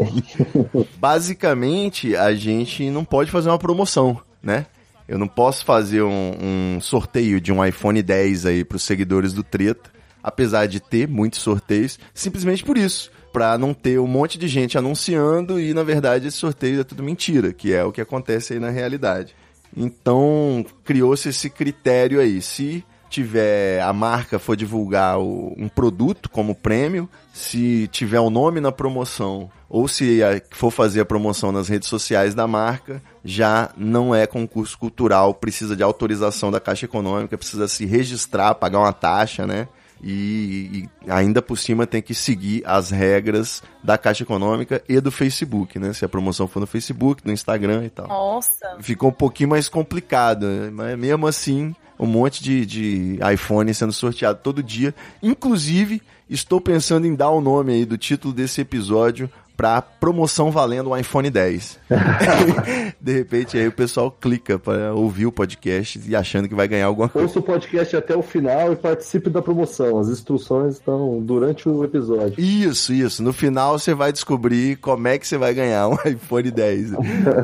Basicamente, 0.98 2.16
a 2.16 2.34
gente 2.34 2.88
não 2.90 3.04
pode 3.04 3.30
fazer 3.30 3.50
uma 3.50 3.58
promoção, 3.58 4.18
né? 4.42 4.66
Eu 5.08 5.18
não 5.18 5.28
posso 5.28 5.64
fazer 5.64 6.02
um, 6.02 6.32
um 6.76 6.80
sorteio 6.80 7.40
de 7.40 7.52
um 7.52 7.64
iPhone 7.64 8.02
10 8.02 8.46
aí 8.46 8.64
pros 8.64 8.82
seguidores 8.82 9.32
do 9.32 9.42
Treta, 9.42 9.90
apesar 10.22 10.66
de 10.66 10.80
ter 10.80 11.08
muitos 11.08 11.40
sorteios, 11.40 11.98
simplesmente 12.14 12.64
por 12.64 12.78
isso. 12.78 13.10
Pra 13.32 13.56
não 13.56 13.72
ter 13.72 13.98
um 13.98 14.06
monte 14.06 14.38
de 14.38 14.46
gente 14.46 14.76
anunciando 14.76 15.58
e, 15.58 15.72
na 15.72 15.82
verdade, 15.82 16.28
esse 16.28 16.36
sorteio 16.36 16.80
é 16.80 16.84
tudo 16.84 17.02
mentira, 17.02 17.52
que 17.52 17.72
é 17.72 17.82
o 17.82 17.90
que 17.90 18.00
acontece 18.00 18.52
aí 18.52 18.60
na 18.60 18.70
realidade. 18.70 19.34
Então, 19.76 20.64
criou-se 20.84 21.30
esse 21.30 21.48
critério 21.48 22.20
aí. 22.20 22.42
Se 22.42 22.84
tiver 23.12 23.80
a 23.82 23.92
marca 23.92 24.38
for 24.38 24.56
divulgar 24.56 25.18
o- 25.18 25.54
um 25.58 25.68
produto 25.68 26.30
como 26.30 26.54
prêmio, 26.54 27.08
se 27.32 27.86
tiver 27.92 28.20
o 28.20 28.30
nome 28.30 28.58
na 28.60 28.72
promoção 28.72 29.50
ou 29.68 29.86
se 29.86 30.22
a- 30.22 30.40
for 30.50 30.70
fazer 30.70 31.00
a 31.00 31.04
promoção 31.04 31.52
nas 31.52 31.68
redes 31.68 31.88
sociais 31.88 32.34
da 32.34 32.46
marca, 32.46 33.02
já 33.24 33.70
não 33.76 34.14
é 34.14 34.26
concurso 34.26 34.78
cultural, 34.78 35.34
precisa 35.34 35.76
de 35.76 35.82
autorização 35.82 36.50
da 36.50 36.58
Caixa 36.60 36.86
Econômica, 36.86 37.36
precisa 37.38 37.68
se 37.68 37.84
registrar, 37.86 38.54
pagar 38.54 38.80
uma 38.80 38.92
taxa, 38.92 39.46
né? 39.46 39.68
E, 40.04 40.88
e 41.06 41.10
ainda 41.10 41.40
por 41.40 41.56
cima 41.56 41.86
tem 41.86 42.02
que 42.02 42.12
seguir 42.12 42.60
as 42.66 42.90
regras 42.90 43.62
da 43.84 43.96
Caixa 43.96 44.24
Econômica 44.24 44.82
e 44.88 45.00
do 45.00 45.12
Facebook, 45.12 45.78
né? 45.78 45.92
Se 45.92 46.04
a 46.04 46.08
promoção 46.08 46.48
for 46.48 46.58
no 46.58 46.66
Facebook, 46.66 47.24
no 47.24 47.32
Instagram 47.32 47.84
e 47.84 47.90
tal 47.90 48.08
Nossa. 48.08 48.76
ficou 48.80 49.10
um 49.10 49.12
pouquinho 49.12 49.50
mais 49.50 49.68
complicado, 49.68 50.44
né? 50.46 50.70
mas 50.72 50.98
mesmo 50.98 51.24
assim, 51.26 51.72
um 52.02 52.06
monte 52.06 52.42
de, 52.42 52.66
de 52.66 53.18
iPhone 53.32 53.72
sendo 53.72 53.92
sorteado 53.92 54.40
todo 54.42 54.60
dia. 54.60 54.92
Inclusive, 55.22 56.02
estou 56.28 56.60
pensando 56.60 57.06
em 57.06 57.14
dar 57.14 57.30
o 57.30 57.40
nome 57.40 57.72
aí 57.72 57.84
do 57.84 57.96
título 57.96 58.34
desse 58.34 58.60
episódio 58.60 59.30
para 59.56 59.82
promoção 59.82 60.50
valendo 60.50 60.90
um 60.90 60.96
iPhone 60.96 61.30
10. 61.30 61.78
de 63.00 63.12
repente 63.12 63.56
aí 63.56 63.66
o 63.66 63.72
pessoal 63.72 64.10
clica 64.10 64.58
para 64.58 64.94
ouvir 64.94 65.26
o 65.26 65.32
podcast 65.32 66.00
e 66.06 66.16
achando 66.16 66.48
que 66.48 66.54
vai 66.54 66.68
ganhar 66.68 66.86
alguma 66.86 67.08
coisa. 67.08 67.26
Ouça 67.26 67.38
o 67.38 67.42
podcast 67.42 67.96
até 67.96 68.16
o 68.16 68.22
final 68.22 68.72
e 68.72 68.76
participe 68.76 69.30
da 69.30 69.42
promoção. 69.42 69.98
As 69.98 70.08
instruções 70.08 70.74
estão 70.74 71.20
durante 71.20 71.68
o 71.68 71.84
episódio. 71.84 72.34
Isso, 72.38 72.92
isso. 72.92 73.22
No 73.22 73.32
final 73.32 73.78
você 73.78 73.94
vai 73.94 74.12
descobrir 74.12 74.76
como 74.76 75.08
é 75.08 75.18
que 75.18 75.26
você 75.26 75.38
vai 75.38 75.54
ganhar 75.54 75.88
um 75.88 75.96
iPhone 76.04 76.50
10. 76.50 76.92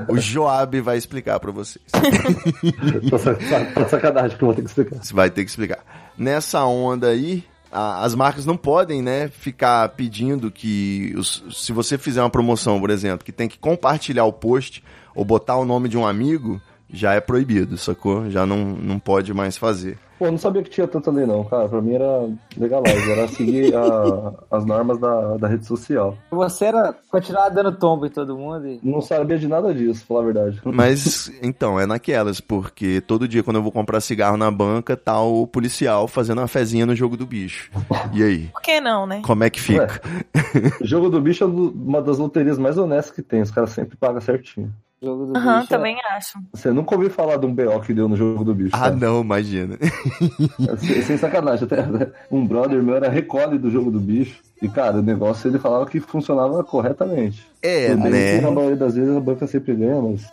O 0.09 0.19
Joab 0.19 0.81
vai 0.81 0.97
explicar 0.97 1.39
para 1.41 1.51
vocês. 1.51 1.85
Tá 3.11 3.65
tá 3.75 3.89
sacanagem 3.89 4.37
que 4.37 4.43
eu 4.43 4.47
vou 4.47 4.55
ter 4.55 4.63
que 4.63 4.69
explicar. 4.69 4.97
Você 5.03 5.15
vai 5.15 5.31
ter 5.31 5.45
que 5.45 5.51
explicar. 5.51 5.79
Nessa 6.17 6.65
onda 6.65 7.09
aí, 7.09 7.45
a- 7.71 8.05
as 8.05 8.15
marcas 8.15 8.45
não 8.47 8.57
podem, 8.57 9.03
né, 9.03 9.29
ficar 9.29 9.89
pedindo 9.91 10.51
que 10.51 11.15
os- 11.17 11.45
se 11.51 11.73
você 11.73 11.97
fizer 11.99 12.23
uma 12.23 12.31
promoção, 12.31 12.81
por 12.81 12.91
exemplo, 12.91 13.25
que 13.25 13.33
tem 13.33 13.49
que 13.49 13.59
compartilhar 13.59 14.25
o 14.25 14.33
post 14.33 14.83
ou 15.15 15.25
botar 15.25 15.57
o 15.57 15.65
nome 15.65 15.89
de 15.89 15.97
um 15.99 16.07
amigo, 16.07 16.61
já 16.91 17.15
é 17.15 17.21
proibido, 17.21 17.77
sacou? 17.77 18.31
Já 18.31 18.47
não, 18.47 18.59
não 18.65 18.99
pode 18.99 19.35
mais 19.35 19.57
fazer. 19.57 19.99
Pô, 20.19 20.31
não 20.31 20.39
sabia 20.39 20.63
que 20.63 20.71
tinha 20.71 20.87
tanta 20.89 21.11
lei 21.11 21.25
não, 21.27 21.45
cara. 21.45 21.69
Pra 21.69 21.81
mim 21.81 21.95
era 21.95 22.29
legalize, 22.57 23.11
era 23.13 23.29
seguir 23.29 23.75
a- 23.77 24.33
as 24.51 24.65
normas 24.65 24.99
da, 24.99 25.37
da 25.37 25.47
rede 25.49 25.65
social. 25.67 26.17
Você 26.31 26.65
era 26.67 26.95
continuar 27.11 27.49
dando 27.51 27.73
tombo 27.73 28.07
em 28.07 28.11
todo 28.11 28.37
mundo 28.37 28.67
e... 28.67 28.81
Não 28.83 29.01
sabia 29.01 29.39
de 29.39 29.47
nada 29.47 29.73
disso, 29.73 30.05
pra 30.07 30.17
falar 30.17 30.21
a 30.21 30.33
verdade. 30.33 30.61
Mas, 30.65 31.31
então, 31.43 31.79
é 31.79 31.87
naquelas, 31.87 32.41
porque 32.41 33.01
todo 33.01 33.29
dia 33.29 33.43
quando 33.43 33.57
eu 33.57 33.63
vou 33.63 33.71
comprar 33.73 34.01
cigarro 34.01 34.37
na 34.37 34.51
banca, 34.51 34.97
tá 34.97 35.21
o 35.23 35.47
policial 35.47 36.09
fazendo 36.09 36.39
uma 36.39 36.49
fezinha 36.49 36.85
no 36.85 36.95
jogo 36.97 37.17
do 37.17 37.25
bicho. 37.27 37.71
E 38.13 38.23
aí? 38.23 38.47
Por 38.49 38.61
que 38.63 38.81
não, 38.81 39.07
né? 39.07 39.21
Como 39.25 39.45
é 39.45 39.51
que 39.51 39.61
fica? 39.61 40.01
O 40.81 40.87
jogo 40.87 41.09
do 41.11 41.21
bicho 41.21 41.45
é 41.45 41.47
uma 41.47 42.03
das 42.03 42.19
loterias 42.19 42.59
mais 42.59 42.77
honestas 42.77 43.15
que 43.15 43.23
tem. 43.23 43.41
Os 43.43 43.51
caras 43.51 43.71
sempre 43.71 43.97
pagam 43.97 44.21
certinho. 44.21 44.73
Jogo 45.01 45.27
do 45.27 45.37
Aham, 45.39 45.61
bicho 45.61 45.73
é- 45.73 45.77
também 45.77 45.97
acho. 46.11 46.39
Você 46.53 46.73
nunca 46.73 46.95
ouviu 46.95 47.09
falar 47.11 47.37
de 47.37 47.47
um 47.47 47.55
BO 47.55 47.81
que 47.81 47.95
deu 47.95 48.09
no 48.09 48.17
jogo 48.17 48.43
do 48.43 48.53
bicho? 48.55 48.75
Ah, 48.75 48.81
cara? 48.91 48.97
não, 48.97 49.21
imagina. 49.21 49.77
Sem, 50.79 51.03
sem 51.03 51.17
sacanagem. 51.17 51.65
Até 51.67 52.11
um 52.31 52.45
brother 52.47 52.83
meu 52.83 52.97
era 52.97 53.09
recorde 53.09 53.59
do 53.59 53.71
jogo 53.71 53.91
do 53.91 54.01
bicho. 54.01 54.41
E, 54.61 54.69
cara, 54.69 54.97
o 54.99 55.03
negócio 55.03 55.49
ele 55.49 55.59
falava 55.61 55.87
que 55.87 56.01
funcionava 56.01 56.65
corretamente. 56.65 57.47
É, 57.63 57.91
Tudo 57.91 58.03
bem 58.03 58.11
que 58.11 58.41
Na 58.43 58.49
né? 58.49 58.55
maioria 58.57 58.77
das 58.77 58.97
vezes 58.97 59.17
a 59.17 59.21
banca 59.21 59.47
sempre 59.47 59.77
ganha, 59.77 60.03
mas 60.03 60.29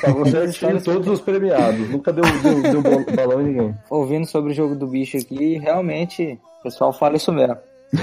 pagou 0.00 0.24
certinho 0.30 0.82
todos 0.82 1.06
os 1.08 1.20
premiados. 1.20 1.90
Nunca 1.90 2.10
deu, 2.10 2.24
deu, 2.42 2.62
deu 2.62 2.82
bal- 2.82 3.04
balão 3.14 3.42
em 3.42 3.52
ninguém. 3.52 3.74
Ouvindo 3.90 4.26
sobre 4.26 4.52
o 4.52 4.54
jogo 4.54 4.74
do 4.74 4.86
bicho 4.86 5.18
aqui, 5.18 5.58
realmente 5.58 6.38
o 6.60 6.62
pessoal 6.62 6.90
fala 6.90 7.16
isso 7.16 7.30
mesmo. 7.30 7.56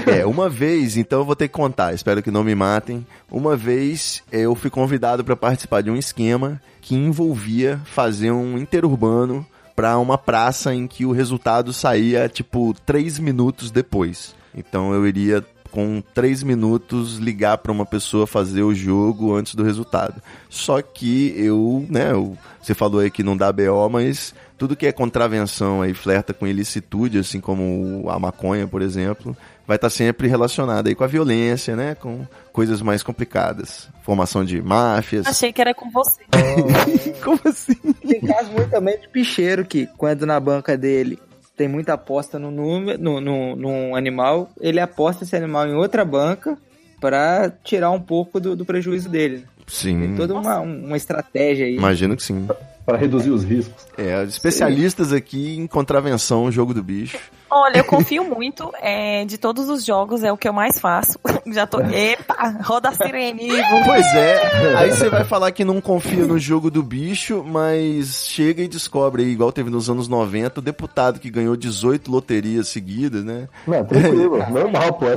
É, 0.06 0.24
uma 0.24 0.48
vez, 0.48 0.96
então 0.96 1.20
eu 1.20 1.24
vou 1.24 1.36
ter 1.36 1.48
que 1.48 1.54
contar, 1.54 1.92
espero 1.94 2.22
que 2.22 2.30
não 2.30 2.42
me 2.42 2.54
matem. 2.54 3.06
Uma 3.30 3.56
vez 3.56 4.22
eu 4.32 4.54
fui 4.54 4.70
convidado 4.70 5.22
para 5.24 5.36
participar 5.36 5.82
de 5.82 5.90
um 5.90 5.96
esquema 5.96 6.60
que 6.80 6.94
envolvia 6.94 7.80
fazer 7.84 8.30
um 8.30 8.56
interurbano 8.58 9.46
para 9.76 9.98
uma 9.98 10.16
praça 10.16 10.74
em 10.74 10.86
que 10.86 11.04
o 11.04 11.12
resultado 11.12 11.72
saía 11.72 12.28
tipo 12.28 12.74
três 12.86 13.18
minutos 13.18 13.70
depois. 13.70 14.34
Então 14.54 14.92
eu 14.94 15.06
iria 15.06 15.44
com 15.70 16.00
três 16.14 16.42
minutos 16.44 17.16
ligar 17.18 17.58
para 17.58 17.72
uma 17.72 17.84
pessoa 17.84 18.28
fazer 18.28 18.62
o 18.62 18.72
jogo 18.72 19.34
antes 19.34 19.56
do 19.56 19.64
resultado. 19.64 20.22
Só 20.48 20.80
que 20.80 21.34
eu, 21.36 21.84
né, 21.90 22.12
eu- 22.12 22.38
você 22.62 22.72
falou 22.74 23.00
aí 23.00 23.10
que 23.10 23.24
não 23.24 23.36
dá 23.36 23.52
BO, 23.52 23.88
mas 23.90 24.32
tudo 24.56 24.76
que 24.76 24.86
é 24.86 24.92
contravenção 24.92 25.82
aí 25.82 25.92
flerta 25.92 26.32
com 26.32 26.46
ilicitude, 26.46 27.18
assim 27.18 27.40
como 27.40 28.08
a 28.08 28.16
maconha, 28.20 28.68
por 28.68 28.82
exemplo, 28.82 29.36
vai 29.66 29.76
estar 29.76 29.90
sempre 29.90 30.28
relacionado 30.28 30.86
aí 30.86 30.94
com 30.94 31.04
a 31.04 31.06
violência, 31.06 31.74
né, 31.74 31.94
com 31.94 32.26
coisas 32.52 32.82
mais 32.82 33.02
complicadas, 33.02 33.88
formação 34.02 34.44
de 34.44 34.60
máfias. 34.60 35.26
Achei 35.26 35.52
que 35.52 35.60
era 35.60 35.74
com 35.74 35.90
você. 35.90 36.22
Como 37.22 37.40
assim? 37.44 37.74
Tem 38.06 38.20
caso 38.20 38.50
muito 38.52 38.70
também 38.70 38.98
de 38.98 39.08
picheiro 39.08 39.64
que, 39.64 39.86
quando 39.96 40.26
na 40.26 40.38
banca 40.38 40.76
dele 40.76 41.18
tem 41.56 41.68
muita 41.68 41.94
aposta 41.94 42.38
no 42.38 42.50
número, 42.50 43.00
no, 43.00 43.20
no, 43.20 43.56
num 43.56 43.96
animal, 43.96 44.50
ele 44.60 44.80
aposta 44.80 45.24
esse 45.24 45.36
animal 45.36 45.68
em 45.68 45.74
outra 45.74 46.04
banca 46.04 46.58
pra 47.00 47.52
tirar 47.62 47.90
um 47.90 48.00
pouco 48.00 48.40
do, 48.40 48.56
do 48.56 48.64
prejuízo 48.64 49.08
dele. 49.08 49.44
Sim. 49.66 50.00
Tem 50.00 50.16
toda 50.16 50.34
uma, 50.34 50.60
uma 50.60 50.96
estratégia 50.96 51.66
aí. 51.66 51.76
Imagino 51.76 52.16
que 52.16 52.22
sim. 52.22 52.46
Para 52.84 52.98
reduzir 52.98 53.30
os 53.30 53.44
riscos. 53.44 53.86
É, 53.96 54.22
especialistas 54.24 55.12
aqui 55.12 55.56
em 55.56 55.66
contravenção, 55.66 56.50
jogo 56.50 56.74
do 56.74 56.82
bicho. 56.82 57.18
Olha, 57.54 57.78
eu 57.78 57.84
confio 57.84 58.24
muito. 58.24 58.70
é, 58.80 59.24
de 59.24 59.38
todos 59.38 59.68
os 59.68 59.84
jogos, 59.84 60.24
é 60.24 60.32
o 60.32 60.36
que 60.36 60.48
eu 60.48 60.52
mais 60.52 60.78
faço. 60.80 61.18
Já 61.46 61.66
tô. 61.66 61.80
Epa! 61.80 62.58
Roda 62.62 62.88
a 62.88 62.92
sirene, 62.92 63.44
Igor. 63.48 63.84
Pois 63.84 64.06
é, 64.14 64.74
aí 64.76 64.90
você 64.90 65.08
vai 65.08 65.24
falar 65.24 65.52
que 65.52 65.64
não 65.64 65.80
confia 65.80 66.24
no 66.26 66.38
jogo 66.38 66.70
do 66.70 66.82
bicho, 66.82 67.44
mas 67.46 68.26
chega 68.26 68.62
e 68.62 68.68
descobre 68.68 69.22
aí, 69.22 69.30
igual 69.30 69.52
teve 69.52 69.70
nos 69.70 69.88
anos 69.88 70.08
90, 70.08 70.58
o 70.58 70.62
deputado 70.62 71.20
que 71.20 71.30
ganhou 71.30 71.56
18 71.56 72.10
loterias 72.10 72.68
seguidas, 72.68 73.24
né? 73.24 73.48
Não, 73.66 73.84
tranquilo. 73.84 74.38
Normal, 74.50 74.94
pô. 74.94 75.06
É, 75.06 75.14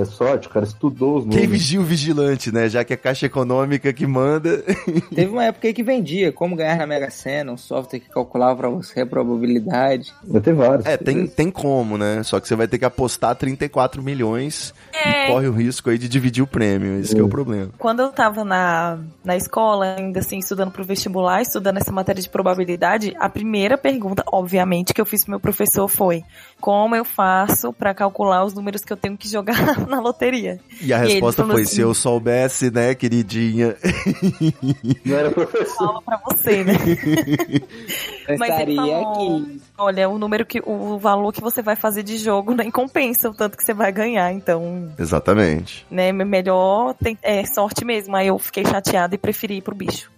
é 0.00 0.04
sorte, 0.04 0.48
o 0.48 0.50
cara 0.50 0.66
estudou 0.66 1.18
os 1.18 1.22
Quem 1.24 1.30
números. 1.30 1.50
vigia 1.50 1.80
o 1.80 1.84
vigilante, 1.84 2.52
né? 2.52 2.68
Já 2.68 2.84
que 2.84 2.92
é 2.92 2.96
a 2.96 2.98
Caixa 2.98 3.26
Econômica 3.26 3.92
que 3.92 4.06
manda. 4.06 4.58
Teve 5.14 5.30
uma 5.30 5.44
época 5.44 5.66
aí 5.68 5.72
que 5.74 5.82
vendia 5.82 6.32
como 6.32 6.56
ganhar 6.56 6.76
na 6.76 6.86
Mega 6.86 7.10
Sena, 7.10 7.52
um 7.52 7.56
software 7.56 8.00
que 8.00 8.08
calculava 8.10 8.56
pra 8.56 8.68
você 8.68 9.00
a 9.00 9.06
probabilidade. 9.06 10.12
Vai 10.24 10.40
ter 10.40 10.52
vários. 10.54 10.84
É, 10.86 10.96
tem, 10.96 11.26
tem 11.26 11.50
como, 11.50 11.69
né? 11.98 12.22
Só 12.22 12.40
que 12.40 12.46
você 12.48 12.56
vai 12.56 12.66
ter 12.68 12.78
que 12.78 12.84
apostar 12.84 13.34
34 13.36 14.02
milhões 14.02 14.74
É. 14.92 15.24
e 15.24 15.32
corre 15.32 15.48
o 15.48 15.52
risco 15.52 15.90
aí 15.90 15.98
de 15.98 16.08
dividir 16.08 16.42
o 16.42 16.46
prêmio. 16.46 16.98
Esse 17.00 17.14
que 17.14 17.20
é 17.20 17.24
o 17.24 17.28
problema. 17.28 17.70
Quando 17.78 18.00
eu 18.00 18.08
tava 18.10 18.44
na, 18.44 18.98
na 19.24 19.36
escola, 19.36 19.96
ainda 19.98 20.20
assim, 20.20 20.38
estudando 20.38 20.70
pro 20.70 20.84
vestibular, 20.84 21.40
estudando 21.42 21.76
essa 21.78 21.92
matéria 21.92 22.20
de 22.22 22.28
probabilidade, 22.28 23.14
a 23.18 23.28
primeira 23.28 23.78
pergunta, 23.78 24.22
obviamente, 24.26 24.92
que 24.92 25.00
eu 25.00 25.06
fiz 25.06 25.22
pro 25.22 25.30
meu 25.32 25.40
professor 25.40 25.88
foi: 25.88 26.22
como 26.60 26.94
eu 26.94 27.04
faço 27.04 27.72
pra 27.72 27.94
calcular 27.94 28.44
os 28.44 28.52
números 28.54 28.84
que 28.84 28.92
eu 28.92 28.96
tenho 28.96 29.16
que 29.16 29.28
jogar 29.28 29.56
na 29.88 29.98
loteria? 30.00 30.60
E 30.80 30.92
a 30.92 31.04
E 31.04 31.08
resposta 31.14 31.42
falou 31.42 31.56
foi: 31.56 31.62
assim- 31.62 31.74
se 31.76 31.80
eu 31.80 31.94
soubesse, 31.94 32.70
né, 32.70 32.94
queridinha? 32.94 33.76
Não 35.04 35.16
era 35.16 35.30
professor. 35.30 35.86
Fala 35.86 36.02
pra 36.02 36.20
você, 36.24 36.62
né? 36.64 36.74
Eu 38.28 38.38
Mas 38.38 38.48
ele 38.60 38.72
estaria 38.74 39.00
falou, 39.02 39.36
aqui. 39.38 39.60
olha, 39.76 40.08
o 40.08 40.16
número 40.18 40.46
que, 40.46 40.62
o 40.64 40.98
valor 40.98 41.32
que 41.32 41.40
você 41.40 41.62
vai 41.62 41.74
fazer 41.74 42.04
de 42.04 42.16
jogo 42.16 42.54
nem 42.54 42.70
compensa 42.70 43.28
o 43.28 43.34
tanto 43.34 43.56
que 43.56 43.64
você 43.64 43.74
vai 43.74 43.90
ganhar, 43.90 44.32
então, 44.32 44.88
Exatamente. 44.96 45.84
né, 45.90 46.12
melhor 46.12 46.94
tem, 46.94 47.18
é 47.22 47.44
sorte 47.44 47.84
mesmo. 47.84 48.14
Aí 48.14 48.28
eu 48.28 48.38
fiquei 48.38 48.64
chateada 48.64 49.14
e 49.16 49.18
preferi 49.18 49.56
ir 49.56 49.62
pro 49.62 49.74
bicho. 49.74 50.08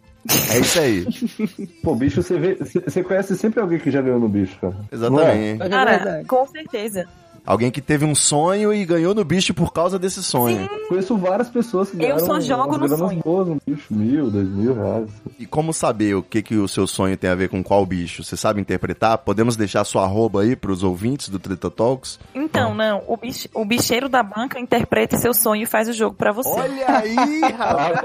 É 0.52 0.58
isso 0.58 0.78
aí. 0.78 1.06
Pô, 1.82 1.94
bicho, 1.94 2.22
você 2.22 2.38
vê. 2.38 2.54
Você 2.54 3.02
conhece 3.02 3.36
sempre 3.36 3.60
alguém 3.60 3.78
que 3.78 3.90
já 3.90 4.00
ganhou 4.00 4.20
no 4.20 4.28
bicho, 4.28 4.56
cara. 4.60 4.76
Exatamente. 4.90 5.62
É 5.62 5.68
Cara, 5.68 5.90
verdade. 5.96 6.24
com 6.26 6.46
certeza. 6.46 7.08
Alguém 7.44 7.72
que 7.72 7.80
teve 7.80 8.04
um 8.04 8.14
sonho 8.14 8.72
e 8.72 8.84
ganhou 8.84 9.14
no 9.14 9.24
bicho 9.24 9.52
por 9.52 9.72
causa 9.72 9.98
desse 9.98 10.22
sonho. 10.22 10.68
Conheço 10.88 11.16
várias 11.16 11.48
pessoas 11.48 11.90
que 11.90 12.00
Eu 12.00 12.20
só 12.20 12.38
jogo 12.38 12.78
no 12.78 12.88
sonho. 12.96 13.20
boas 13.24 13.48
no 13.48 13.58
bicho, 13.66 13.92
mil, 13.92 14.30
dois 14.30 14.48
mil 14.48 14.74
reais. 14.74 15.10
E 15.40 15.44
como 15.44 15.72
saber 15.72 16.14
o 16.14 16.22
que, 16.22 16.40
que 16.40 16.54
o 16.54 16.68
seu 16.68 16.86
sonho 16.86 17.16
tem 17.16 17.28
a 17.28 17.34
ver 17.34 17.48
com 17.48 17.60
qual 17.62 17.84
bicho? 17.84 18.22
Você 18.22 18.36
sabe 18.36 18.60
interpretar? 18.60 19.18
Podemos 19.18 19.56
deixar 19.56 19.82
sua 19.82 20.04
arroba 20.04 20.42
aí 20.42 20.54
pros 20.54 20.84
ouvintes 20.84 21.28
do 21.28 21.40
Treta 21.40 21.68
Talks? 21.68 22.20
Então, 22.32 22.74
não, 22.74 23.02
o, 23.08 23.16
bich, 23.16 23.50
o 23.52 23.64
bicheiro 23.64 24.08
da 24.08 24.22
banca 24.22 24.60
interpreta 24.60 25.16
seu 25.16 25.34
sonho 25.34 25.64
e 25.64 25.66
faz 25.66 25.88
o 25.88 25.92
jogo 25.92 26.14
pra 26.14 26.30
você. 26.30 26.48
Olha 26.48 26.98
aí, 26.98 27.40
rapaz! 27.58 28.00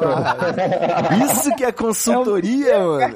Isso 1.29 1.55
que 1.55 1.63
é 1.63 1.71
consultoria, 1.71 2.79
mano. 2.79 3.15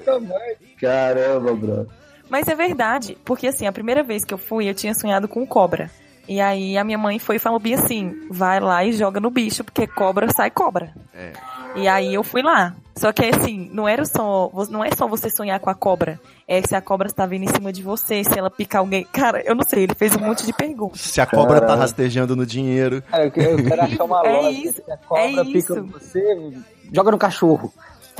Caramba, 0.79 1.53
bro. 1.55 1.88
Mas 2.29 2.47
é 2.47 2.55
verdade, 2.55 3.17
porque 3.25 3.47
assim, 3.47 3.65
a 3.67 3.71
primeira 3.71 4.03
vez 4.03 4.23
que 4.23 4.34
eu 4.34 4.38
fui, 4.38 4.69
eu 4.69 4.73
tinha 4.73 4.93
sonhado 4.93 5.27
com 5.27 5.45
cobra. 5.45 5.89
E 6.32 6.39
aí 6.39 6.78
a 6.78 6.84
minha 6.86 6.98
mãe 6.98 7.20
foi 7.20 7.36
e 7.36 7.39
falou 7.39 7.60
bem 7.60 7.74
assim, 7.74 8.15
vai 8.30 8.62
lá 8.62 8.86
e 8.86 8.94
joga 8.94 9.20
no 9.20 9.30
bicho, 9.30 9.65
porque 9.65 9.86
cobra 9.86 10.32
sai 10.32 10.50
cobra. 10.50 10.94
É. 11.13 11.34
E 11.76 11.89
aí 11.89 12.13
eu 12.13 12.24
fui 12.24 12.41
lá. 12.41 12.74
Só 12.96 13.12
que 13.12 13.26
assim, 13.26 13.70
não 13.74 13.86
era 13.86 14.06
só, 14.06 14.50
não 14.70 14.82
é 14.82 14.89
só 14.96 15.08
você 15.10 15.30
sonhar 15.30 15.60
com 15.60 15.70
a 15.70 15.76
cobra. 15.76 16.17
É 16.48 16.62
se 16.62 16.74
a 16.74 16.80
cobra 16.80 17.08
está 17.08 17.26
vindo 17.26 17.44
em 17.44 17.48
cima 17.50 17.74
de 17.74 17.84
você, 17.84 18.24
se 18.24 18.39
ela 18.39 18.50
picar 18.50 18.80
alguém. 18.80 19.04
Cara, 19.12 19.41
eu 19.46 19.54
não 19.54 19.63
sei, 19.67 19.84
ele 19.84 19.94
fez 19.94 20.15
um 20.15 20.20
monte 20.22 20.46
de 20.46 20.54
perguntas. 20.54 21.02
Se 21.02 21.20
a 21.20 21.26
cobra 21.26 21.56
tá 21.56 21.60
Caralho. 21.67 21.82
rastejando 21.82 22.34
no 22.34 22.46
dinheiro. 22.46 23.02
Cara, 23.12 23.26
eu 23.26 23.32
quero 23.32 23.50
eu 23.60 23.65
quero 23.65 23.82
achar 23.82 24.04
uma 24.06 24.22
É 24.26 24.32
lógica. 24.32 24.70
isso, 24.70 24.82
Se 24.86 24.91
a 24.91 24.98
cobra 24.98 25.24
é 25.41 25.44
pica 25.44 25.58
isso. 25.58 25.84
você, 25.84 26.52
joga 26.94 27.12
no 27.12 27.17
cachorro. 27.17 27.74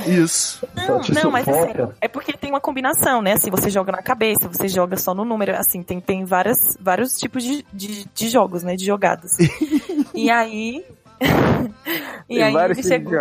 Isso. 0.06 0.66
Te 1.02 1.12
Não, 1.12 1.30
mas 1.30 1.46
assim, 1.46 1.72
é 2.00 2.08
porque 2.08 2.32
tem 2.32 2.50
uma 2.50 2.60
combinação, 2.60 3.22
né? 3.22 3.32
Assim, 3.32 3.50
você 3.50 3.70
joga 3.70 3.92
na 3.92 4.02
cabeça, 4.02 4.48
você 4.48 4.68
joga 4.68 4.96
só 4.96 5.14
no 5.14 5.24
número, 5.24 5.54
assim, 5.56 5.82
tem, 5.82 6.00
tem 6.00 6.24
várias, 6.24 6.76
vários 6.80 7.16
tipos 7.16 7.44
de, 7.44 7.64
de, 7.72 8.06
de 8.12 8.28
jogos, 8.28 8.62
né? 8.62 8.74
De 8.74 8.84
jogadas. 8.84 9.36
e 10.14 10.30
aí. 10.30 10.84
e 12.28 12.34
Tem 12.34 12.42
aí 12.42 12.54
ele 12.54 12.82
chegou. 12.82 13.14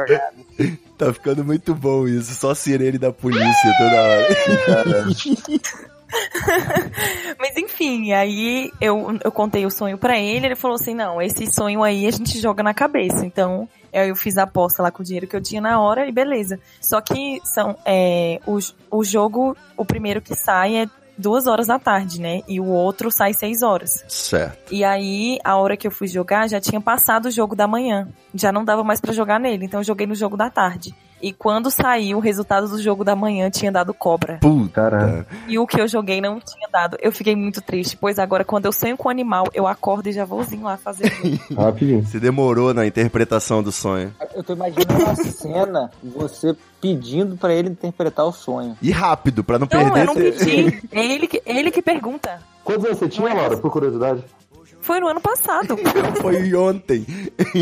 Tá 0.98 1.14
ficando 1.14 1.44
muito 1.44 1.76
bom 1.76 2.08
isso. 2.08 2.34
Só 2.34 2.56
sirene 2.56 2.98
da 2.98 3.12
polícia 3.12 3.74
toda 3.78 4.02
hora. 4.02 4.28
Mas 7.40 7.56
enfim, 7.58 8.12
aí 8.12 8.72
eu, 8.82 9.18
eu 9.24 9.32
contei 9.32 9.66
o 9.66 9.72
sonho 9.72 9.98
pra 9.98 10.20
ele, 10.20 10.48
ele 10.48 10.56
falou 10.56 10.76
assim: 10.76 10.94
não, 10.94 11.22
esse 11.22 11.48
sonho 11.48 11.84
aí 11.84 12.06
a 12.06 12.12
gente 12.12 12.40
joga 12.40 12.62
na 12.62 12.74
cabeça. 12.74 13.26
Então, 13.26 13.68
eu 13.94 14.16
fiz 14.16 14.38
a 14.38 14.44
aposta 14.44 14.82
lá 14.82 14.92
com 14.92 15.02
o 15.02 15.06
dinheiro 15.06 15.28
que 15.28 15.36
eu 15.36 15.42
tinha 15.42 15.62
na 15.62 15.80
hora 15.80 16.08
e 16.08 16.12
beleza. 16.12 16.60
Só 16.80 17.02
que 17.02 17.40
são 17.44 17.78
é, 17.86 18.40
o, 18.46 18.58
o 18.90 19.04
jogo, 19.04 19.56
o 19.76 19.86
primeiro 19.86 20.22
que 20.22 20.36
sai 20.36 20.78
é 20.78 20.90
duas 21.18 21.46
horas 21.48 21.68
da 21.68 21.78
tarde, 21.78 22.20
né? 22.20 22.42
E 22.48 22.60
o 22.60 22.66
outro 22.66 23.12
sai 23.12 23.34
seis 23.34 23.62
horas. 23.62 24.04
Certo. 24.08 24.74
E 24.74 24.84
aí, 24.84 25.40
a 25.44 25.56
hora 25.58 25.78
que 25.78 25.88
eu 25.88 25.92
fui 25.92 26.08
jogar, 26.08 26.50
já 26.50 26.60
tinha 26.60 26.82
passado 26.82 27.28
o 27.28 27.32
jogo 27.32 27.56
da 27.56 27.68
manhã. 27.68 28.08
Já 28.34 28.52
não 28.52 28.66
dava 28.66 28.84
mais 28.84 29.00
pra 29.00 29.14
jogar 29.14 29.40
nele, 29.40 29.66
então 29.66 29.80
eu 29.80 29.84
joguei 29.84 30.08
no 30.08 30.16
jogo 30.16 30.36
da 30.36 30.50
tarde. 30.50 30.96
E 31.22 31.32
quando 31.32 31.70
saiu 31.70 32.18
o 32.18 32.22
resultado 32.22 32.68
do 32.68 32.82
jogo 32.82 33.04
da 33.04 33.16
manhã 33.16 33.50
tinha 33.50 33.72
dado 33.72 33.94
cobra. 33.94 34.38
Puta. 34.42 35.26
E 35.48 35.60
o 35.60 35.68
que 35.68 35.80
eu 35.80 35.88
joguei 35.88 36.20
não 36.20 36.40
tinha 36.40 36.68
dado. 36.72 36.98
Eu 37.02 37.12
fiquei 37.12 37.36
muito 37.36 37.62
triste, 37.62 37.96
pois 37.96 38.18
agora 38.18 38.44
quando 38.44 38.66
eu 38.66 38.72
sonho 38.72 38.98
com 38.98 39.10
animal, 39.10 39.46
eu 39.54 39.68
acordo 39.68 40.08
e 40.08 40.12
já 40.12 40.26
vouzinho 40.26 40.64
lá 40.64 40.78
fazer. 40.78 41.12
Rapidinho. 41.56 42.04
Você 42.04 42.20
demorou 42.20 42.74
na 42.74 42.86
interpretação 42.86 43.62
do 43.62 43.72
sonho. 43.72 44.14
Eu 44.34 44.44
tô 44.44 44.54
imaginando 44.54 45.04
uma 45.04 45.16
cena, 45.16 45.92
você 46.04 46.56
pedindo 46.82 47.38
pra 47.38 47.54
ele 47.54 47.70
interpretar 47.70 48.26
o 48.26 48.32
sonho. 48.32 48.76
E 48.82 48.92
rápido, 48.92 49.44
pra 49.44 49.60
não 49.60 49.68
não, 49.72 49.92
perder. 49.92 50.00
eu 50.00 50.06
não 50.06 50.16
pedi. 50.16 50.82
É 50.92 51.06
ele 51.06 51.28
que, 51.28 51.42
ele 51.46 51.72
que 51.72 51.82
pergunta. 51.82 52.42
Quantos 52.64 52.86
anos 52.86 52.98
você 52.98 53.08
tinha, 53.08 53.34
Laura, 53.34 53.58
por 53.58 53.72
curiosidade? 53.72 54.24
Foi 54.82 55.00
no 55.00 55.08
ano 55.08 55.22
passado. 55.22 55.78
Foi 56.22 56.54
ontem. 56.56 57.06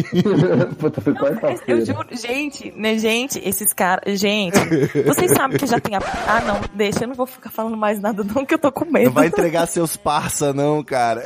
Puta, 0.80 1.02
foi 1.02 1.14
Eu 1.14 1.18
quarta-feira. 1.18 1.86
juro, 1.86 2.08
gente, 2.12 2.72
né, 2.76 2.98
gente, 2.98 3.40
esses 3.44 3.74
caras, 3.74 4.20
gente, 4.20 4.58
vocês 5.06 5.32
sabem 5.32 5.58
que 5.58 5.66
já 5.66 5.80
tem 5.80 5.96
a... 5.96 6.00
Ah, 6.28 6.42
não, 6.42 6.62
deixa, 6.74 7.04
eu 7.04 7.08
não 7.10 7.16
vou 7.16 7.26
ficar 7.26 7.50
falando 7.50 7.76
mais 7.76 8.00
nada 8.00 8.24
não, 8.24 8.46
que 8.46 8.54
eu 8.54 8.60
tô 8.60 8.72
com 8.72 8.86
medo. 8.86 9.06
Não 9.06 9.12
vai 9.12 9.28
entregar 9.28 9.66
seus 9.68 9.98
parça, 9.98 10.54
não, 10.54 10.84
cara. 10.84 11.24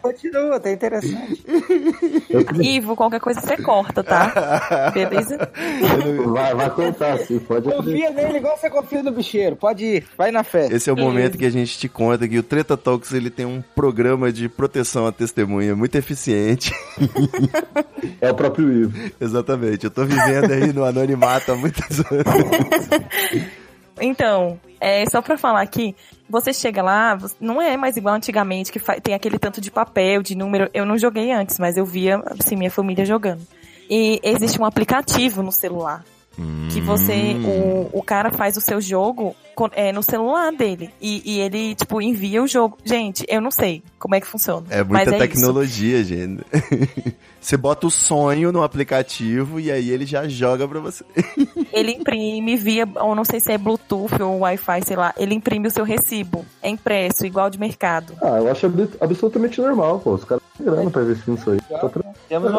Continua, 0.00 0.60
tá 0.60 0.70
interessante. 0.70 1.44
Ivo, 2.60 2.94
qualquer 2.94 3.20
coisa 3.20 3.40
você 3.40 3.56
corta, 3.56 4.02
tá? 4.02 4.90
Beleza? 4.92 5.50
Vai, 6.26 6.54
vai 6.54 6.70
contar, 6.70 7.18
sim, 7.18 7.38
pode. 7.38 7.68
Confia 7.70 8.10
nele 8.10 8.38
igual 8.38 8.56
você 8.56 8.70
confia 8.70 9.02
no 9.02 9.10
bicheiro. 9.12 9.56
Pode 9.56 9.84
ir, 9.84 10.04
vai 10.16 10.30
na 10.30 10.44
fé. 10.44 10.68
Esse 10.70 10.90
é 10.90 10.92
o 10.92 10.96
momento 10.96 11.38
que 11.38 11.46
a 11.46 11.50
gente 11.50 11.78
te 11.78 11.88
conta 11.88 12.28
que 12.28 12.38
o 12.38 12.42
Treta 12.42 12.76
Talks 12.76 13.12
ele 13.12 13.30
tem 13.30 13.46
um 13.46 13.62
programa 13.74 14.32
de 14.32 14.48
proteção 14.48 14.91
à 15.06 15.12
testemunha 15.12 15.74
muito 15.74 15.94
eficiente. 15.96 16.72
É 18.20 18.30
o 18.30 18.34
próprio 18.34 18.72
Ivo. 18.72 18.98
Exatamente. 19.20 19.84
Eu 19.84 19.90
tô 19.90 20.04
vivendo 20.04 20.50
aí 20.50 20.72
no 20.72 20.84
anonimato 20.84 21.52
há 21.52 21.56
muitos 21.56 22.00
anos. 22.00 23.48
Então, 24.00 24.58
é 24.80 25.04
só 25.06 25.20
pra 25.22 25.36
falar 25.36 25.62
aqui, 25.62 25.94
você 26.28 26.52
chega 26.52 26.82
lá, 26.82 27.18
não 27.40 27.60
é 27.60 27.76
mais 27.76 27.96
igual 27.96 28.14
antigamente, 28.14 28.72
que 28.72 28.80
tem 29.00 29.14
aquele 29.14 29.38
tanto 29.38 29.60
de 29.60 29.70
papel, 29.70 30.22
de 30.22 30.34
número. 30.34 30.68
Eu 30.72 30.86
não 30.86 30.98
joguei 30.98 31.30
antes, 31.32 31.58
mas 31.58 31.76
eu 31.76 31.84
via, 31.84 32.20
assim, 32.38 32.56
minha 32.56 32.70
família 32.70 33.04
jogando. 33.04 33.46
E 33.88 34.18
existe 34.22 34.60
um 34.60 34.64
aplicativo 34.64 35.42
no 35.42 35.52
celular. 35.52 36.04
Que 36.72 36.80
você, 36.80 37.34
o, 37.44 37.98
o 37.98 38.02
cara 38.02 38.30
faz 38.32 38.56
o 38.56 38.60
seu 38.60 38.80
jogo 38.80 39.36
é, 39.72 39.92
no 39.92 40.02
celular 40.02 40.50
dele. 40.52 40.90
E, 41.00 41.22
e 41.24 41.40
ele, 41.40 41.74
tipo, 41.74 42.00
envia 42.00 42.42
o 42.42 42.46
jogo. 42.46 42.78
Gente, 42.84 43.24
eu 43.28 43.40
não 43.40 43.50
sei 43.50 43.82
como 43.98 44.14
é 44.14 44.20
que 44.20 44.26
funciona. 44.26 44.66
É 44.70 44.82
mas 44.82 45.06
muita 45.06 45.16
é 45.16 45.28
tecnologia, 45.28 46.02
gente. 46.02 46.42
Você 47.40 47.56
bota 47.56 47.86
o 47.88 47.90
sonho 47.90 48.52
no 48.52 48.62
aplicativo 48.62 49.58
e 49.58 49.70
aí 49.70 49.90
ele 49.90 50.06
já 50.06 50.28
joga 50.28 50.66
pra 50.68 50.78
você. 50.78 51.04
Ele 51.72 51.90
imprime 51.90 52.54
via, 52.56 52.86
ou 53.00 53.16
não 53.16 53.24
sei 53.24 53.40
se 53.40 53.50
é 53.50 53.58
Bluetooth 53.58 54.22
ou 54.22 54.40
Wi-Fi, 54.40 54.82
sei 54.86 54.94
lá. 54.94 55.12
Ele 55.16 55.34
imprime 55.34 55.66
o 55.66 55.70
seu 55.70 55.84
recibo. 55.84 56.46
É 56.62 56.68
impresso, 56.68 57.26
igual 57.26 57.50
de 57.50 57.58
mercado. 57.58 58.12
Ah, 58.22 58.38
eu 58.38 58.48
acho 58.48 58.66
abs- 58.66 58.96
absolutamente 59.00 59.60
normal, 59.60 59.98
pô. 59.98 60.12
Os 60.12 60.24
caras 60.24 60.42
têm 60.56 60.66
grana 60.66 60.88
pra 60.90 61.02
investir 61.02 61.34
nisso 61.34 61.50
aí. 61.50 61.58
Tá 61.62 61.90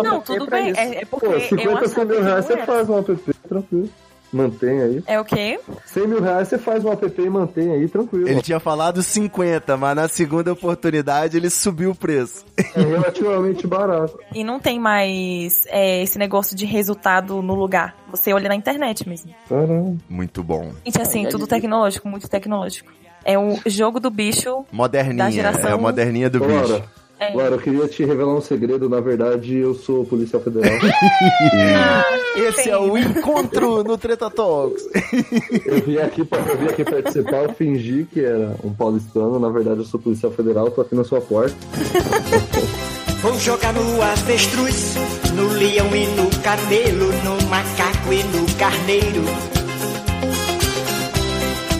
Não, 0.04 0.20
tudo 0.22 0.48
bem. 0.48 0.74
É, 0.76 1.02
é 1.02 1.06
porque 1.06 1.28
Pô, 1.28 1.34
eu 1.34 1.40
50, 1.40 1.88
100 1.88 2.06
mil 2.06 2.24
reais 2.24 2.46
você 2.46 2.58
faz 2.66 2.90
um 2.90 2.98
app, 2.98 3.33
tranquilo. 3.54 3.90
Mantém 4.32 4.82
aí. 4.82 5.04
É 5.06 5.20
o 5.20 5.24
quê? 5.24 5.60
100 5.86 6.08
mil 6.08 6.20
reais 6.20 6.48
você 6.48 6.58
faz 6.58 6.84
um 6.84 6.92
app 6.92 7.22
e 7.22 7.30
mantém 7.30 7.72
aí, 7.72 7.88
tranquilo. 7.88 8.28
Ele 8.28 8.42
tinha 8.42 8.60
falado 8.60 9.04
50, 9.04 9.78
mas 9.78 9.96
na 9.96 10.08
segunda 10.08 10.52
oportunidade 10.52 11.38
ele 11.38 11.52
subiu 11.52 11.92
o 11.92 11.96
preço. 11.96 12.44
É 12.58 12.82
relativamente 12.82 13.68
barato. 13.68 14.18
E 14.34 14.44
não 14.44 14.60
tem 14.60 14.80
mais 14.80 15.66
é, 15.68 16.02
esse 16.02 16.18
negócio 16.18 16.56
de 16.56 16.66
resultado 16.66 17.44
no 17.44 17.54
lugar. 17.54 17.96
Você 18.10 18.34
olha 18.34 18.50
na 18.50 18.56
internet 18.56 19.08
mesmo. 19.08 19.32
Caramba. 19.48 19.98
Muito 20.10 20.44
bom. 20.44 20.72
Gente, 20.84 21.00
assim, 21.00 21.28
tudo 21.28 21.46
tecnológico, 21.46 22.08
muito 22.10 22.28
tecnológico. 22.28 22.92
É 23.24 23.38
o 23.38 23.60
jogo 23.68 24.00
do 24.00 24.10
bicho. 24.10 24.50
Da 24.72 24.78
Moderninha. 24.78 25.32
geração- 25.32 25.70
É 25.70 25.74
a 25.74 25.78
moderninha 25.78 26.28
do 26.30 26.44
Ô, 26.44 26.48
bicho. 26.48 26.84
É. 27.20 27.34
Laura, 27.36 27.56
eu 27.56 27.60
queria 27.60 27.88
te 27.88 28.04
revelar 28.04 28.36
um 28.36 28.42
segredo. 28.42 28.90
Na 28.90 29.00
verdade, 29.00 29.56
eu 29.56 29.74
sou 29.74 30.06
policial 30.06 30.42
federal. 30.42 30.72
Esse 32.36 32.70
é 32.70 32.78
o 32.78 32.98
encontro 32.98 33.84
no 33.84 33.98
Treta 33.98 34.30
Talks. 34.30 34.84
eu 35.66 35.82
vim 35.82 35.98
aqui 35.98 36.26
pra, 36.26 36.40
eu 36.40 36.58
vim 36.58 36.66
aqui 36.66 36.84
participar, 36.84 37.44
eu 37.44 37.54
fingi 37.54 38.08
que 38.12 38.24
era 38.24 38.56
um 38.64 38.74
paulistano. 38.74 39.40
Na 39.40 39.50
verdade, 39.50 39.80
eu 39.80 39.86
sou 39.86 40.00
policial 40.00 40.32
federal, 40.32 40.72
tô 40.72 40.82
aqui 40.82 40.96
na 40.96 41.04
sua 41.04 41.22
porta. 41.22 41.56
Vou 43.24 43.40
jogar 43.40 43.72
no 43.72 44.02
avestruz, 44.02 44.96
no 45.34 45.48
leão 45.54 45.96
e 45.96 46.08
no 46.08 46.30
camelo, 46.42 47.08
no 47.24 47.48
macaco 47.48 48.12
e 48.12 48.22
no 48.22 48.46
carneiro. 48.58 49.24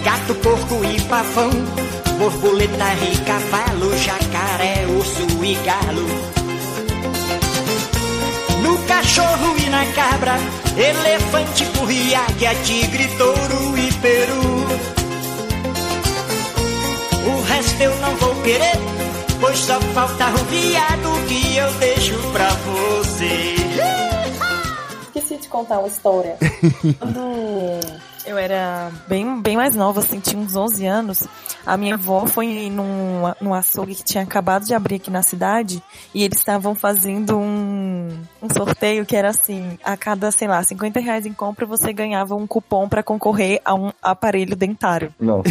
Gato, 0.06 0.36
porco 0.36 0.86
e 0.86 1.02
pavão, 1.02 1.50
borboleta 2.18 2.94
e 3.12 3.18
cavalo, 3.26 3.94
jacaré, 3.98 4.83
urso 5.04 5.44
e 5.44 5.56
galo. 5.56 6.08
No 8.62 8.78
cachorro 8.88 9.58
e 9.58 9.70
na 9.70 9.86
cabra, 9.92 10.36
elefante, 10.78 11.66
burri, 11.76 12.16
águia, 12.16 12.56
tigre, 12.64 13.08
touro 13.18 13.78
e 13.78 13.92
peru. 13.94 14.66
O 17.26 17.42
resto 17.44 17.82
eu 17.84 17.96
não 17.98 18.16
vou 18.16 18.36
querer, 18.44 18.78
pois 19.42 19.60
só 19.60 19.80
falta 19.94 20.30
o 20.30 20.46
viado 20.46 21.28
que 21.28 21.58
eu 21.58 21.74
deixo 21.74 22.18
pra 22.32 22.50
você. 22.50 23.56
Esqueci 25.04 25.38
de 25.38 25.48
contar 25.50 25.80
uma 25.80 25.88
história. 25.90 26.38
Quando 27.00 27.80
eu 28.26 28.38
era 28.38 28.90
bem, 29.08 29.42
bem 29.42 29.58
mais 29.58 29.76
nova, 29.76 30.00
assim, 30.00 30.22
tinha 30.22 30.42
uns 30.42 30.56
11 30.56 30.86
anos, 30.86 31.28
a 31.66 31.78
minha 31.78 31.96
avó 31.96 32.26
foi 32.26 32.70
num, 32.70 33.22
num 33.40 33.54
açougue 33.54 33.96
que 33.96 34.04
tinha 34.04 34.24
acabado 34.24 34.66
de 34.66 34.74
abrir 34.74 34.96
aqui 34.96 35.10
na 35.10 35.24
cidade 35.24 35.82
e 36.14 36.24
eles 36.24 36.40
estavam 36.40 36.76
fazendo 36.76 37.38
um, 37.38 38.10
um 38.44 38.50
sorteio 38.54 39.06
que 39.06 39.16
era 39.16 39.30
assim, 39.30 39.78
a 39.84 39.96
cada, 39.96 40.30
sei 40.32 40.48
lá, 40.48 40.62
50 40.62 41.00
reais 41.00 41.26
em 41.26 41.32
compra 41.34 41.66
você 41.66 41.94
ganhava 41.94 42.36
um 42.36 42.46
cupom 42.46 42.90
pra 42.90 43.02
concorrer 43.02 43.62
a 43.64 43.74
um 43.74 43.92
aparelho 44.02 44.56
dentário. 44.56 45.14
Não. 45.20 45.42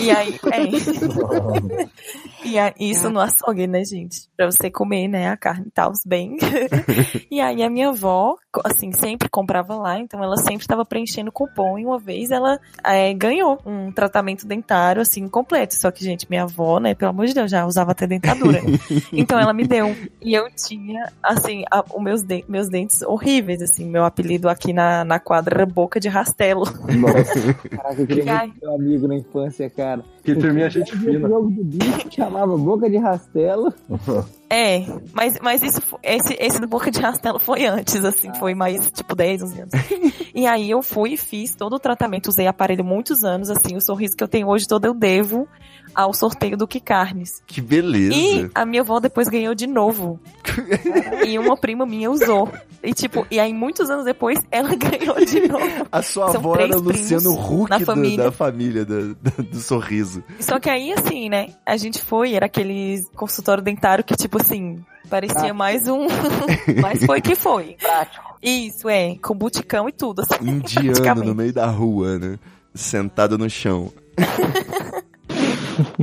E 0.00 0.10
aí, 0.10 0.40
é. 0.50 1.82
E 2.44 2.58
a- 2.58 2.74
isso 2.78 3.08
no 3.08 3.20
açougue, 3.20 3.68
né, 3.68 3.84
gente? 3.84 4.28
Pra 4.36 4.46
você 4.50 4.68
comer, 4.68 5.06
né, 5.06 5.28
a 5.28 5.36
carne 5.36 5.66
e 5.68 5.70
tal, 5.70 5.92
bem. 6.04 6.36
e 7.30 7.40
aí 7.40 7.62
a 7.62 7.70
minha 7.70 7.90
avó, 7.90 8.34
assim, 8.64 8.90
sempre 8.92 9.28
comprava 9.28 9.76
lá, 9.76 9.98
então 10.00 10.22
ela 10.24 10.36
sempre 10.36 10.62
estava 10.62 10.84
preenchendo 10.84 11.30
cupom 11.30 11.78
e 11.78 11.84
uma 11.86 12.00
vez 12.00 12.32
ela 12.32 12.58
é, 12.84 13.14
ganhou 13.14 13.60
um 13.64 13.92
tratamento 13.92 14.44
dentário, 14.44 15.00
assim, 15.00 15.28
completo. 15.28 15.76
Só 15.76 15.90
que, 15.92 16.02
gente, 16.04 16.26
minha 16.28 16.42
avó, 16.42 16.80
né, 16.80 16.94
pelo 16.96 17.10
amor 17.12 17.26
de 17.26 17.34
Deus, 17.34 17.48
já 17.48 17.64
usava 17.64 17.92
até 17.92 18.08
dentadura. 18.08 18.60
então 19.12 19.38
ela 19.38 19.52
me 19.52 19.64
deu. 19.64 19.94
E 20.20 20.34
eu 20.34 20.50
tinha, 20.50 21.12
assim, 21.22 21.62
a- 21.70 21.84
os 21.94 22.21
meus, 22.22 22.24
de- 22.24 22.44
meus 22.48 22.68
dentes 22.68 23.02
horríveis, 23.02 23.60
assim, 23.62 23.84
meu 23.88 24.04
apelido 24.04 24.48
aqui 24.48 24.72
na, 24.72 25.04
na 25.04 25.18
quadra 25.18 25.56
era 25.62 25.66
boca 25.66 25.98
de 26.00 26.08
rastelo. 26.08 26.64
Nossa. 26.64 27.54
Caraca, 27.68 28.00
eu 28.00 28.06
queria 28.06 28.24
muito 28.38 28.60
ter 28.60 28.68
um 28.68 28.74
amigo 28.74 29.08
na 29.08 29.16
infância, 29.16 29.68
cara. 29.70 30.02
Que 30.24 30.34
turminha 30.36 30.70
gente 30.70 30.94
O 30.94 30.98
fina. 30.98 31.28
jogo 31.28 31.50
do 31.50 31.64
bicho 31.64 32.08
que 32.08 32.16
chamava 32.16 32.56
Boca 32.56 32.88
de 32.88 32.96
Rastelo. 32.96 33.72
É, 34.54 34.84
mas, 35.14 35.38
mas 35.40 35.62
isso, 35.62 35.80
esse, 36.02 36.36
esse 36.38 36.60
do 36.60 36.68
Boca 36.68 36.90
de 36.90 37.00
Rastelo 37.00 37.38
foi 37.38 37.64
antes, 37.64 38.04
assim, 38.04 38.30
foi 38.34 38.54
mais, 38.54 38.86
tipo, 38.90 39.14
10, 39.16 39.44
11 39.44 39.60
anos. 39.62 39.72
e 40.34 40.46
aí 40.46 40.70
eu 40.70 40.82
fui 40.82 41.14
e 41.14 41.16
fiz 41.16 41.54
todo 41.54 41.76
o 41.76 41.78
tratamento, 41.78 42.26
usei 42.28 42.46
aparelho 42.46 42.84
muitos 42.84 43.24
anos, 43.24 43.48
assim, 43.48 43.74
o 43.76 43.80
sorriso 43.80 44.14
que 44.14 44.22
eu 44.22 44.28
tenho 44.28 44.46
hoje 44.48 44.68
todo 44.68 44.84
eu 44.84 44.92
devo 44.92 45.48
ao 45.94 46.12
sorteio 46.14 46.56
do 46.56 46.66
Que 46.66 46.80
Carnes. 46.80 47.42
Que 47.46 47.60
beleza. 47.60 48.14
E 48.14 48.50
a 48.54 48.64
minha 48.64 48.82
avó 48.82 48.98
depois 49.00 49.28
ganhou 49.28 49.54
de 49.54 49.66
novo. 49.66 50.18
e 51.26 51.38
uma 51.38 51.56
prima 51.56 51.84
minha 51.86 52.10
usou. 52.10 52.50
E 52.82 52.92
tipo, 52.92 53.26
e 53.30 53.38
aí 53.38 53.52
muitos 53.54 53.88
anos 53.90 54.04
depois 54.04 54.38
ela 54.50 54.74
ganhou 54.76 55.24
de 55.24 55.46
novo. 55.48 55.86
A 55.90 56.02
sua 56.02 56.28
São 56.32 56.40
avó 56.40 56.56
era 56.56 56.76
o 56.76 56.80
Luciano 56.80 57.32
Huck 57.32 57.70
na 57.70 57.78
do- 57.78 57.84
família. 57.86 58.24
da 58.24 58.32
família, 58.32 58.84
do, 58.84 59.14
do- 59.14 59.42
do 59.42 59.60
sorriso. 59.60 60.22
Só 60.40 60.58
que 60.58 60.68
aí, 60.70 60.92
assim, 60.92 61.28
né, 61.28 61.48
a 61.64 61.76
gente 61.76 62.02
foi, 62.02 62.34
era 62.34 62.46
aquele 62.46 63.04
consultório 63.14 63.62
dentário 63.62 64.02
que, 64.04 64.16
tipo 64.16 64.40
assim, 64.40 64.84
parecia 65.08 65.54
mais 65.54 65.86
um. 65.88 66.06
Mas 66.82 67.04
foi 67.04 67.20
que 67.20 67.34
foi. 67.34 67.76
Prático. 67.80 68.32
Isso, 68.42 68.88
é, 68.88 69.14
com 69.22 69.34
buticão 69.36 69.88
e 69.88 69.92
tudo, 69.92 70.22
assim. 70.22 70.34
Indiano 70.48 71.22
no 71.22 71.34
meio 71.34 71.52
da 71.52 71.66
rua, 71.66 72.18
né? 72.18 72.38
Sentado 72.74 73.38
no 73.38 73.48
chão. 73.48 73.92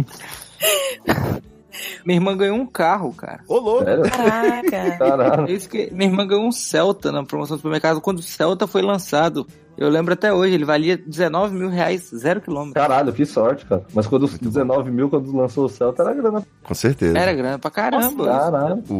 Minha 2.06 2.18
irmã 2.18 2.36
ganhou 2.36 2.58
um 2.58 2.66
carro, 2.66 3.14
cara. 3.14 3.44
Ô, 3.48 3.58
louco! 3.58 3.86
Caraca. 3.86 4.98
Caralho. 4.98 5.48
É 5.48 5.52
isso 5.52 5.70
que 5.70 5.90
minha 5.92 6.10
irmã 6.10 6.28
ganhou 6.28 6.46
um 6.46 6.52
Celta 6.52 7.12
na 7.12 7.24
promoção 7.24 7.56
do 7.56 7.60
supermercado. 7.60 8.02
Quando 8.02 8.20
o 8.20 8.24
Celta 8.24 8.68
foi 8.68 8.82
lançado, 8.82 9.48
eu 9.80 9.90
lembro 9.90 10.14
até 10.14 10.34
hoje, 10.34 10.54
ele 10.54 10.66
valia 10.66 10.98
19 10.98 11.56
mil 11.56 11.70
reais, 11.70 12.10
zero 12.16 12.42
quilômetro. 12.42 12.74
Caralho, 12.82 13.12
que 13.14 13.26
sorte, 13.26 13.66
cara. 13.66 13.84
Mas 13.94 14.06
quando 14.08 14.24
os 14.24 14.38
19 14.38 14.92
mil, 14.92 15.10
quando 15.10 15.36
lançou 15.36 15.66
o 15.66 15.70
Celta, 15.70 16.04
era 16.04 16.14
grana. 16.14 16.44
Com 16.64 16.74
certeza. 16.74 17.18
Era 17.18 17.34
grana 17.34 17.58
pra 17.60 17.72
caramba. 17.72 18.26
Caralho. 18.26 18.84
O, 18.90 18.94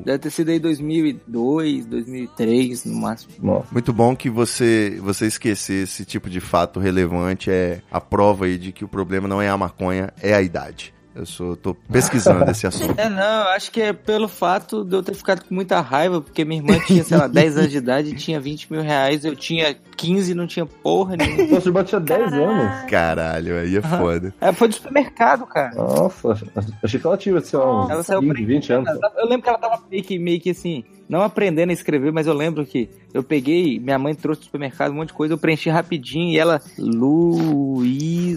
o- 0.00 0.02
Deve 0.04 0.18
ter 0.18 0.30
sido 0.30 0.50
aí 0.50 0.58
2002, 0.58 1.86
2003, 1.86 2.84
no 2.84 2.94
máximo. 3.00 3.32
Nossa. 3.42 3.68
Muito 3.72 3.92
bom 3.92 4.14
que 4.16 4.28
você, 4.30 4.98
você 5.02 5.26
esquecer 5.26 5.84
esse 5.84 6.04
tipo 6.04 6.28
de 6.28 6.40
fato 6.40 6.80
relevante 6.80 7.50
é 7.50 7.80
a 7.90 8.00
prova 8.00 8.46
aí 8.46 8.58
de 8.58 8.72
que 8.72 8.84
o 8.84 8.88
problema 8.88 9.28
não 9.28 9.40
é 9.40 9.48
a 9.48 9.56
maconha, 9.56 10.12
é 10.20 10.34
a 10.34 10.42
idade. 10.42 10.92
Eu 11.14 11.24
sou, 11.24 11.56
tô 11.56 11.74
pesquisando 11.74 12.44
esse 12.50 12.66
assunto. 12.66 12.98
É, 12.98 13.08
não, 13.08 13.42
eu 13.42 13.48
acho 13.50 13.70
que 13.70 13.80
é 13.80 13.92
pelo 13.92 14.26
fato 14.26 14.84
de 14.84 14.96
eu 14.96 15.02
ter 15.02 15.14
ficado 15.14 15.44
com 15.44 15.54
muita 15.54 15.80
raiva, 15.80 16.20
porque 16.20 16.44
minha 16.44 16.60
irmã 16.60 16.78
tinha, 16.84 17.04
sei 17.04 17.16
lá, 17.16 17.26
10 17.28 17.56
anos 17.58 17.70
de 17.70 17.78
idade 17.78 18.10
e 18.10 18.14
tinha 18.14 18.40
20 18.40 18.72
mil 18.72 18.82
reais, 18.82 19.24
eu 19.24 19.36
tinha 19.36 19.76
15 19.96 20.32
e 20.32 20.34
não 20.34 20.46
tinha 20.46 20.66
porra 20.66 21.16
nenhuma. 21.16 21.54
Nossa, 21.54 21.68
irmã 21.68 21.84
tinha 21.84 22.00
10 22.00 22.32
anos. 22.32 22.90
Caralho, 22.90 23.58
aí 23.58 23.76
é 23.76 23.82
foda. 23.82 24.34
É, 24.40 24.52
foi 24.52 24.68
do 24.68 24.74
supermercado, 24.74 25.46
cara. 25.46 25.74
Nossa, 25.74 26.36
achei 26.82 26.98
que 26.98 27.06
ela 27.06 27.16
tinha, 27.16 27.40
sei 27.40 27.58
lá, 27.58 27.98
uns 27.98 28.06
saiu 28.06 28.20
15, 28.20 28.44
20 28.44 28.72
anos. 28.72 28.98
Eu 29.16 29.28
lembro 29.28 29.42
que 29.42 29.48
ela 29.48 29.58
tava 29.58 29.82
meio 29.90 30.02
que, 30.02 30.18
meio 30.18 30.40
que 30.40 30.50
assim, 30.50 30.84
não 31.08 31.22
aprendendo 31.22 31.70
a 31.70 31.72
escrever, 31.72 32.12
mas 32.12 32.26
eu 32.26 32.34
lembro 32.34 32.66
que 32.66 32.88
eu 33.12 33.22
peguei, 33.22 33.78
minha 33.78 33.98
mãe 33.98 34.14
trouxe 34.14 34.40
do 34.40 34.44
supermercado 34.44 34.92
um 34.92 34.96
monte 34.96 35.08
de 35.08 35.14
coisa, 35.14 35.34
eu 35.34 35.38
preenchi 35.38 35.68
rapidinho 35.70 36.30
e 36.30 36.38
ela, 36.38 36.60
Luísa, 36.78 38.30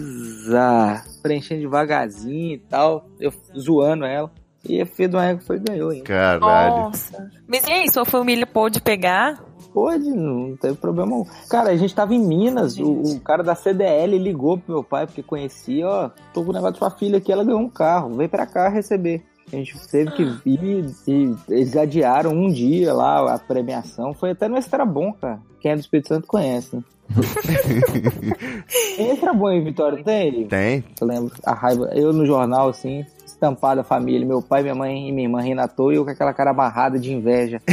preenchendo 1.22 1.62
devagarzinho 1.62 2.54
e 2.54 2.58
tal, 2.58 3.08
eu 3.18 3.32
zoando 3.58 4.04
ela. 4.04 4.30
E 4.68 4.80
a 4.80 4.86
filha 4.86 5.08
do 5.08 5.18
ego 5.18 5.40
foi 5.40 5.56
e 5.56 5.60
ganhou, 5.60 5.92
hein? 5.92 6.02
Caralho. 6.02 6.84
Nossa. 6.84 7.30
Mas 7.46 7.64
e 7.66 7.70
aí, 7.70 7.90
sua 7.90 8.04
família 8.04 8.44
pôde 8.46 8.80
pegar? 8.80 9.42
Pode, 9.72 10.10
não 10.10 10.56
teve 10.56 10.74
problema. 10.76 11.24
Cara, 11.48 11.70
a 11.70 11.76
gente 11.76 11.94
tava 11.94 12.14
em 12.14 12.18
Minas, 12.18 12.76
o, 12.78 12.90
o 12.90 13.20
cara 13.20 13.42
da 13.42 13.54
CDL 13.54 14.18
ligou 14.18 14.58
pro 14.58 14.74
meu 14.74 14.84
pai, 14.84 15.06
porque 15.06 15.22
conhecia, 15.22 15.86
ó, 15.86 16.10
tô 16.34 16.42
com 16.42 16.50
o 16.50 16.52
negócio 16.52 16.72
da 16.72 16.78
sua 16.78 16.90
filha 16.90 17.18
aqui, 17.18 17.30
ela 17.30 17.44
ganhou 17.44 17.60
um 17.60 17.68
carro, 17.68 18.14
vem 18.14 18.28
pra 18.28 18.46
cá 18.46 18.68
receber. 18.68 19.24
A 19.52 19.56
gente 19.56 19.88
teve 19.88 20.10
que 20.12 20.24
vir 20.24 20.94
e 21.06 21.34
eles 21.48 21.76
adiaram 21.76 22.32
um 22.32 22.48
dia 22.48 22.92
lá 22.92 23.34
a 23.34 23.38
premiação. 23.38 24.12
Foi 24.14 24.30
até 24.30 24.48
no 24.48 24.56
Extra 24.56 24.84
Bom, 24.84 25.12
cara. 25.12 25.40
Quem 25.60 25.72
é 25.72 25.74
do 25.74 25.80
Espírito 25.80 26.08
Santo 26.08 26.26
conhece, 26.26 26.76
né? 26.76 26.82
tem 28.96 29.10
Extra 29.10 29.32
Bom 29.32 29.50
em 29.50 29.64
Vitória, 29.64 29.96
não 29.96 30.04
tem 30.04 30.26
ele? 30.28 30.44
Tem? 30.44 30.84
Eu 31.00 31.06
lembro, 31.06 31.34
a 31.42 31.54
raiva. 31.54 31.90
Eu 31.94 32.12
no 32.12 32.26
jornal, 32.26 32.68
assim, 32.68 33.04
estampado 33.38 33.80
a 33.80 33.84
família, 33.84 34.26
meu 34.26 34.42
pai, 34.42 34.62
minha 34.62 34.74
mãe 34.74 35.08
e 35.08 35.12
minha 35.12 35.26
irmã 35.28 35.40
rindo 35.40 35.60
à 35.60 35.68
toa 35.68 35.92
e 35.92 35.96
eu 35.96 36.04
com 36.04 36.10
aquela 36.10 36.34
cara 36.34 36.50
amarrada 36.50 36.98
de 36.98 37.12
inveja. 37.12 37.62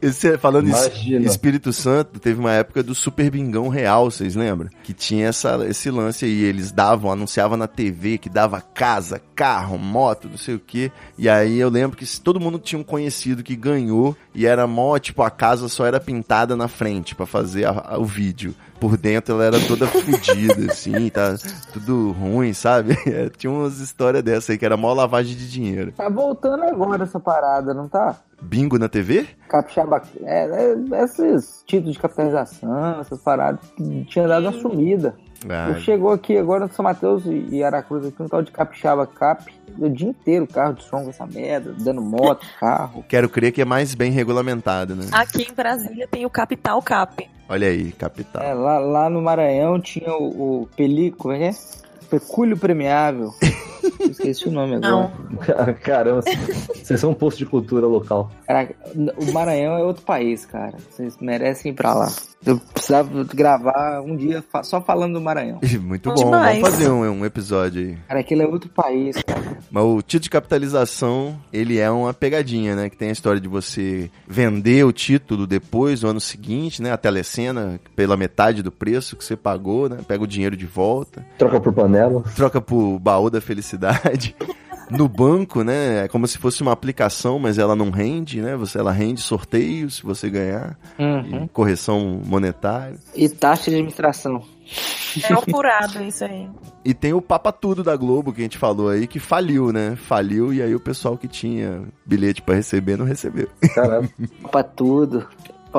Esse, 0.00 0.36
falando 0.38 0.68
em. 0.68 0.72
Espírito 1.26 1.72
Santo, 1.72 2.18
teve 2.20 2.38
uma 2.40 2.52
época 2.52 2.82
do 2.82 2.94
Super 2.94 3.30
Bingão 3.30 3.68
Real, 3.68 4.10
vocês 4.10 4.34
lembram? 4.34 4.68
Que 4.82 4.92
tinha 4.92 5.26
essa, 5.28 5.64
esse 5.68 5.90
lance 5.90 6.24
aí, 6.24 6.42
eles 6.44 6.70
davam, 6.72 7.10
anunciavam 7.10 7.56
na 7.56 7.66
TV 7.66 8.18
que 8.18 8.28
dava 8.28 8.60
casa, 8.60 9.20
carro, 9.34 9.78
moto, 9.78 10.28
não 10.28 10.36
sei 10.38 10.54
o 10.54 10.60
quê. 10.60 10.90
E 11.16 11.28
aí 11.28 11.58
eu 11.58 11.68
lembro 11.68 11.96
que 11.96 12.20
todo 12.20 12.40
mundo 12.40 12.58
tinha 12.58 12.78
um 12.78 12.84
conhecido 12.84 13.42
que 13.42 13.54
ganhou 13.56 14.16
e 14.34 14.46
era 14.46 14.66
mó, 14.66 14.98
tipo, 14.98 15.22
a 15.22 15.30
casa 15.30 15.68
só 15.68 15.84
era 15.86 16.00
pintada 16.00 16.56
na 16.56 16.68
frente 16.68 17.14
pra 17.14 17.26
fazer 17.26 17.64
a- 17.66 17.84
a- 17.90 17.98
o 17.98 18.04
vídeo. 18.04 18.54
Por 18.80 18.96
dentro 18.96 19.34
ela 19.34 19.44
era 19.44 19.60
toda 19.66 19.88
fodida, 19.88 20.66
assim, 20.70 21.08
tá 21.08 21.36
tudo 21.72 22.12
ruim, 22.12 22.52
sabe? 22.52 22.67
Tinha 23.36 23.52
umas 23.52 23.78
histórias 23.80 24.22
dessa 24.22 24.52
aí 24.52 24.58
que 24.58 24.64
era 24.64 24.76
mó 24.76 24.92
lavagem 24.92 25.36
de 25.36 25.50
dinheiro. 25.50 25.92
Tá 25.92 26.08
voltando 26.08 26.64
agora 26.64 27.04
essa 27.04 27.20
parada, 27.20 27.72
não 27.74 27.88
tá? 27.88 28.16
Bingo 28.40 28.78
na 28.78 28.88
TV? 28.88 29.26
Capixaba, 29.48 30.02
é, 30.22 30.44
é, 30.44 31.04
esses 31.04 31.62
títulos 31.66 31.94
de 31.94 31.98
capitalização, 32.00 33.00
essas 33.00 33.20
paradas, 33.20 33.60
que 33.76 34.04
tinha 34.04 34.28
dado 34.28 34.44
uma 34.44 34.52
sumida. 34.52 35.16
Ah, 35.48 35.74
Chegou 35.80 36.12
aqui 36.12 36.36
agora 36.36 36.66
no 36.66 36.72
São 36.72 36.82
Mateus 36.82 37.22
e 37.26 37.62
Aracruz 37.62 38.06
aqui 38.06 38.20
um 38.20 38.26
tal 38.26 38.42
de 38.42 38.50
Capixaba 38.50 39.06
Cap, 39.06 39.44
o 39.78 39.88
dia 39.88 40.08
inteiro 40.08 40.46
carro 40.46 40.74
de 40.74 40.82
som 40.82 41.04
com 41.04 41.10
essa 41.10 41.26
merda, 41.26 41.74
dando 41.78 42.02
moto, 42.02 42.44
carro. 42.58 43.04
quero 43.08 43.28
crer 43.28 43.52
que 43.52 43.62
é 43.62 43.64
mais 43.64 43.94
bem 43.94 44.10
regulamentado, 44.10 44.96
né? 44.96 45.06
Aqui 45.12 45.46
em 45.48 45.54
Brasília 45.54 46.08
tem 46.08 46.26
o 46.26 46.30
Capital 46.30 46.82
Cap. 46.82 47.28
Olha 47.48 47.68
aí, 47.68 47.92
capital. 47.92 48.42
É, 48.42 48.52
lá, 48.52 48.78
lá 48.78 49.08
no 49.08 49.22
Maranhão 49.22 49.80
tinha 49.80 50.12
o, 50.12 50.62
o 50.62 50.68
Pelico, 50.76 51.18
como 51.18 51.34
é 51.34 51.38
que 51.38 51.44
é? 51.44 51.50
Pecúlio 52.10 52.56
Premiável. 52.56 53.32
Esqueci 54.00 54.48
o 54.48 54.52
nome 54.52 54.76
agora. 54.76 54.90
Não. 54.90 55.74
Caramba, 55.82 56.22
vocês 56.74 57.00
são 57.00 57.10
um 57.10 57.14
posto 57.14 57.38
de 57.38 57.46
cultura 57.46 57.86
local. 57.86 58.30
Caraca, 58.46 58.74
o 58.94 59.32
Maranhão 59.32 59.76
é 59.76 59.82
outro 59.82 60.02
país, 60.04 60.44
cara. 60.46 60.76
Vocês 60.90 61.16
merecem 61.20 61.72
ir 61.72 61.74
pra 61.74 61.94
lá. 61.94 62.12
Eu 62.46 62.58
precisava 62.58 63.24
gravar 63.24 64.00
um 64.00 64.16
dia 64.16 64.42
só 64.62 64.80
falando 64.80 65.14
do 65.14 65.20
Maranhão. 65.20 65.58
Muito 65.82 66.08
Bom 66.10 66.14
demais. 66.14 66.60
vamos 66.60 66.70
fazer 66.76 66.90
um, 66.90 67.00
um 67.20 67.24
episódio 67.24 67.82
aí. 67.82 67.98
Cara, 68.06 68.20
aquilo 68.20 68.42
é 68.42 68.46
outro 68.46 68.70
país, 68.70 69.16
cara. 69.22 69.58
Mas 69.70 69.84
o 69.84 70.00
título 70.00 70.22
de 70.22 70.30
capitalização, 70.30 71.38
ele 71.52 71.78
é 71.78 71.90
uma 71.90 72.14
pegadinha, 72.14 72.76
né? 72.76 72.88
Que 72.88 72.96
tem 72.96 73.08
a 73.08 73.12
história 73.12 73.40
de 73.40 73.48
você 73.48 74.10
vender 74.26 74.84
o 74.84 74.92
título 74.92 75.46
depois, 75.46 76.02
no 76.02 76.10
ano 76.10 76.20
seguinte, 76.20 76.80
né? 76.80 76.92
A 76.92 76.96
telecena, 76.96 77.80
pela 77.96 78.16
metade 78.16 78.62
do 78.62 78.70
preço 78.70 79.16
que 79.16 79.24
você 79.24 79.36
pagou, 79.36 79.88
né? 79.88 79.98
Pega 80.06 80.22
o 80.22 80.26
dinheiro 80.26 80.56
de 80.56 80.66
volta, 80.66 81.26
Troca 81.36 81.60
por 81.60 81.72
panela. 81.72 82.22
troca 82.36 82.60
pro 82.60 82.98
baú 82.98 83.28
da 83.30 83.40
felicidade. 83.40 84.34
No 84.90 85.08
banco, 85.08 85.62
né? 85.62 86.04
É 86.04 86.08
como 86.08 86.26
se 86.26 86.38
fosse 86.38 86.62
uma 86.62 86.72
aplicação, 86.72 87.38
mas 87.38 87.58
ela 87.58 87.74
não 87.76 87.90
rende, 87.90 88.40
né? 88.40 88.56
Você, 88.56 88.78
ela 88.78 88.92
rende 88.92 89.20
sorteio 89.20 89.90
se 89.90 90.02
você 90.02 90.28
ganhar, 90.30 90.78
Uhum. 90.98 91.44
e 91.44 91.48
correção 91.48 92.20
monetária. 92.24 92.96
E 93.14 93.28
taxa 93.28 93.70
de 93.70 93.76
administração. 93.76 94.42
É 95.28 95.34
um 95.34 95.40
furado 95.40 96.02
isso 96.02 96.24
aí. 96.24 96.48
E 96.84 96.92
tem 96.92 97.12
o 97.14 97.22
Papa 97.22 97.50
Tudo 97.50 97.82
da 97.82 97.96
Globo, 97.96 98.32
que 98.32 98.40
a 98.40 98.44
gente 98.44 98.58
falou 98.58 98.90
aí, 98.90 99.06
que 99.06 99.18
faliu, 99.18 99.72
né? 99.72 99.96
Faliu 99.96 100.52
e 100.52 100.62
aí 100.62 100.74
o 100.74 100.80
pessoal 100.80 101.16
que 101.16 101.26
tinha 101.26 101.82
bilhete 102.04 102.42
pra 102.42 102.54
receber 102.54 102.96
não 102.96 103.06
recebeu. 103.06 103.48
Caramba. 103.74 104.08
Pra 104.50 104.62
tudo. 104.62 105.26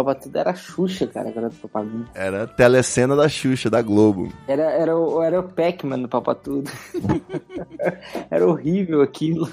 Pra 0.03 0.15
tudo 0.15 0.37
era 0.37 0.55
Xuxa, 0.55 1.07
cara, 1.07 1.31
que 1.31 1.37
era 1.37 1.49
propaganda. 1.49 2.05
Era 2.13 2.43
a 2.43 2.47
telecena 2.47 3.15
da 3.15 3.27
Xuxa, 3.29 3.69
da 3.69 3.81
Globo. 3.81 4.31
Era, 4.47 4.63
era, 4.63 4.97
o, 4.97 5.21
era 5.21 5.39
o 5.39 5.43
Pac-Man 5.43 5.97
no 5.97 6.07
Papa 6.07 6.33
Tudo. 6.35 6.71
era 8.29 8.47
horrível 8.47 9.01
aquilo. 9.01 9.49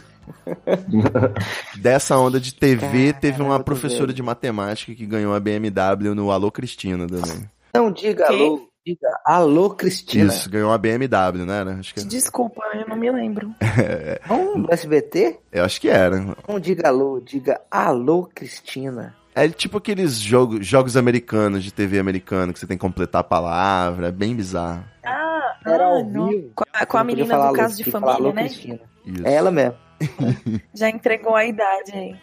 Dessa 1.80 2.18
onda 2.18 2.40
de 2.40 2.54
TV, 2.54 3.12
Cara, 3.12 3.20
teve 3.20 3.42
uma 3.42 3.60
professora 3.62 4.12
de 4.12 4.22
matemática 4.22 4.94
que 4.94 5.06
ganhou 5.06 5.34
a 5.34 5.40
BMW 5.40 6.14
no 6.14 6.30
Alô 6.30 6.50
Cristina 6.50 7.06
também. 7.06 7.48
Não 7.74 7.92
diga 7.92 8.26
alô, 8.26 8.68
diga 8.84 9.20
alô, 9.24 9.70
Cristina. 9.70 10.32
Isso, 10.32 10.48
ganhou 10.48 10.70
uma 10.70 10.78
BMW, 10.78 11.44
né? 11.44 11.60
Era? 11.60 11.74
Acho 11.74 11.94
que, 11.94 12.04
Desculpa, 12.04 12.62
eu 12.74 12.88
não 12.88 12.96
me 12.96 13.10
lembro. 13.10 13.54
Vamos 14.26 14.62
no 14.62 14.72
SBT? 14.72 15.38
eu 15.52 15.64
acho 15.64 15.80
que 15.80 15.88
era. 15.88 16.34
Não 16.48 16.58
diga 16.58 16.88
alô, 16.88 17.20
diga 17.20 17.60
alô, 17.70 18.28
Cristina. 18.34 19.14
É 19.36 19.46
tipo 19.50 19.76
aqueles 19.76 20.18
jogo, 20.18 20.62
jogos 20.62 20.96
americanos 20.96 21.62
de 21.62 21.70
TV 21.70 21.98
americano 21.98 22.54
que 22.54 22.58
você 22.58 22.66
tem 22.66 22.78
que 22.78 22.80
completar 22.80 23.20
a 23.20 23.24
palavra, 23.24 24.08
é 24.08 24.10
bem 24.10 24.34
bizarro. 24.34 24.82
Ah, 25.04 25.58
Era 25.66 25.84
ah, 25.84 25.88
ao 25.88 26.06
vivo. 26.06 26.52
Com 26.54 26.64
a, 26.72 26.86
com 26.86 26.96
a 26.96 27.04
menina 27.04 27.48
do 27.48 27.52
caso 27.52 27.76
de 27.76 27.84
que 27.84 27.90
falar 27.90 28.14
família, 28.14 28.32
né? 28.32 28.48
É 29.24 29.34
ela 29.34 29.50
mesmo. 29.50 29.74
Já 30.72 30.88
entregou 30.88 31.34
a 31.34 31.44
idade 31.44 31.92
aí. 31.92 32.16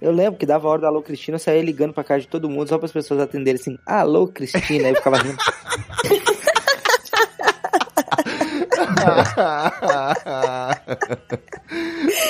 Eu 0.00 0.10
lembro 0.10 0.36
que 0.36 0.44
dava 0.44 0.66
a 0.66 0.70
hora 0.72 0.80
do 0.80 0.86
alô, 0.88 1.00
Cristina, 1.00 1.36
eu 1.36 1.40
saía 1.40 1.62
ligando 1.62 1.92
pra 1.92 2.02
casa 2.02 2.22
de 2.22 2.28
todo 2.28 2.50
mundo 2.50 2.68
só 2.68 2.76
para 2.76 2.86
as 2.86 2.92
pessoas 2.92 3.20
atenderem 3.20 3.60
assim, 3.60 3.78
alô, 3.86 4.26
Cristina, 4.26 4.88
aí 4.88 4.90
eu 4.90 4.96
ficava 4.96 5.18
rindo. 5.18 5.38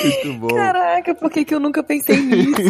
Muito 0.03 0.33
bom. 0.39 0.55
Caraca, 0.55 1.15
por 1.15 1.29
que, 1.29 1.45
que 1.45 1.53
eu 1.53 1.59
nunca 1.59 1.83
pensei 1.83 2.17
nisso? 2.17 2.61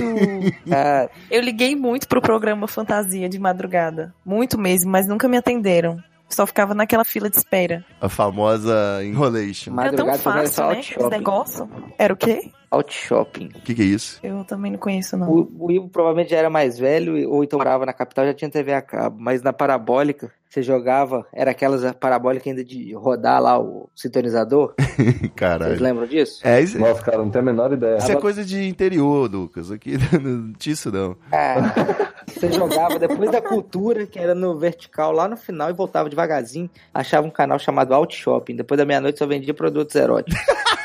Cara, 0.68 1.10
eu 1.30 1.42
liguei 1.42 1.76
muito 1.76 2.08
pro 2.08 2.22
programa 2.22 2.68
Fantasia 2.68 3.30
de 3.30 3.40
madrugada. 3.40 4.14
Muito 4.26 4.58
mesmo, 4.58 4.92
mas 4.92 5.08
nunca 5.08 5.28
me 5.28 5.38
atenderam. 5.38 6.02
Só 6.30 6.46
ficava 6.46 6.76
naquela 6.76 7.04
fila 7.04 7.30
de 7.30 7.38
espera. 7.38 7.84
A 8.00 8.08
famosa 8.08 9.04
enrolation. 9.04 9.80
Era 9.80 9.94
tão 9.94 10.14
fácil, 10.16 10.68
né? 10.68 10.82
shopping. 10.84 11.10
negócios. 11.10 11.68
Era 11.98 12.14
o 12.14 12.18
quê? 12.18 12.52
Out 12.72 12.94
shopping. 12.94 13.48
O 13.56 13.62
que, 13.62 13.74
que 13.74 13.82
é 13.82 13.86
isso? 13.86 14.20
Eu 14.24 14.44
também 14.44 14.72
não 14.72 14.80
conheço, 14.80 15.18
não. 15.18 15.30
O, 15.30 15.52
o 15.68 15.72
Ivo 15.72 15.90
provavelmente 15.90 16.32
já 16.32 16.38
era 16.38 16.50
mais 16.50 16.78
velho, 16.78 17.30
ou 17.30 17.44
então 17.44 17.58
morava 17.60 17.86
na 17.86 17.94
capital, 17.94 18.26
já 18.26 18.34
tinha 18.34 18.50
TV 18.50 18.74
a 18.74 18.82
cabo. 18.82 19.18
Mas 19.20 19.42
na 19.42 19.52
parabólica, 19.54 20.32
você 20.50 20.62
jogava, 20.64 21.26
era 21.34 21.52
aquelas 21.52 21.92
parabólicas 21.94 22.48
ainda 22.48 22.64
de 22.64 22.94
rodar 22.94 23.42
lá 23.42 23.60
o 23.60 23.90
sintonizador. 23.96 24.74
Vocês 25.00 25.32
Caralho. 25.36 25.82
lembram 25.82 26.06
disso? 26.08 26.46
É, 26.46 26.60
isso, 26.62 26.78
Nossa, 26.78 27.02
cara, 27.04 27.18
não 27.20 27.30
tenho 27.30 27.44
a 27.44 27.46
menor 27.46 27.72
ideia. 27.72 27.98
isso 27.98 28.12
é 28.12 28.16
coisa 28.16 28.44
de 28.44 28.68
interior, 28.68 29.30
Lucas. 29.32 29.72
Aqui 29.72 29.94
não 30.22 30.52
tinha 30.54 30.74
isso 30.74 30.92
não. 30.92 31.16
Ah, 31.32 32.12
Você 32.28 32.52
jogava 32.52 33.00
depois 33.00 33.32
da 33.32 33.42
cultura, 33.42 34.06
que 34.06 34.20
era 34.20 34.36
no 34.36 34.58
vertical, 34.58 35.12
lá 35.12 35.28
no 35.28 35.38
final, 35.38 35.70
e 35.70 35.74
voltava 35.74 36.10
devagarzinho. 36.10 36.70
Achava 36.94 37.26
um 37.26 37.32
canal 37.32 37.58
chamado 37.60 37.94
Out 37.94 38.16
Shopping. 38.16 38.56
Depois 38.56 38.78
da 38.78 38.86
meia-noite 38.86 39.20
só 39.20 39.26
vendia 39.26 39.54
produtos 39.54 39.96
eróticos. 39.96 40.40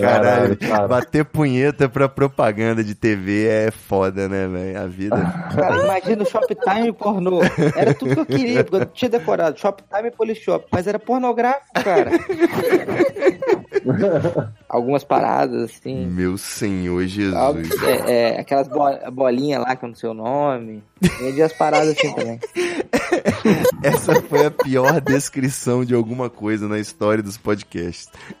Caralho, 0.00 0.56
cara. 0.56 0.88
bater 0.88 1.24
punheta 1.24 1.88
pra 1.88 2.08
propaganda 2.08 2.82
de 2.84 2.94
TV 2.94 3.46
é 3.46 3.70
foda, 3.70 4.28
né, 4.28 4.46
velho? 4.48 4.80
A 4.82 4.86
vida. 4.86 5.16
Cara, 5.54 5.84
imagina 5.84 6.22
o 6.22 6.26
Shoptime 6.26 6.92
pornô. 6.92 7.40
Era 7.76 7.94
tudo 7.94 8.14
que 8.14 8.20
eu 8.20 8.26
queria, 8.26 8.64
porque 8.64 8.76
eu 8.76 8.86
tinha 8.86 9.08
decorado. 9.08 9.58
Shoptime 9.58 10.08
e 10.08 10.10
Polishop. 10.10 10.66
Mas 10.70 10.86
era 10.86 10.98
pornográfico, 10.98 11.72
cara. 11.82 12.10
Algumas 14.68 15.04
paradas, 15.04 15.64
assim. 15.70 16.06
Meu 16.06 16.36
Senhor 16.38 17.04
Jesus. 17.06 17.70
É, 17.82 18.34
é, 18.36 18.40
aquelas 18.40 18.68
bo- 18.68 19.10
bolinhas 19.12 19.62
lá 19.62 19.76
que 19.76 19.84
eu 19.84 19.88
não 19.88 19.96
sei 19.96 20.08
o 20.10 20.14
nome. 20.14 20.82
Vendia 21.18 21.46
as 21.46 21.52
paradas 21.52 21.90
assim 21.90 22.14
também. 22.14 22.38
Essa 23.82 24.22
foi 24.22 24.46
a 24.46 24.50
pior 24.50 25.00
descrição 25.00 25.84
de 25.84 25.94
alguma 25.94 26.30
coisa 26.30 26.68
na 26.68 26.78
história 26.78 27.22
dos 27.22 27.36
podcasts. 27.36 28.08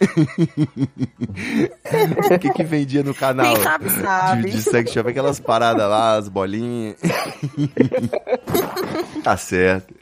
o 2.30 2.38
que 2.38 2.50
que 2.50 2.62
vendia 2.62 3.02
no 3.02 3.14
canal? 3.14 3.54
Quem 3.54 3.64
sabe, 3.64 3.90
sabe. 3.90 4.42
De, 4.42 4.50
de 4.52 4.62
sex 4.62 4.92
shop, 4.92 5.10
aquelas 5.10 5.40
paradas 5.40 5.88
lá, 5.88 6.16
as 6.16 6.28
bolinhas. 6.28 6.96
tá 9.24 9.36
certo. 9.36 9.94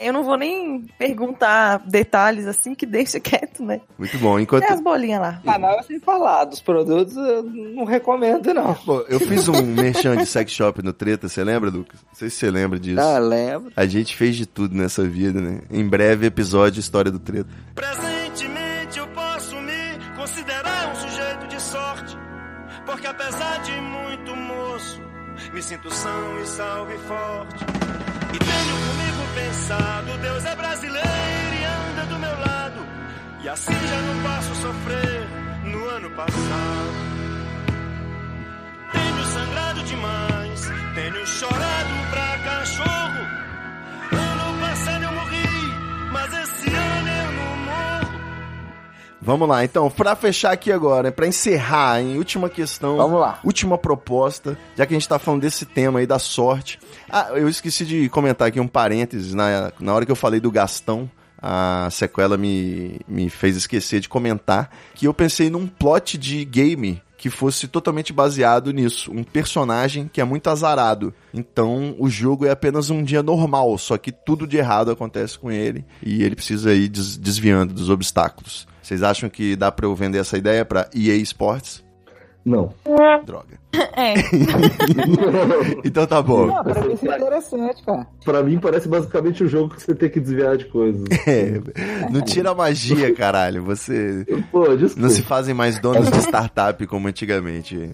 Eu 0.00 0.12
não 0.12 0.24
vou 0.24 0.36
nem 0.36 0.84
perguntar 0.98 1.78
detalhes 1.86 2.46
assim, 2.46 2.74
que 2.74 2.84
deixa 2.84 3.20
quieto, 3.20 3.64
né? 3.64 3.80
Muito 3.98 4.18
bom. 4.18 4.38
Enquanto. 4.38 4.64
É 4.64 4.72
as 4.72 4.80
bolinhas 4.80 5.20
lá. 5.20 5.40
Canal 5.44 5.76
eu 5.78 5.84
sei 5.84 6.00
falar, 6.00 6.44
dos 6.44 6.60
produtos 6.60 7.16
eu 7.16 7.42
não 7.44 7.84
recomendo, 7.84 8.52
não. 8.52 8.74
Pô, 8.74 9.04
eu 9.08 9.20
fiz 9.20 9.48
um 9.48 9.62
merchan 9.62 10.16
de 10.16 10.26
sex 10.26 10.52
shop 10.52 10.82
no 10.82 10.92
Treta, 10.92 11.28
você 11.28 11.44
lembra, 11.44 11.61
Lucas? 11.70 12.00
Não 12.08 12.14
sei 12.14 12.30
se 12.30 12.36
você 12.36 12.50
lembra 12.50 12.78
disso. 12.78 13.00
Ah, 13.00 13.18
lembro. 13.18 13.72
A 13.76 13.86
gente 13.86 14.16
fez 14.16 14.36
de 14.36 14.46
tudo 14.46 14.74
nessa 14.74 15.04
vida, 15.04 15.40
né? 15.40 15.60
Em 15.70 15.86
breve, 15.86 16.26
episódio 16.26 16.80
História 16.80 17.10
do 17.10 17.18
Treta. 17.18 17.48
Presentemente 17.74 18.98
eu 18.98 19.06
posso 19.08 19.56
me 19.56 19.98
considerar 20.16 20.92
um 20.92 20.94
sujeito 20.94 21.48
de 21.48 21.60
sorte, 21.60 22.16
porque 22.86 23.06
apesar 23.06 23.62
de 23.62 23.72
muito 23.72 24.36
moço, 24.36 25.00
me 25.52 25.62
sinto 25.62 25.90
são 25.92 26.42
e 26.42 26.46
salve 26.46 26.98
forte. 26.98 27.64
E 28.34 28.38
tenho 28.38 28.76
comigo 28.86 29.34
pensado, 29.34 30.18
Deus 30.22 30.44
é 30.44 30.56
brasileiro 30.56 31.06
e 31.06 31.64
anda 31.64 32.06
do 32.06 32.18
meu 32.18 32.40
lado, 32.40 32.86
e 33.42 33.48
assim 33.48 33.72
já 33.72 34.00
não 34.00 34.22
passo 34.22 34.54
sofrer 34.54 35.28
no 35.64 35.88
ano 35.88 36.10
passado. 36.10 37.12
Tenho 38.92 39.24
sangrado 39.26 39.82
demais, 39.84 40.41
tenho 40.94 41.26
chorado 41.26 42.10
pra 42.10 42.38
cachorro. 42.38 43.26
Ano 44.12 44.60
passado 44.60 45.04
eu 45.04 45.12
morri, 45.12 46.12
mas 46.12 46.32
esse 46.32 46.68
ano 46.68 47.08
eu 47.08 47.32
não 47.32 47.56
morro. 47.64 48.20
Vamos 49.20 49.48
lá, 49.48 49.64
então, 49.64 49.90
pra 49.90 50.16
fechar 50.16 50.52
aqui 50.52 50.72
agora, 50.72 51.12
pra 51.12 51.26
encerrar, 51.26 52.00
em 52.00 52.18
última 52.18 52.48
questão. 52.48 52.96
Vamos 52.96 53.20
lá. 53.20 53.38
Última 53.44 53.78
proposta, 53.78 54.58
já 54.76 54.84
que 54.84 54.94
a 54.94 54.98
gente 54.98 55.08
tá 55.08 55.18
falando 55.18 55.42
desse 55.42 55.64
tema 55.64 56.00
aí 56.00 56.06
da 56.06 56.18
sorte. 56.18 56.78
Ah, 57.08 57.28
eu 57.34 57.48
esqueci 57.48 57.84
de 57.84 58.08
comentar 58.08 58.48
aqui 58.48 58.60
um 58.60 58.68
parênteses, 58.68 59.34
na, 59.34 59.72
na 59.78 59.94
hora 59.94 60.04
que 60.04 60.12
eu 60.12 60.16
falei 60.16 60.40
do 60.40 60.50
Gastão, 60.50 61.10
a 61.40 61.88
sequela 61.90 62.36
me, 62.36 63.00
me 63.08 63.28
fez 63.28 63.56
esquecer 63.56 63.98
de 63.98 64.08
comentar 64.08 64.70
que 64.94 65.08
eu 65.08 65.12
pensei 65.12 65.50
num 65.50 65.66
plot 65.66 66.16
de 66.16 66.44
game 66.44 67.02
que 67.22 67.30
fosse 67.30 67.68
totalmente 67.68 68.12
baseado 68.12 68.72
nisso, 68.72 69.12
um 69.12 69.22
personagem 69.22 70.10
que 70.12 70.20
é 70.20 70.24
muito 70.24 70.50
azarado. 70.50 71.14
Então, 71.32 71.94
o 71.96 72.10
jogo 72.10 72.44
é 72.44 72.50
apenas 72.50 72.90
um 72.90 73.00
dia 73.00 73.22
normal, 73.22 73.78
só 73.78 73.96
que 73.96 74.10
tudo 74.10 74.44
de 74.44 74.56
errado 74.56 74.90
acontece 74.90 75.38
com 75.38 75.48
ele 75.48 75.84
e 76.02 76.24
ele 76.24 76.34
precisa 76.34 76.74
ir 76.74 76.88
des- 76.88 77.16
desviando 77.16 77.72
dos 77.74 77.88
obstáculos. 77.90 78.66
Vocês 78.82 79.04
acham 79.04 79.30
que 79.30 79.54
dá 79.54 79.70
pra 79.70 79.86
eu 79.86 79.94
vender 79.94 80.18
essa 80.18 80.36
ideia 80.36 80.64
pra 80.64 80.90
EA 80.92 81.14
Sports? 81.18 81.84
Não. 82.44 82.74
Droga. 83.24 83.61
É. 83.96 84.14
Então 85.84 86.06
tá 86.06 86.22
bom. 86.22 86.54
Ah, 86.54 86.62
pra 86.62 86.82
mim 86.82 86.94
isso 86.94 87.10
é 87.10 87.16
interessante, 87.16 87.82
cara. 87.84 88.06
Pra 88.24 88.42
mim 88.42 88.58
parece 88.58 88.88
basicamente 88.88 89.44
um 89.44 89.48
jogo 89.48 89.74
que 89.74 89.82
você 89.82 89.94
tem 89.94 90.08
que 90.08 90.20
desviar 90.20 90.56
de 90.56 90.66
coisas. 90.66 91.02
É, 91.26 91.60
não 92.10 92.20
tira 92.20 92.50
a 92.50 92.54
magia, 92.54 93.14
caralho. 93.14 93.62
Você 93.64 94.26
Pô, 94.50 94.76
desculpa. 94.76 95.00
não 95.00 95.08
se 95.08 95.22
fazem 95.22 95.54
mais 95.54 95.78
donos 95.78 96.10
de 96.10 96.18
startup 96.18 96.84
como 96.86 97.08
antigamente. 97.08 97.90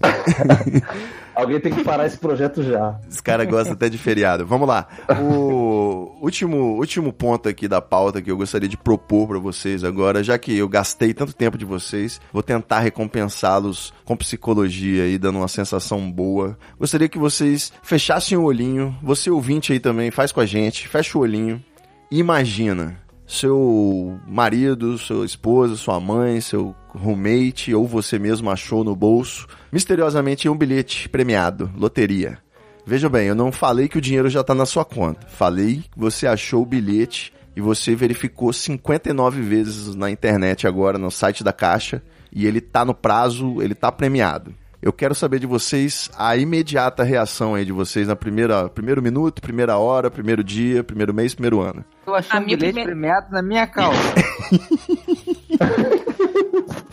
Alguém 1.35 1.59
tem 1.59 1.71
que 1.71 1.83
parar 1.83 2.05
esse 2.05 2.17
projeto 2.17 2.61
já. 2.63 2.99
Os 3.09 3.21
caras 3.21 3.47
gostam 3.47 3.73
até 3.73 3.87
de 3.87 3.97
feriado. 3.97 4.45
Vamos 4.45 4.67
lá. 4.67 4.87
O 5.21 6.17
último, 6.21 6.75
último 6.77 7.13
ponto 7.13 7.47
aqui 7.47 7.67
da 7.67 7.81
pauta 7.81 8.21
que 8.21 8.29
eu 8.31 8.35
gostaria 8.37 8.67
de 8.67 8.75
propor 8.77 9.27
pra 9.27 9.39
vocês 9.39 9.83
agora, 9.83 10.23
já 10.23 10.37
que 10.37 10.57
eu 10.57 10.67
gastei 10.67 11.13
tanto 11.13 11.33
tempo 11.33 11.57
de 11.57 11.65
vocês, 11.65 12.19
vou 12.33 12.43
tentar 12.43 12.79
recompensá-los 12.79 13.93
com 14.03 14.17
psicologia 14.17 15.03
aí, 15.03 15.17
dando 15.17 15.37
uma 15.37 15.47
sensação 15.47 15.68
boa. 16.11 16.57
Gostaria 16.79 17.09
que 17.09 17.17
vocês 17.17 17.71
fechassem 17.83 18.37
o 18.37 18.43
olhinho. 18.43 18.95
Você 19.03 19.29
ouvinte 19.29 19.73
aí 19.73 19.79
também, 19.79 20.11
faz 20.11 20.31
com 20.31 20.39
a 20.39 20.45
gente. 20.45 20.87
Fecha 20.87 21.17
o 21.17 21.21
olhinho. 21.21 21.63
E 22.11 22.19
imagina 22.19 22.99
seu 23.27 24.19
marido, 24.27 24.97
sua 24.97 25.25
esposa, 25.25 25.75
sua 25.75 25.99
mãe, 25.99 26.41
seu 26.41 26.75
roommate 26.87 27.75
ou 27.75 27.87
você 27.87 28.17
mesmo 28.17 28.49
achou 28.49 28.83
no 28.83 28.95
bolso 28.95 29.47
misteriosamente 29.71 30.49
um 30.49 30.57
bilhete 30.57 31.07
premiado, 31.07 31.71
loteria. 31.77 32.39
Veja 32.85 33.07
bem, 33.07 33.27
eu 33.27 33.35
não 33.35 33.51
falei 33.51 33.87
que 33.87 33.99
o 33.99 34.01
dinheiro 34.01 34.29
já 34.29 34.41
está 34.41 34.55
na 34.55 34.65
sua 34.65 34.83
conta. 34.83 35.27
Falei 35.27 35.83
que 35.91 35.99
você 35.99 36.25
achou 36.25 36.63
o 36.63 36.65
bilhete 36.65 37.31
e 37.55 37.61
você 37.61 37.95
verificou 37.95 38.51
59 38.51 39.41
vezes 39.41 39.93
na 39.93 40.09
internet 40.09 40.65
agora, 40.65 40.97
no 40.97 41.11
site 41.11 41.43
da 41.43 41.53
Caixa, 41.53 42.01
e 42.31 42.47
ele 42.47 42.59
tá 42.59 42.83
no 42.83 42.95
prazo, 42.95 43.61
ele 43.61 43.75
tá 43.75 43.91
premiado. 43.91 44.55
Eu 44.81 44.93
quero 44.93 45.13
saber 45.13 45.39
de 45.39 45.45
vocês 45.45 46.09
a 46.17 46.37
imediata 46.37 47.03
reação 47.03 47.53
aí 47.53 47.65
de 47.65 47.71
vocês 47.71 48.07
na 48.07 48.15
primeira 48.15 48.69
primeiro 48.69 49.01
minuto, 49.01 49.41
primeira 49.41 49.77
hora, 49.77 50.09
primeiro 50.09 50.41
dia, 50.41 50.83
primeiro 50.85 51.13
mês, 51.13 51.33
primeiro 51.33 51.59
ano. 51.59 51.83
Eu 52.07 52.15
achei 52.15 52.37
A 52.37 52.41
um 52.41 52.45
bilhete 52.45 52.63
primeira- 52.65 52.89
premiado 52.89 53.27
na 53.31 53.41
minha 53.41 53.67
calça. 53.67 53.99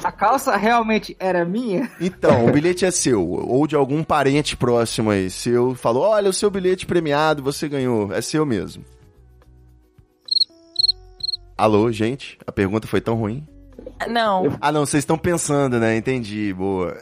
A 0.03 0.13
calça 0.13 0.57
realmente 0.57 1.17
era 1.19 1.45
minha? 1.45 1.91
Então, 2.01 2.47
o 2.47 2.53
bilhete 2.53 2.85
é 2.85 2.91
seu, 2.93 3.29
ou 3.29 3.67
de 3.67 3.75
algum 3.75 4.05
parente 4.05 4.57
próximo 4.57 5.11
aí, 5.11 5.29
seu, 5.31 5.75
falou, 5.75 6.05
olha, 6.05 6.31
o 6.31 6.33
seu 6.33 6.49
bilhete 6.51 6.87
premiado, 6.87 7.43
você 7.43 7.69
ganhou, 7.69 8.13
é 8.13 8.21
seu 8.21 8.47
mesmo. 8.47 8.85
Alô, 11.59 11.91
gente, 11.91 12.39
a 12.47 12.53
pergunta 12.53 12.87
foi 12.87 13.01
tão 13.01 13.17
ruim? 13.17 13.45
Não, 14.09 14.57
Ah, 14.61 14.71
não, 14.71 14.85
vocês 14.85 15.03
estão 15.03 15.17
pensando, 15.17 15.79
né? 15.81 15.97
Entendi, 15.97 16.53
boa. 16.53 16.97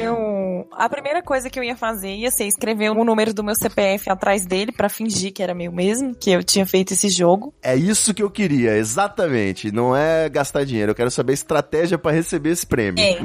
eu... 0.00 0.43
A 0.72 0.88
primeira 0.88 1.22
coisa 1.22 1.48
que 1.50 1.58
eu 1.58 1.64
ia 1.64 1.76
fazer 1.76 2.14
ia 2.14 2.30
ser 2.30 2.46
escrever 2.46 2.90
o 2.90 3.04
número 3.04 3.32
do 3.32 3.42
meu 3.44 3.54
CPF 3.54 4.10
atrás 4.10 4.46
dele 4.46 4.72
pra 4.72 4.88
fingir 4.88 5.32
que 5.32 5.42
era 5.42 5.54
meu 5.54 5.72
mesmo, 5.72 6.14
que 6.14 6.30
eu 6.30 6.42
tinha 6.42 6.66
feito 6.66 6.92
esse 6.92 7.08
jogo. 7.08 7.54
É 7.62 7.74
isso 7.76 8.12
que 8.14 8.22
eu 8.22 8.30
queria, 8.30 8.76
exatamente. 8.76 9.70
Não 9.72 9.94
é 9.96 10.28
gastar 10.28 10.64
dinheiro, 10.64 10.92
eu 10.92 10.94
quero 10.94 11.10
saber 11.10 11.32
a 11.32 11.34
estratégia 11.34 11.98
pra 11.98 12.12
receber 12.12 12.50
esse 12.50 12.66
prêmio. 12.66 13.02
É. 13.02 13.18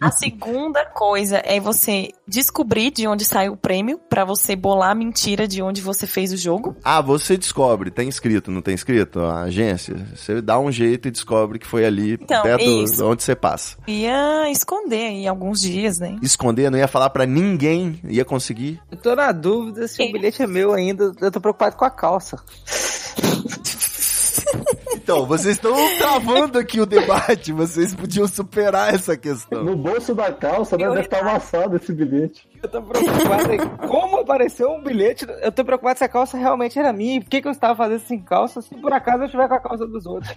A 0.00 0.10
segunda 0.10 0.84
coisa 0.86 1.42
é 1.44 1.60
você 1.60 2.10
descobrir 2.26 2.90
de 2.90 3.06
onde 3.06 3.24
saiu 3.24 3.52
o 3.52 3.56
prêmio 3.56 3.98
pra 4.08 4.24
você 4.24 4.54
bolar 4.56 4.90
a 4.90 4.94
mentira 4.94 5.46
de 5.46 5.62
onde 5.62 5.80
você 5.80 6.06
fez 6.06 6.32
o 6.32 6.36
jogo. 6.36 6.76
Ah, 6.84 7.00
você 7.00 7.36
descobre, 7.36 7.90
tem 7.90 8.08
escrito, 8.08 8.50
não 8.50 8.62
tem 8.62 8.74
escrito? 8.74 9.20
A 9.20 9.42
agência, 9.42 9.94
você 10.14 10.40
dá 10.40 10.58
um 10.58 10.70
jeito 10.70 11.08
e 11.08 11.10
descobre 11.10 11.58
que 11.58 11.66
foi 11.66 11.84
ali, 11.84 12.14
Então, 12.14 12.42
perto 12.42 12.62
isso. 12.64 12.96
de 12.96 13.02
onde 13.02 13.22
você 13.22 13.34
passa. 13.34 13.76
Ia 13.86 14.50
esconder 14.50 15.06
aí 15.08 15.26
alguns 15.26 15.60
dias, 15.60 15.98
né? 15.98 16.16
Esconder, 16.22 16.41
não 16.70 16.78
ia 16.78 16.88
falar 16.88 17.10
pra 17.10 17.26
ninguém, 17.26 18.00
ia 18.04 18.24
conseguir. 18.24 18.80
Eu 18.90 18.96
tô 18.96 19.14
na 19.14 19.30
dúvida 19.32 19.86
se 19.86 20.02
o 20.02 20.12
bilhete 20.12 20.42
é 20.42 20.46
meu 20.46 20.72
ainda. 20.72 21.12
Eu 21.20 21.30
tô 21.30 21.40
preocupado 21.40 21.76
com 21.76 21.84
a 21.84 21.90
calça. 21.90 22.42
Então, 24.94 25.26
vocês 25.26 25.56
estão 25.56 25.74
travando 25.98 26.58
aqui 26.58 26.80
o 26.80 26.86
debate, 26.86 27.52
vocês 27.52 27.92
podiam 27.92 28.28
superar 28.28 28.94
essa 28.94 29.16
questão. 29.16 29.64
No 29.64 29.74
bolso 29.74 30.14
da 30.14 30.32
calça, 30.32 30.76
né? 30.78 30.88
Deve 30.88 31.00
estar 31.00 31.20
amassado 31.20 31.76
esse 31.76 31.92
bilhete. 31.92 32.48
Eu 32.62 32.68
tô 32.68 32.80
preocupado 32.80 33.52
em 33.52 33.58
como 33.88 34.20
apareceu 34.20 34.70
um 34.70 34.80
bilhete. 34.82 35.26
Eu 35.40 35.50
tô 35.50 35.64
preocupado 35.64 35.98
se 35.98 36.04
a 36.04 36.08
calça 36.08 36.38
realmente 36.38 36.78
era 36.78 36.92
minha. 36.92 37.16
E 37.16 37.20
por 37.20 37.30
que, 37.30 37.42
que 37.42 37.48
eu 37.48 37.52
estava 37.52 37.74
fazendo 37.74 38.00
sem 38.00 38.20
calça 38.20 38.62
se 38.62 38.74
por 38.76 38.92
acaso 38.92 39.22
eu 39.22 39.24
estiver 39.24 39.48
com 39.48 39.54
a 39.54 39.60
calça 39.60 39.86
dos 39.86 40.06
outros? 40.06 40.32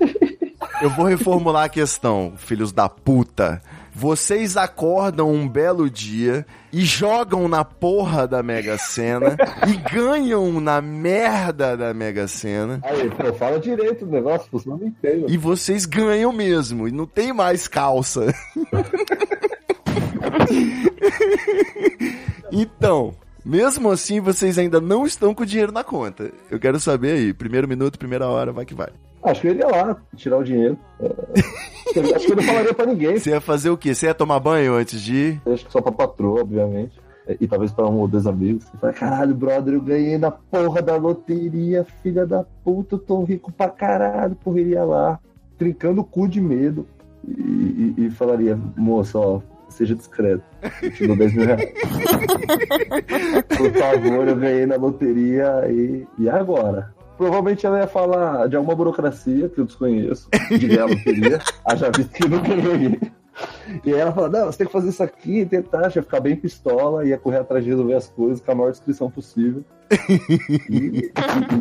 Eu 0.81 0.89
vou 0.89 1.05
reformular 1.05 1.65
a 1.65 1.69
questão, 1.69 2.33
filhos 2.35 2.71
da 2.71 2.89
puta. 2.89 3.61
Vocês 3.97 4.57
acordam 4.57 5.31
um 5.31 5.47
belo 5.47 5.89
dia 5.89 6.45
e 6.71 6.81
jogam 6.81 7.47
na 7.47 7.63
porra 7.63 8.27
da 8.27 8.43
Mega 8.43 8.77
Sena 8.77 9.37
e 9.65 9.77
ganham 9.89 10.59
na 10.59 10.81
merda 10.81 11.77
da 11.77 11.93
Mega 11.93 12.27
Sena. 12.27 12.81
Aí, 12.83 13.09
pô, 13.09 13.33
fala 13.35 13.57
direito 13.57 14.03
o 14.03 14.09
negócio, 14.09 14.49
não 14.65 14.85
entendo. 14.85 15.29
E 15.29 15.37
vocês 15.37 15.85
ganham 15.85 16.33
mesmo, 16.33 16.89
e 16.89 16.91
não 16.91 17.05
tem 17.05 17.31
mais 17.31 17.69
calça. 17.69 18.35
então, 22.51 23.15
Mesmo 23.45 23.91
assim, 23.91 24.19
vocês 24.19 24.57
ainda 24.57 24.81
não 24.81 25.05
estão 25.05 25.35
com 25.35 25.43
o 25.43 25.45
dinheiro 25.45 25.71
na 25.71 25.83
conta. 25.83 26.31
Eu 26.49 26.59
quero 26.59 26.79
saber 26.79 27.11
aí, 27.11 27.31
primeiro 27.31 27.67
minuto, 27.67 27.99
primeira 27.99 28.27
hora, 28.27 28.51
vai 28.51 28.65
que 28.65 28.73
vai. 28.73 28.89
Acho 29.25 29.41
que 29.41 29.47
eu 29.47 29.51
iria 29.51 29.67
lá 29.67 29.97
tirar 30.15 30.37
o 30.37 30.43
dinheiro. 30.43 30.77
É, 30.99 32.15
Acho 32.15 32.25
que 32.25 32.31
eu 32.31 32.35
não 32.35 32.43
falaria 32.43 32.73
pra 32.73 32.85
ninguém. 32.85 33.17
Você 33.17 33.31
ia 33.31 33.41
fazer 33.41 33.69
o 33.69 33.77
quê? 33.77 33.93
Você 33.95 34.05
ia 34.05 34.13
tomar 34.13 34.39
banho 34.39 34.73
antes 34.75 35.01
de 35.01 35.15
ir? 35.15 35.41
Acho 35.51 35.65
que 35.65 35.71
só 35.71 35.81
pra 35.81 35.91
patroa, 35.91 36.41
obviamente. 36.41 36.99
É, 37.27 37.35
E 37.41 37.47
talvez 37.47 37.71
pra 37.71 37.87
um 37.87 37.97
ou 37.99 38.07
dois 38.07 38.27
amigos. 38.27 38.65
Você 38.65 38.77
fala, 38.77 38.93
caralho, 38.93 39.33
brother, 39.35 39.73
eu 39.73 39.81
ganhei 39.81 40.17
na 40.17 40.29
porra 40.31 40.81
da 40.81 40.95
loteria, 40.95 41.85
filha 42.03 42.25
da 42.25 42.43
puta, 42.63 42.95
eu 42.95 42.99
tô 42.99 43.23
rico 43.23 43.51
pra 43.51 43.67
caralho, 43.69 44.37
correria 44.43 44.83
lá, 44.83 45.19
trincando 45.57 46.01
o 46.01 46.03
cu 46.05 46.27
de 46.27 46.39
medo. 46.39 46.85
E, 47.27 47.93
e- 47.97 48.05
e 48.05 48.09
falaria, 48.11 48.55
moça, 48.77 49.17
ó, 49.17 49.41
seja 49.69 49.95
discreto. 49.95 50.43
Eu 50.83 50.91
te 50.91 51.07
dou 51.07 51.15
10 51.15 51.33
mil 51.33 51.45
reais. 51.47 51.71
Por 53.57 53.71
favor, 53.73 54.27
eu 54.27 54.35
ganhei 54.35 54.65
na 54.65 54.75
loteria 54.75 55.63
e, 55.69 56.05
e 56.19 56.29
agora? 56.29 56.93
Provavelmente 57.17 57.65
ela 57.65 57.79
ia 57.79 57.87
falar 57.87 58.47
de 58.47 58.55
alguma 58.55 58.75
burocracia 58.75 59.49
que 59.49 59.59
eu 59.59 59.65
desconheço, 59.65 60.29
de 60.49 60.67
ganhar 60.67 60.83
a 60.83 60.87
loteria, 60.87 61.39
haja 61.65 61.91
visto 61.91 62.11
que 62.11 62.27
nunca 62.27 62.55
ganhei. 62.55 62.99
E 63.83 63.93
aí 63.93 63.99
ela 63.99 64.13
fala, 64.13 64.29
não, 64.29 64.45
você 64.45 64.59
tem 64.59 64.67
que 64.67 64.73
fazer 64.73 64.89
isso 64.89 65.03
aqui, 65.03 65.45
tentar, 65.45 65.83
ia 65.95 66.01
ficar 66.01 66.19
bem 66.19 66.35
pistola, 66.35 67.05
ia 67.05 67.17
correr 67.17 67.39
atrás 67.39 67.63
de 67.63 67.69
resolver 67.69 67.95
as 67.95 68.07
coisas 68.07 68.39
com 68.39 68.51
a 68.51 68.55
maior 68.55 68.71
descrição 68.71 69.09
possível. 69.09 69.63
e, 70.09 70.13
e, 70.69 71.11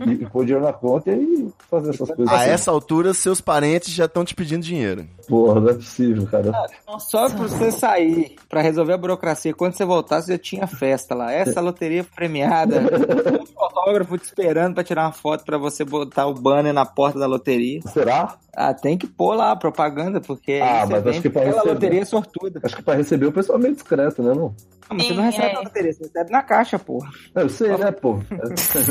e, 0.07 0.13
e 0.23 0.27
pôr 0.27 0.45
dinheiro 0.45 0.65
na 0.65 0.73
conta 0.73 1.11
e 1.11 1.49
fazer 1.69 1.91
essas 1.91 2.09
coisas. 2.09 2.33
A 2.33 2.37
assim. 2.37 2.51
essa 2.51 2.71
altura, 2.71 3.13
seus 3.13 3.41
parentes 3.41 3.93
já 3.93 4.07
estão 4.07 4.25
te 4.25 4.35
pedindo 4.35 4.63
dinheiro. 4.63 5.07
Porra, 5.29 5.61
não 5.61 5.69
é 5.71 5.75
possível, 5.75 6.27
cara. 6.27 6.53
Só 6.99 7.29
pra 7.29 7.39
você 7.49 7.71
sair, 7.71 8.37
pra 8.49 8.61
resolver 8.61 8.93
a 8.93 8.99
burocracia, 8.99 9.55
quando 9.55 9.75
você 9.75 9.85
voltar, 9.85 10.21
você 10.23 10.33
já 10.33 10.39
tinha 10.39 10.67
festa 10.67 11.15
lá. 11.15 11.33
Essa 11.33 11.61
loteria 11.61 12.05
premiada. 12.05 12.83
Um 13.45 13.47
fotógrafo 13.47 14.19
te 14.19 14.25
esperando 14.25 14.75
pra 14.75 14.85
tirar 14.85 15.03
uma 15.05 15.13
foto 15.13 15.45
pra 15.45 15.59
você 15.59 15.85
botar 15.85 16.27
o 16.27 16.35
banner 16.35 16.73
na 16.73 16.85
porta 16.87 17.19
da 17.19 17.27
loteria. 17.27 17.81
Será? 17.83 18.37
Ah, 18.57 18.73
tem 18.73 18.97
que 18.97 19.07
pôr 19.07 19.35
lá 19.35 19.51
a 19.53 19.57
propaganda, 19.57 20.21
porque 20.21 20.61
Ah, 20.63 20.87
mas 20.89 21.07
acho 21.07 21.21
que 21.23 21.29
pra 21.31 21.43
pela 21.43 21.55
receber- 21.57 21.73
loteria 21.75 22.07
sortuda. 22.07 22.61
Acho 22.63 22.77
que 22.77 22.83
pra 22.83 22.95
receber 22.95 23.27
o 23.27 23.33
pessoal 23.33 23.59
é 23.59 23.63
meio 23.63 23.75
discreto, 23.75 24.23
né, 24.23 24.31
não? 24.35 24.55
Não, 24.91 24.99
mas 24.99 25.07
você 25.07 25.15
não 25.15 25.23
recebe 25.25 25.47
é. 25.49 25.53
na 25.55 25.61
loteria, 25.61 25.93
você 25.93 26.05
recebe 26.05 26.31
na 26.31 26.43
caixa, 26.43 26.79
porra. 26.79 27.09
Eu 27.35 27.49
sei, 27.49 27.77
né, 27.77 27.91
pô? 27.91 28.19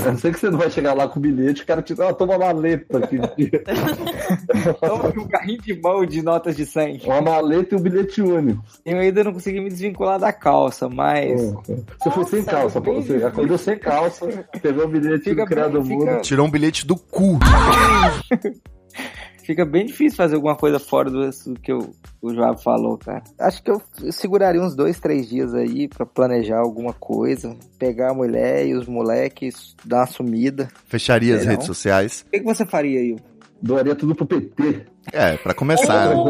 Eu 0.05 0.17
sei 0.17 0.31
que 0.31 0.39
você 0.39 0.49
não 0.49 0.57
vai 0.57 0.69
chegar 0.69 0.93
lá 0.93 1.07
com 1.07 1.19
o 1.19 1.21
bilhete, 1.21 1.63
o 1.63 1.65
cara 1.65 1.81
te 1.81 1.93
dá, 1.95 2.09
ah, 2.09 2.13
toma 2.13 2.35
uma 2.35 2.45
maleta 2.53 2.97
aqui. 2.97 3.17
Toma 4.81 5.09
aqui 5.09 5.19
um 5.19 5.27
carrinho 5.27 5.61
de 5.61 5.79
mão 5.81 6.05
de 6.05 6.21
notas 6.23 6.55
de 6.55 6.65
100. 6.65 7.01
Uma 7.05 7.21
maleta 7.21 7.75
e 7.75 7.77
um 7.77 7.81
bilhete 7.81 8.21
único. 8.21 8.63
Eu 8.85 8.97
ainda 8.97 9.23
não 9.23 9.33
consegui 9.33 9.59
me 9.59 9.69
desvincular 9.69 10.17
da 10.19 10.33
calça, 10.33 10.89
mas... 10.89 11.39
Você 11.99 12.11
foi 12.11 12.23
sem 12.25 12.43
calça, 12.43 12.81
pô. 12.81 12.93
Você 12.95 13.23
acordou 13.23 13.57
sem 13.57 13.77
calça, 13.77 14.25
pegou 14.61 14.85
o 14.85 14.87
bilhete 14.87 15.25
Fica 15.29 15.43
do 15.43 15.47
criado 15.47 15.81
bem, 15.81 15.97
mundo. 15.97 16.07
fica- 16.09 16.21
Tirou 16.21 16.47
um 16.47 16.51
bilhete 16.51 16.87
do 16.87 16.95
cu. 16.95 17.37
Fica 19.43 19.65
bem 19.65 19.85
difícil 19.85 20.15
fazer 20.15 20.35
alguma 20.35 20.55
coisa 20.55 20.79
fora 20.79 21.09
do 21.11 21.29
que 21.61 21.73
o, 21.73 21.93
o 22.21 22.33
João 22.33 22.55
falou, 22.57 22.97
cara. 22.97 23.21
Acho 23.37 23.61
que 23.61 23.69
eu 23.69 23.81
seguraria 24.09 24.61
uns 24.61 24.73
dois, 24.73 25.01
três 25.01 25.27
dias 25.27 25.53
aí 25.53 25.89
pra 25.89 26.05
planejar 26.05 26.59
alguma 26.59 26.93
coisa. 26.93 27.53
Pegar 27.77 28.11
a 28.11 28.13
mulher 28.13 28.65
e 28.65 28.73
os 28.73 28.87
moleques, 28.87 29.75
dar 29.83 29.97
uma 29.97 30.05
sumida. 30.07 30.69
Fecharia 30.87 31.33
as 31.33 31.39
Sei 31.41 31.45
não. 31.47 31.51
redes 31.55 31.67
sociais. 31.67 32.23
O 32.25 32.31
que, 32.31 32.39
que 32.39 32.45
você 32.45 32.65
faria 32.65 32.97
aí? 33.01 33.17
Doaria 33.63 33.95
tudo 33.95 34.13
pro 34.13 34.25
PT. 34.25 34.85
É, 35.13 35.37
pra 35.37 35.53
começar, 35.53 36.09
né? 36.09 36.15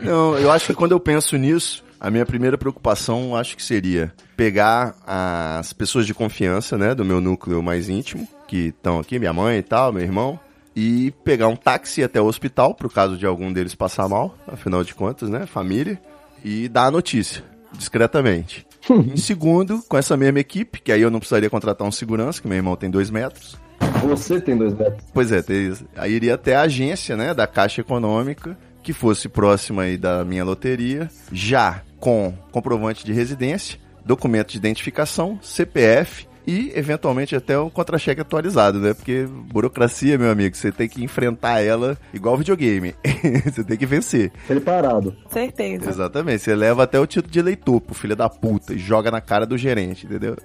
Não, 0.00 0.38
eu 0.38 0.50
acho 0.50 0.68
que 0.68 0.74
quando 0.74 0.92
eu 0.92 1.00
penso 1.00 1.36
nisso, 1.36 1.84
a 2.00 2.10
minha 2.10 2.24
primeira 2.24 2.56
preocupação 2.56 3.36
acho 3.36 3.54
que 3.54 3.62
seria 3.62 4.10
pegar 4.38 4.94
as 5.06 5.74
pessoas 5.74 6.06
de 6.06 6.14
confiança, 6.14 6.78
né, 6.78 6.94
do 6.94 7.04
meu 7.04 7.20
núcleo 7.20 7.62
mais 7.62 7.90
íntimo, 7.90 8.26
que 8.46 8.68
estão 8.68 8.98
aqui, 8.98 9.18
minha 9.18 9.34
mãe 9.34 9.58
e 9.58 9.62
tal, 9.62 9.92
meu 9.92 10.02
irmão, 10.02 10.40
e 10.74 11.12
pegar 11.24 11.48
um 11.48 11.56
táxi 11.56 12.02
até 12.02 12.18
o 12.18 12.26
hospital, 12.26 12.74
pro 12.74 12.88
caso 12.88 13.18
de 13.18 13.26
algum 13.26 13.52
deles 13.52 13.74
passar 13.74 14.08
mal, 14.08 14.34
afinal 14.46 14.82
de 14.82 14.94
contas, 14.94 15.28
né, 15.28 15.44
família, 15.44 16.00
e 16.42 16.70
dar 16.70 16.86
a 16.86 16.90
notícia, 16.90 17.44
discretamente. 17.72 18.66
em 18.88 19.18
segundo, 19.18 19.82
com 19.86 19.98
essa 19.98 20.16
mesma 20.16 20.40
equipe, 20.40 20.80
que 20.80 20.90
aí 20.90 21.02
eu 21.02 21.10
não 21.10 21.18
precisaria 21.18 21.50
contratar 21.50 21.86
um 21.86 21.92
segurança, 21.92 22.40
que 22.40 22.48
meu 22.48 22.56
irmão 22.56 22.76
tem 22.76 22.88
dois 22.88 23.10
metros, 23.10 23.58
Você 24.02 24.40
tem 24.40 24.56
dois 24.56 24.74
metros. 24.74 25.04
Pois 25.12 25.32
é, 25.32 25.42
tem 25.42 25.68
isso. 25.68 25.84
aí 25.96 26.12
iria 26.12 26.34
até 26.34 26.56
a 26.56 26.62
agência, 26.62 27.16
né, 27.16 27.34
da 27.34 27.46
Caixa 27.46 27.80
Econômica, 27.80 28.56
que 28.82 28.92
fosse 28.92 29.28
próxima 29.28 29.82
aí 29.82 29.96
da 29.96 30.24
minha 30.24 30.44
loteria, 30.44 31.10
já 31.32 31.82
com 32.00 32.32
comprovante 32.50 33.04
de 33.04 33.12
residência, 33.12 33.78
documento 34.04 34.52
de 34.52 34.58
identificação, 34.58 35.38
CPF 35.42 36.28
e 36.48 36.72
eventualmente 36.74 37.36
até 37.36 37.58
um 37.58 37.68
contra-cheque 37.68 38.22
atualizado, 38.22 38.78
né? 38.78 38.94
Porque 38.94 39.26
burocracia, 39.28 40.16
meu 40.16 40.30
amigo, 40.30 40.56
você 40.56 40.72
tem 40.72 40.88
que 40.88 41.04
enfrentar 41.04 41.60
ela 41.60 41.98
igual 42.14 42.38
videogame. 42.38 42.94
você 43.44 43.62
tem 43.62 43.76
que 43.76 43.84
vencer. 43.84 44.32
Preparado. 44.46 45.14
Certeza. 45.28 45.90
Exatamente. 45.90 46.42
Você 46.42 46.54
leva 46.54 46.84
até 46.84 46.98
o 46.98 47.06
título 47.06 47.30
de 47.30 47.38
eleitor 47.38 47.82
pro 47.82 47.94
filho 47.94 48.16
da 48.16 48.30
puta 48.30 48.72
e 48.72 48.78
joga 48.78 49.10
na 49.10 49.20
cara 49.20 49.44
do 49.44 49.58
gerente, 49.58 50.06
entendeu? 50.06 50.38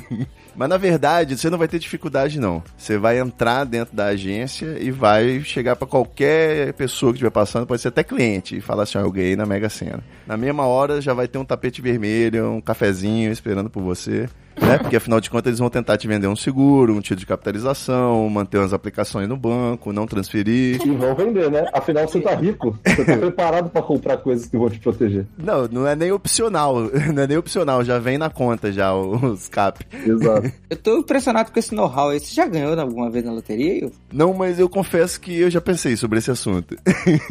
Mas 0.54 0.68
na 0.68 0.76
verdade, 0.76 1.36
você 1.36 1.48
não 1.50 1.58
vai 1.58 1.68
ter 1.68 1.78
dificuldade 1.78 2.38
não. 2.38 2.62
Você 2.76 2.98
vai 2.98 3.18
entrar 3.18 3.64
dentro 3.64 3.94
da 3.94 4.06
agência 4.06 4.76
e 4.80 4.90
vai 4.90 5.40
chegar 5.40 5.76
pra 5.76 5.86
qualquer 5.86 6.72
pessoa 6.74 7.12
que 7.12 7.16
estiver 7.16 7.30
passando, 7.30 7.66
pode 7.66 7.82
ser 7.82 7.88
até 7.88 8.02
cliente, 8.02 8.56
e 8.56 8.60
falar 8.60 8.84
assim, 8.84 8.98
ó, 8.98 9.02
eu 9.02 9.12
ganhei 9.12 9.36
na 9.36 9.46
Mega 9.46 9.68
Sena. 9.68 10.02
Na 10.26 10.36
mesma 10.36 10.66
hora 10.66 11.00
já 11.00 11.14
vai 11.14 11.28
ter 11.28 11.38
um 11.38 11.44
tapete 11.44 11.80
vermelho, 11.80 12.50
um 12.50 12.60
cafezinho 12.60 13.32
esperando 13.32 13.70
por 13.70 13.82
você. 13.82 14.28
Né? 14.60 14.78
Porque 14.78 14.96
afinal 14.96 15.20
de 15.20 15.30
contas 15.30 15.46
eles 15.46 15.58
vão 15.58 15.70
tentar 15.70 15.96
te 15.96 16.06
vender 16.06 16.26
um 16.26 16.36
seguro, 16.36 16.94
um 16.94 17.00
título 17.00 17.20
de 17.20 17.26
capitalização, 17.26 18.28
manter 18.28 18.58
umas 18.58 18.72
aplicações 18.72 19.28
no 19.28 19.36
banco, 19.36 19.92
não 19.92 20.06
transferir. 20.06 20.80
E 20.84 20.90
vão 20.90 21.14
vender, 21.14 21.50
né? 21.50 21.66
Afinal, 21.72 22.06
você 22.06 22.20
tá 22.20 22.34
rico. 22.34 22.78
Você 22.84 23.04
tá 23.04 23.16
preparado 23.16 23.70
pra 23.70 23.82
comprar 23.82 24.18
coisas 24.18 24.46
que 24.46 24.56
vão 24.56 24.68
te 24.68 24.78
proteger. 24.78 25.26
Não, 25.38 25.66
não 25.66 25.86
é 25.86 25.96
nem 25.96 26.12
opcional. 26.12 26.80
Não 27.14 27.22
é 27.22 27.26
nem 27.26 27.36
opcional, 27.36 27.84
já 27.84 27.98
vem 27.98 28.18
na 28.18 28.30
conta 28.30 28.70
já 28.70 28.94
os 28.94 29.48
cap. 29.48 29.84
Exato. 30.06 30.39
Eu 30.68 30.76
tô 30.76 30.98
impressionado 30.98 31.50
com 31.52 31.58
esse 31.58 31.74
know-how 31.74 32.10
aí. 32.10 32.20
Você 32.20 32.34
já 32.34 32.46
ganhou 32.46 32.78
alguma 32.78 33.10
vez 33.10 33.24
na 33.24 33.32
loteria? 33.32 33.90
Não, 34.12 34.32
mas 34.32 34.58
eu 34.58 34.68
confesso 34.68 35.20
que 35.20 35.36
eu 35.36 35.50
já 35.50 35.60
pensei 35.60 35.96
sobre 35.96 36.18
esse 36.18 36.30
assunto. 36.30 36.76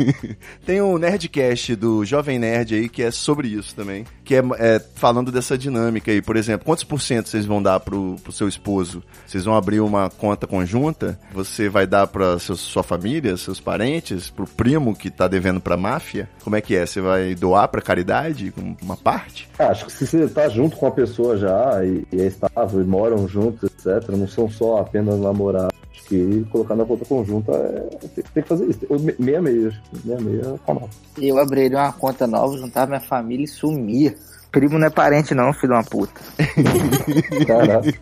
Tem 0.66 0.82
um 0.82 0.98
Nerdcast 0.98 1.76
do 1.76 2.06
Jovem 2.06 2.38
Nerd 2.38 2.76
aí 2.76 2.90
que 2.90 3.02
é 3.02 3.12
sobre 3.12 3.48
isso 3.48 3.76
também. 3.76 4.06
Que 4.24 4.36
é, 4.36 4.44
é 4.60 4.80
falando 4.96 5.32
dessa 5.32 5.58
dinâmica 5.58 6.12
aí. 6.12 6.22
Por 6.22 6.36
exemplo, 6.36 6.66
quantos 6.66 6.84
por 6.84 7.02
cento 7.02 7.30
vocês 7.30 7.46
vão 7.46 7.62
dar 7.62 7.80
pro, 7.80 8.16
pro 8.22 8.32
seu 8.32 8.48
esposo? 8.48 9.02
Vocês 9.26 9.46
vão 9.46 9.56
abrir 9.56 9.80
uma 9.80 10.10
conta 10.10 10.46
conjunta? 10.46 11.20
Você 11.34 11.70
vai 11.70 11.88
dar 11.88 12.08
pra 12.08 12.38
seus, 12.40 12.60
sua 12.60 12.84
família, 12.84 13.38
seus 13.38 13.60
parentes? 13.60 14.30
Pro 14.30 14.46
primo 14.46 14.96
que 14.96 15.10
tá 15.10 15.28
devendo 15.28 15.60
pra 15.62 15.78
máfia? 15.78 16.30
Como 16.44 16.56
é 16.56 16.62
que 16.62 16.76
é? 16.76 16.86
Você 16.86 17.02
vai 17.02 17.36
doar 17.36 17.68
pra 17.68 17.82
caridade? 17.82 18.54
Uma 18.82 18.98
parte? 18.98 19.50
Ah, 19.58 19.70
Acho 19.70 19.86
que 19.86 19.92
se 19.92 20.06
você 20.08 20.28
tá 20.28 20.50
junto 20.50 20.76
com 20.76 20.88
a 20.88 20.92
pessoa 20.92 21.38
já 21.38 21.84
e, 21.86 22.06
e 22.12 22.22
é 22.22 22.26
estável 22.26 22.82
e 22.82 22.84
moram 23.00 23.28
juntos, 23.28 23.70
etc., 23.72 24.10
não 24.10 24.28
são 24.28 24.50
só 24.50 24.78
apenas 24.80 25.20
namorados. 25.20 25.78
Acho 25.92 26.04
que 26.06 26.46
colocar 26.52 26.76
na 26.76 26.86
conta 26.86 27.06
conjunta 27.06 27.52
é, 27.54 27.98
tem, 28.08 28.24
tem 28.34 28.44
que 28.44 28.50
fazer 28.50 28.66
isso. 28.70 28.80
Ou 28.90 29.00
me- 29.00 29.16
Meia 29.20 29.42
meia, 29.42 29.68
acho 29.70 29.82
que 29.84 30.08
meia 30.08 30.20
meia 30.20 30.42
é 30.56 30.66
canal. 30.66 30.90
Eu 31.18 31.38
abriria 31.40 31.78
uma 31.78 31.94
conta 31.94 32.26
nova, 32.28 32.58
juntava 32.58 32.88
minha 32.88 33.00
família 33.02 33.44
e 33.44 33.48
sumia. 33.48 34.16
Primo 34.52 34.80
não 34.80 34.88
é 34.88 34.90
parente 34.90 35.34
não, 35.36 35.54
filho 35.54 35.74
de 35.74 35.78
uma 35.78 35.84
puta. 35.84 36.20
Caraca. 37.46 37.94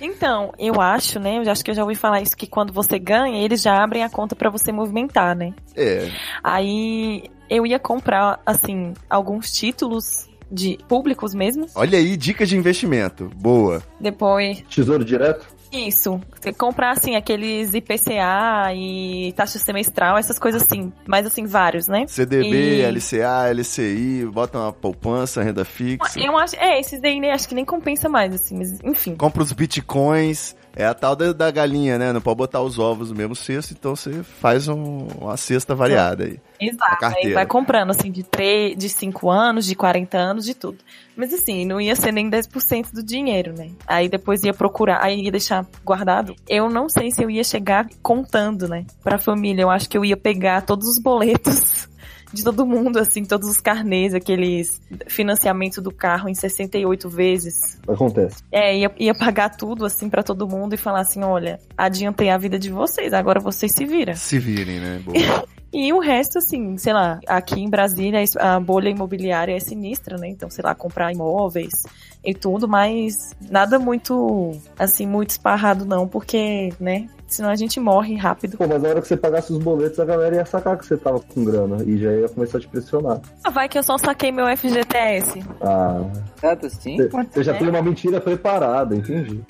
Então, 0.00 0.52
eu 0.58 0.80
acho, 0.80 1.18
né? 1.20 1.38
Eu 1.44 1.50
acho 1.50 1.64
que 1.64 1.70
eu 1.70 1.74
já 1.74 1.82
ouvi 1.82 1.94
falar 1.94 2.20
isso, 2.20 2.36
que 2.36 2.46
quando 2.46 2.72
você 2.72 2.98
ganha, 2.98 3.42
eles 3.44 3.62
já 3.62 3.82
abrem 3.82 4.02
a 4.02 4.10
conta 4.10 4.34
pra 4.34 4.50
você 4.50 4.72
movimentar, 4.72 5.36
né? 5.36 5.54
É. 5.76 6.10
Aí 6.42 7.24
eu 7.48 7.66
ia 7.66 7.78
comprar, 7.78 8.40
assim, 8.44 8.92
alguns 9.08 9.52
títulos 9.52 10.28
de 10.50 10.78
públicos 10.88 11.34
mesmo. 11.34 11.66
Olha 11.74 11.98
aí, 11.98 12.16
dicas 12.16 12.48
de 12.48 12.56
investimento. 12.56 13.30
Boa. 13.36 13.82
Depois, 14.00 14.62
Tesouro 14.68 15.04
direto? 15.04 15.46
isso. 15.70 16.18
Você 16.40 16.50
comprar, 16.50 16.92
assim, 16.92 17.14
aqueles 17.14 17.74
IPCA 17.74 18.72
e 18.74 19.32
taxa 19.36 19.58
semestral, 19.58 20.16
essas 20.16 20.38
coisas 20.38 20.62
assim. 20.62 20.90
Mas, 21.06 21.26
assim, 21.26 21.44
vários, 21.44 21.86
né? 21.86 22.06
CDB, 22.06 22.80
E- 22.80 22.82
LCA, 22.86 23.48
LCI, 23.52 24.24
bota 24.32 24.58
uma 24.58 24.72
poupança, 24.72 25.42
renda 25.42 25.66
fixa. 25.66 26.18
Eu 26.18 26.38
acho, 26.38 26.56
é, 26.56 26.80
esses 26.80 27.00
daí, 27.02 27.20
né, 27.20 27.32
acho 27.32 27.46
que 27.46 27.54
nem 27.54 27.66
compensa 27.66 28.08
mais, 28.08 28.32
assim, 28.34 28.56
mas 28.56 28.78
enfim. 28.82 29.14
compra 29.14 29.42
os 29.42 29.52
bitcoins. 29.52 30.56
É 30.76 30.84
a 30.86 30.94
tal 30.94 31.16
da, 31.16 31.32
da 31.32 31.50
galinha, 31.50 31.98
né? 31.98 32.12
Não 32.12 32.20
pode 32.20 32.36
botar 32.36 32.60
os 32.62 32.78
ovos 32.78 33.10
no 33.10 33.16
mesmo 33.16 33.34
cesto, 33.34 33.74
então 33.76 33.96
você 33.96 34.22
faz 34.22 34.68
um- 34.68 35.06
uma 35.20 35.36
cesta 35.36 35.74
variada 35.74 36.24
aí. 36.24 36.38
Exato, 36.60 37.04
aí 37.04 37.32
vai 37.34 37.46
comprando, 37.46 37.90
assim, 37.90 38.10
de 38.10 38.22
3, 38.22 38.76
de 38.76 38.88
5 38.88 39.30
anos, 39.30 39.66
de 39.66 39.74
40 39.74 40.16
anos, 40.18 40.44
de 40.44 40.54
tudo. 40.54 40.78
Mas 41.16 41.32
assim, 41.34 41.64
não 41.64 41.80
ia 41.80 41.96
ser 41.96 42.12
nem 42.12 42.30
10% 42.30 42.92
do 42.92 43.02
dinheiro, 43.02 43.52
né? 43.56 43.70
Aí 43.86 44.08
depois 44.08 44.42
ia 44.44 44.54
procurar, 44.54 45.02
aí 45.02 45.22
ia 45.24 45.32
deixar 45.32 45.66
guardado. 45.84 46.34
Eu 46.48 46.70
não 46.70 46.88
sei 46.88 47.10
se 47.10 47.22
eu 47.24 47.28
ia 47.30 47.42
chegar 47.42 47.88
contando, 48.02 48.68
né? 48.68 48.84
Pra 49.02 49.18
família, 49.18 49.62
eu 49.62 49.70
acho 49.70 49.88
que 49.88 49.98
eu 49.98 50.04
ia 50.04 50.16
pegar 50.16 50.62
todos 50.62 50.86
os 50.88 50.98
boletos 51.00 51.88
de 52.32 52.44
todo 52.44 52.66
mundo, 52.66 52.98
assim, 52.98 53.24
todos 53.24 53.48
os 53.48 53.60
carnês, 53.60 54.14
aqueles 54.14 54.80
financiamento 55.06 55.80
do 55.80 55.90
carro 55.90 56.28
em 56.28 56.34
68 56.34 57.08
vezes. 57.08 57.78
Acontece. 57.88 58.42
É, 58.52 58.76
ia, 58.76 58.92
ia 58.98 59.14
pagar 59.14 59.50
tudo, 59.56 59.84
assim, 59.84 60.08
pra 60.08 60.22
todo 60.22 60.48
mundo 60.48 60.74
e 60.74 60.78
falar 60.78 61.00
assim, 61.00 61.22
olha, 61.22 61.58
adiantei 61.76 62.30
a 62.30 62.38
vida 62.38 62.58
de 62.58 62.70
vocês, 62.70 63.12
agora 63.12 63.40
vocês 63.40 63.72
se 63.72 63.84
viram. 63.84 64.14
Se 64.14 64.38
virem, 64.38 64.80
né? 64.80 65.02
Boa. 65.04 65.46
E 65.72 65.92
o 65.92 65.98
resto, 65.98 66.38
assim, 66.38 66.78
sei 66.78 66.92
lá, 66.92 67.20
aqui 67.26 67.60
em 67.60 67.68
Brasília 67.68 68.20
a 68.38 68.58
bolha 68.58 68.88
imobiliária 68.88 69.54
é 69.54 69.60
sinistra, 69.60 70.16
né? 70.16 70.28
Então, 70.28 70.48
sei 70.48 70.64
lá, 70.64 70.74
comprar 70.74 71.12
imóveis 71.12 71.84
e 72.24 72.34
tudo, 72.34 72.66
mas 72.66 73.36
nada 73.50 73.78
muito, 73.78 74.52
assim, 74.78 75.06
muito 75.06 75.30
esparrado 75.30 75.84
não, 75.84 76.08
porque, 76.08 76.72
né? 76.80 77.08
Senão 77.26 77.50
a 77.50 77.56
gente 77.56 77.78
morre 77.78 78.16
rápido. 78.16 78.56
Pô, 78.56 78.66
mas 78.66 78.82
na 78.82 78.88
hora 78.88 79.02
que 79.02 79.06
você 79.08 79.16
pagasse 79.16 79.52
os 79.52 79.58
boletos, 79.58 80.00
a 80.00 80.04
galera 80.06 80.36
ia 80.36 80.46
sacar 80.46 80.78
que 80.78 80.86
você 80.86 80.96
tava 80.96 81.20
com 81.20 81.44
grana 81.44 81.84
e 81.84 81.98
já 81.98 82.10
ia 82.10 82.28
começar 82.30 82.56
a 82.56 82.60
te 82.62 82.68
pressionar. 82.68 83.20
Ah, 83.44 83.50
vai 83.50 83.68
que 83.68 83.78
eu 83.78 83.82
só 83.82 83.98
saquei 83.98 84.32
meu 84.32 84.46
FGTS. 84.56 85.44
Ah, 85.60 86.00
Tanto 86.40 86.66
assim? 86.66 86.96
você, 87.06 87.42
já 87.42 87.52
tem 87.52 87.68
uma 87.68 87.82
mentira 87.82 88.18
preparada, 88.18 88.96
entendi. 88.96 89.42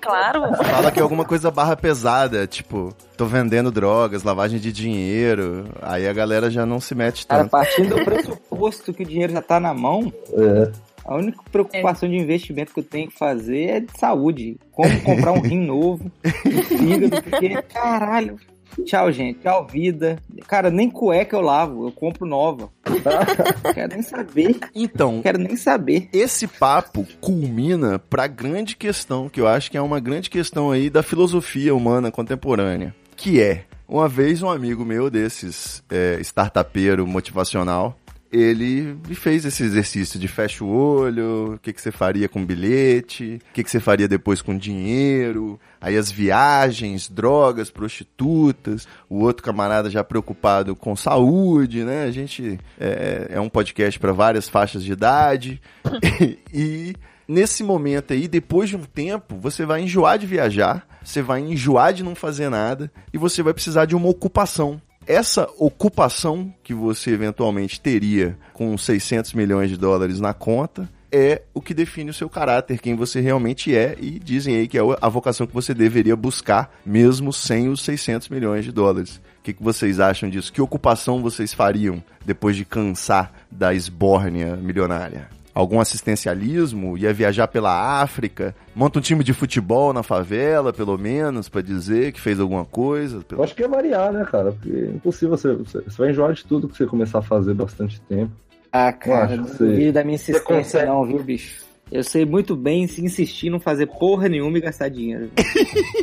Claro. 0.00 0.54
Fala 0.64 0.90
que 0.90 0.98
é 0.98 1.02
alguma 1.02 1.24
coisa 1.24 1.50
barra 1.50 1.76
pesada, 1.76 2.46
tipo, 2.46 2.94
tô 3.16 3.26
vendendo 3.26 3.70
drogas, 3.70 4.22
lavagem 4.22 4.58
de 4.58 4.72
dinheiro. 4.72 5.68
Aí 5.82 6.06
a 6.06 6.12
galera 6.12 6.50
já 6.50 6.64
não 6.66 6.80
se 6.80 6.94
mete 6.94 7.26
Cara, 7.26 7.42
tanto. 7.42 7.50
partindo 7.50 7.94
do 7.96 8.04
pressuposto 8.04 8.92
que 8.92 9.02
o 9.02 9.06
dinheiro 9.06 9.32
já 9.32 9.42
tá 9.42 9.58
na 9.60 9.72
mão, 9.74 10.12
É. 10.32 10.70
a 11.04 11.14
única 11.16 11.38
preocupação 11.50 12.08
de 12.08 12.16
investimento 12.16 12.72
que 12.74 12.80
eu 12.80 12.84
tenho 12.84 13.08
que 13.08 13.18
fazer 13.18 13.64
é 13.68 13.80
de 13.80 13.98
saúde. 13.98 14.58
Como 14.72 15.00
comprar 15.02 15.32
um 15.32 15.40
rim 15.40 15.64
novo, 15.64 16.10
um 16.46 16.62
fígado, 16.62 17.22
porque, 17.22 17.62
caralho. 17.62 18.38
Tchau, 18.84 19.10
gente. 19.10 19.40
Tchau, 19.40 19.66
vida. 19.66 20.18
Cara, 20.46 20.70
nem 20.70 20.90
cueca 20.90 21.36
eu 21.36 21.40
lavo, 21.40 21.86
eu 21.86 21.92
compro 21.92 22.26
nova. 22.26 22.70
Quero 23.74 23.92
nem 23.92 24.02
saber. 24.02 24.56
Então, 24.74 25.22
Quero 25.22 25.38
nem 25.38 25.56
saber. 25.56 26.08
esse 26.12 26.46
papo 26.46 27.06
culmina 27.20 27.98
pra 27.98 28.26
grande 28.26 28.76
questão, 28.76 29.28
que 29.28 29.40
eu 29.40 29.48
acho 29.48 29.70
que 29.70 29.76
é 29.76 29.82
uma 29.82 30.00
grande 30.00 30.30
questão 30.30 30.70
aí 30.70 30.90
da 30.90 31.02
filosofia 31.02 31.74
humana 31.74 32.10
contemporânea, 32.10 32.94
que 33.16 33.40
é, 33.40 33.64
uma 33.88 34.08
vez 34.08 34.42
um 34.42 34.50
amigo 34.50 34.84
meu 34.84 35.08
desses, 35.10 35.82
é, 35.90 36.18
startupeiro 36.20 37.06
motivacional, 37.06 37.98
ele 38.38 38.96
fez 39.14 39.44
esse 39.44 39.62
exercício 39.62 40.18
de 40.18 40.28
fecha 40.28 40.64
o 40.64 40.68
olho, 40.68 41.54
o 41.54 41.58
que, 41.58 41.72
que 41.72 41.80
você 41.80 41.90
faria 41.90 42.28
com 42.28 42.44
bilhete, 42.44 43.40
o 43.50 43.54
que, 43.54 43.62
que 43.64 43.70
você 43.70 43.80
faria 43.80 44.08
depois 44.08 44.42
com 44.42 44.56
dinheiro, 44.56 45.58
aí 45.80 45.96
as 45.96 46.10
viagens, 46.10 47.08
drogas, 47.08 47.70
prostitutas, 47.70 48.86
o 49.08 49.20
outro 49.20 49.42
camarada 49.42 49.90
já 49.90 50.02
preocupado 50.02 50.74
com 50.74 50.96
saúde, 50.96 51.84
né? 51.84 52.04
A 52.04 52.10
gente 52.10 52.58
é, 52.78 53.28
é 53.30 53.40
um 53.40 53.48
podcast 53.48 53.98
para 53.98 54.12
várias 54.12 54.48
faixas 54.48 54.84
de 54.84 54.92
idade 54.92 55.60
e 56.52 56.94
nesse 57.28 57.62
momento 57.62 58.12
aí, 58.12 58.28
depois 58.28 58.68
de 58.68 58.76
um 58.76 58.84
tempo, 58.84 59.36
você 59.36 59.64
vai 59.64 59.82
enjoar 59.82 60.18
de 60.18 60.26
viajar, 60.26 60.86
você 61.02 61.22
vai 61.22 61.40
enjoar 61.40 61.92
de 61.92 62.02
não 62.02 62.14
fazer 62.14 62.48
nada 62.48 62.90
e 63.12 63.18
você 63.18 63.42
vai 63.42 63.52
precisar 63.52 63.84
de 63.84 63.96
uma 63.96 64.08
ocupação. 64.08 64.80
Essa 65.06 65.48
ocupação 65.56 66.52
que 66.64 66.74
você 66.74 67.12
eventualmente 67.12 67.80
teria 67.80 68.36
com 68.52 68.76
600 68.76 69.34
milhões 69.34 69.70
de 69.70 69.76
dólares 69.76 70.18
na 70.18 70.34
conta 70.34 70.88
é 71.12 71.42
o 71.54 71.60
que 71.60 71.72
define 71.72 72.10
o 72.10 72.14
seu 72.14 72.28
caráter, 72.28 72.80
quem 72.80 72.96
você 72.96 73.20
realmente 73.20 73.72
é, 73.72 73.96
e 74.00 74.18
dizem 74.18 74.56
aí 74.56 74.66
que 74.66 74.76
é 74.76 74.80
a 75.00 75.08
vocação 75.08 75.46
que 75.46 75.54
você 75.54 75.72
deveria 75.72 76.16
buscar, 76.16 76.74
mesmo 76.84 77.32
sem 77.32 77.68
os 77.68 77.82
600 77.82 78.28
milhões 78.28 78.64
de 78.64 78.72
dólares. 78.72 79.20
O 79.38 79.42
que, 79.44 79.52
que 79.52 79.62
vocês 79.62 80.00
acham 80.00 80.28
disso? 80.28 80.52
Que 80.52 80.60
ocupação 80.60 81.22
vocês 81.22 81.54
fariam 81.54 82.02
depois 82.24 82.56
de 82.56 82.64
cansar 82.64 83.32
da 83.48 83.72
esbórnia 83.72 84.56
milionária? 84.56 85.28
Algum 85.56 85.80
assistencialismo? 85.80 86.98
Ia 86.98 87.14
viajar 87.14 87.48
pela 87.48 88.02
África? 88.02 88.54
Monta 88.74 88.98
um 88.98 89.02
time 89.02 89.24
de 89.24 89.32
futebol 89.32 89.90
na 89.90 90.02
favela, 90.02 90.70
pelo 90.70 90.98
menos, 90.98 91.48
pra 91.48 91.62
dizer 91.62 92.12
que 92.12 92.20
fez 92.20 92.38
alguma 92.38 92.66
coisa? 92.66 93.24
Eu 93.30 93.42
acho 93.42 93.54
que 93.54 93.64
é 93.64 93.68
variar, 93.68 94.12
né, 94.12 94.22
cara? 94.30 94.52
Porque 94.52 94.70
é 94.70 94.90
impossível 94.90 95.34
você, 95.34 95.54
você, 95.54 95.80
você 95.80 95.96
vai 95.96 96.10
enjoar 96.10 96.34
de 96.34 96.44
tudo 96.44 96.68
que 96.68 96.76
você 96.76 96.84
começar 96.84 97.20
a 97.20 97.22
fazer 97.22 97.54
bastante 97.54 97.98
tempo. 98.02 98.32
Ah, 98.70 98.92
cara, 98.92 99.34
não 99.34 99.44
duvido 99.46 99.92
da 99.94 100.04
minha 100.04 100.16
insistência 100.16 100.44
consegue- 100.44 100.86
não, 100.88 101.06
viu, 101.06 101.22
bicho? 101.22 101.64
Eu 101.90 102.02
sei 102.02 102.24
muito 102.24 102.56
bem 102.56 102.86
se 102.88 103.04
insistir 103.04 103.46
em 103.46 103.50
não 103.50 103.60
fazer 103.60 103.86
porra 103.86 104.28
nenhuma 104.28 104.58
e 104.58 104.60
gastar 104.60 104.88
dinheiro. 104.88 105.30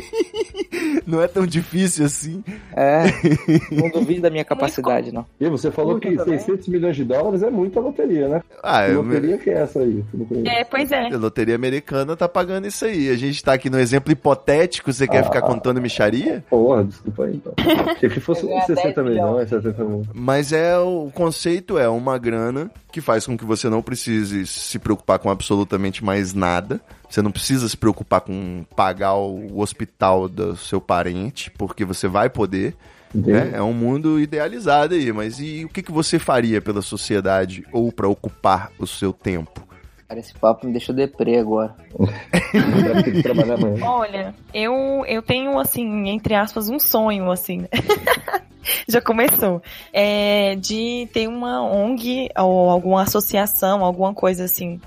Não 1.06 1.22
é 1.22 1.28
tão 1.28 1.46
difícil 1.46 2.06
assim. 2.06 2.42
É, 2.74 3.04
não 3.70 3.90
duvido 3.90 4.22
da 4.22 4.30
minha 4.30 4.44
capacidade, 4.44 5.12
não. 5.12 5.26
E 5.38 5.48
você 5.48 5.70
falou 5.70 5.98
que 6.00 6.16
também. 6.16 6.38
600 6.38 6.68
milhões 6.68 6.96
de 6.96 7.04
dólares 7.04 7.42
é 7.42 7.50
muita 7.50 7.78
loteria, 7.80 8.28
né? 8.28 8.42
Ah, 8.62 8.86
Que 8.86 8.92
eu, 8.92 9.02
loteria 9.02 9.36
que 9.38 9.50
é 9.50 9.54
essa 9.54 9.80
aí? 9.80 10.02
É, 10.46 10.64
pois 10.64 10.90
é. 10.90 11.08
A 11.12 11.18
loteria 11.18 11.54
americana 11.54 12.16
tá 12.16 12.28
pagando 12.28 12.66
isso 12.66 12.84
aí. 12.86 13.10
A 13.10 13.16
gente 13.16 13.42
tá 13.44 13.52
aqui 13.52 13.68
no 13.68 13.78
exemplo 13.78 14.12
hipotético, 14.12 14.92
você 14.92 15.06
quer 15.06 15.18
Ah. 15.18 15.24
ficar 15.24 15.42
contando 15.42 15.80
micharia? 15.80 16.42
Porra, 16.48 16.84
desculpa 16.84 17.24
aí 17.24 17.34
então. 17.34 17.52
Achei 17.92 18.08
que 18.08 18.20
fosse 18.20 18.42
Eu 18.42 18.48
ganhar 18.48 18.62
60 18.66 19.02
10 19.02 19.06
milhões, 19.16 19.48
70 19.50 19.84
milhões. 19.84 20.06
Mas 20.14 20.52
é 20.52 20.78
o 20.78 21.10
conceito 21.12 21.78
é 21.78 21.88
uma 21.88 22.16
grana 22.18 22.70
que 22.90 23.00
faz 23.00 23.26
com 23.26 23.36
que 23.36 23.44
você 23.44 23.68
não 23.68 23.82
precise 23.82 24.46
se 24.46 24.78
preocupar 24.78 25.18
com 25.18 25.28
absolutamente 25.74 26.04
mais 26.04 26.32
nada. 26.32 26.80
Você 27.08 27.20
não 27.20 27.30
precisa 27.30 27.68
se 27.68 27.76
preocupar 27.76 28.20
com 28.20 28.64
pagar 28.74 29.14
o 29.14 29.58
hospital 29.58 30.28
do 30.28 30.56
seu 30.56 30.80
parente, 30.80 31.50
porque 31.50 31.84
você 31.84 32.08
vai 32.08 32.28
poder. 32.28 32.74
né? 33.14 33.52
É 33.54 33.62
um 33.62 33.72
mundo 33.72 34.18
idealizado 34.18 34.94
aí, 34.94 35.12
mas 35.12 35.38
e 35.38 35.64
o 35.64 35.68
que, 35.68 35.82
que 35.82 35.92
você 35.92 36.18
faria 36.18 36.60
pela 36.60 36.82
sociedade 36.82 37.64
ou 37.72 37.92
para 37.92 38.08
ocupar 38.08 38.72
o 38.78 38.86
seu 38.86 39.12
tempo? 39.12 39.62
Cara, 40.08 40.20
esse 40.20 40.34
papo 40.34 40.66
me 40.66 40.72
deixou 40.72 40.94
deprê 40.94 41.38
agora. 41.38 41.74
Vai 41.98 43.02
ter 43.02 43.12
que 43.12 43.22
trabalhar 43.22 43.54
amanhã. 43.54 43.84
Olha, 43.84 44.34
eu, 44.52 45.04
eu 45.06 45.22
tenho, 45.22 45.58
assim, 45.58 46.08
entre 46.08 46.34
aspas, 46.34 46.68
um 46.68 46.78
sonho, 46.78 47.30
assim? 47.30 47.66
Já 48.88 49.00
começou. 49.00 49.62
É, 49.92 50.56
de 50.56 51.08
ter 51.12 51.28
uma 51.28 51.62
ONG 51.62 52.28
ou 52.36 52.70
alguma 52.70 53.02
associação, 53.02 53.84
alguma 53.84 54.12
coisa 54.12 54.44
assim, 54.44 54.80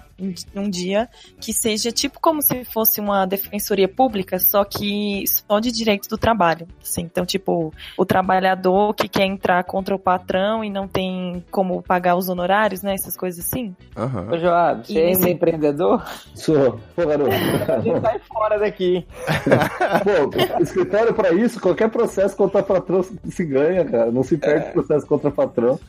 um, 0.55 0.70
dia, 0.70 1.07
que 1.39 1.53
seja 1.53 1.91
tipo 1.91 2.20
como 2.20 2.41
se 2.41 2.65
fosse 2.65 2.99
uma 2.99 3.26
defensoria 3.26 3.88
pública, 3.88 4.39
só 4.39 4.63
que 4.63 5.24
só 5.28 5.59
de 5.59 5.72
direitos 5.72 6.07
do 6.07 6.18
trabalho. 6.18 6.68
Assim, 6.82 7.01
então, 7.01 7.26
tipo, 7.26 7.74
o 7.97 8.05
trabalhador 8.05 8.93
que 8.93 9.07
quer 9.07 9.26
entrar 9.26 9.63
contra 9.63 9.95
o 9.95 9.99
patrão 9.99 10.63
e 10.63 10.70
não 10.70 10.88
tem 10.88 11.43
como 11.51 11.82
pagar 11.82 12.15
os 12.15 12.30
honorários, 12.30 12.82
né? 12.82 12.93
Essas 12.93 13.15
coisas 13.15 13.45
assim. 13.45 13.76
Aham. 13.95 14.32
Ô, 14.32 14.38
Joab, 14.38 14.86
você 14.86 14.99
é 14.99 15.30
empreendedor? 15.30 16.03
Sou. 16.34 16.80
Pô, 16.95 17.05
garoto. 17.05 17.32
A 17.32 17.80
gente 17.80 18.01
sai 18.01 18.20
fora 18.20 18.59
daqui. 18.59 19.05
Pô, 20.03 20.61
escritório 20.61 21.13
pra 21.13 21.32
isso, 21.34 21.59
qualquer 21.59 21.89
processo 21.89 22.36
contra 22.36 22.63
patrão 22.63 23.03
se 23.03 23.45
ganha, 23.45 23.86
cara. 23.86 24.11
Não 24.11 24.24
se 24.24 24.38
perde 24.38 24.72
processo 24.72 25.05
contra 25.05 25.30
patrão. 25.30 25.80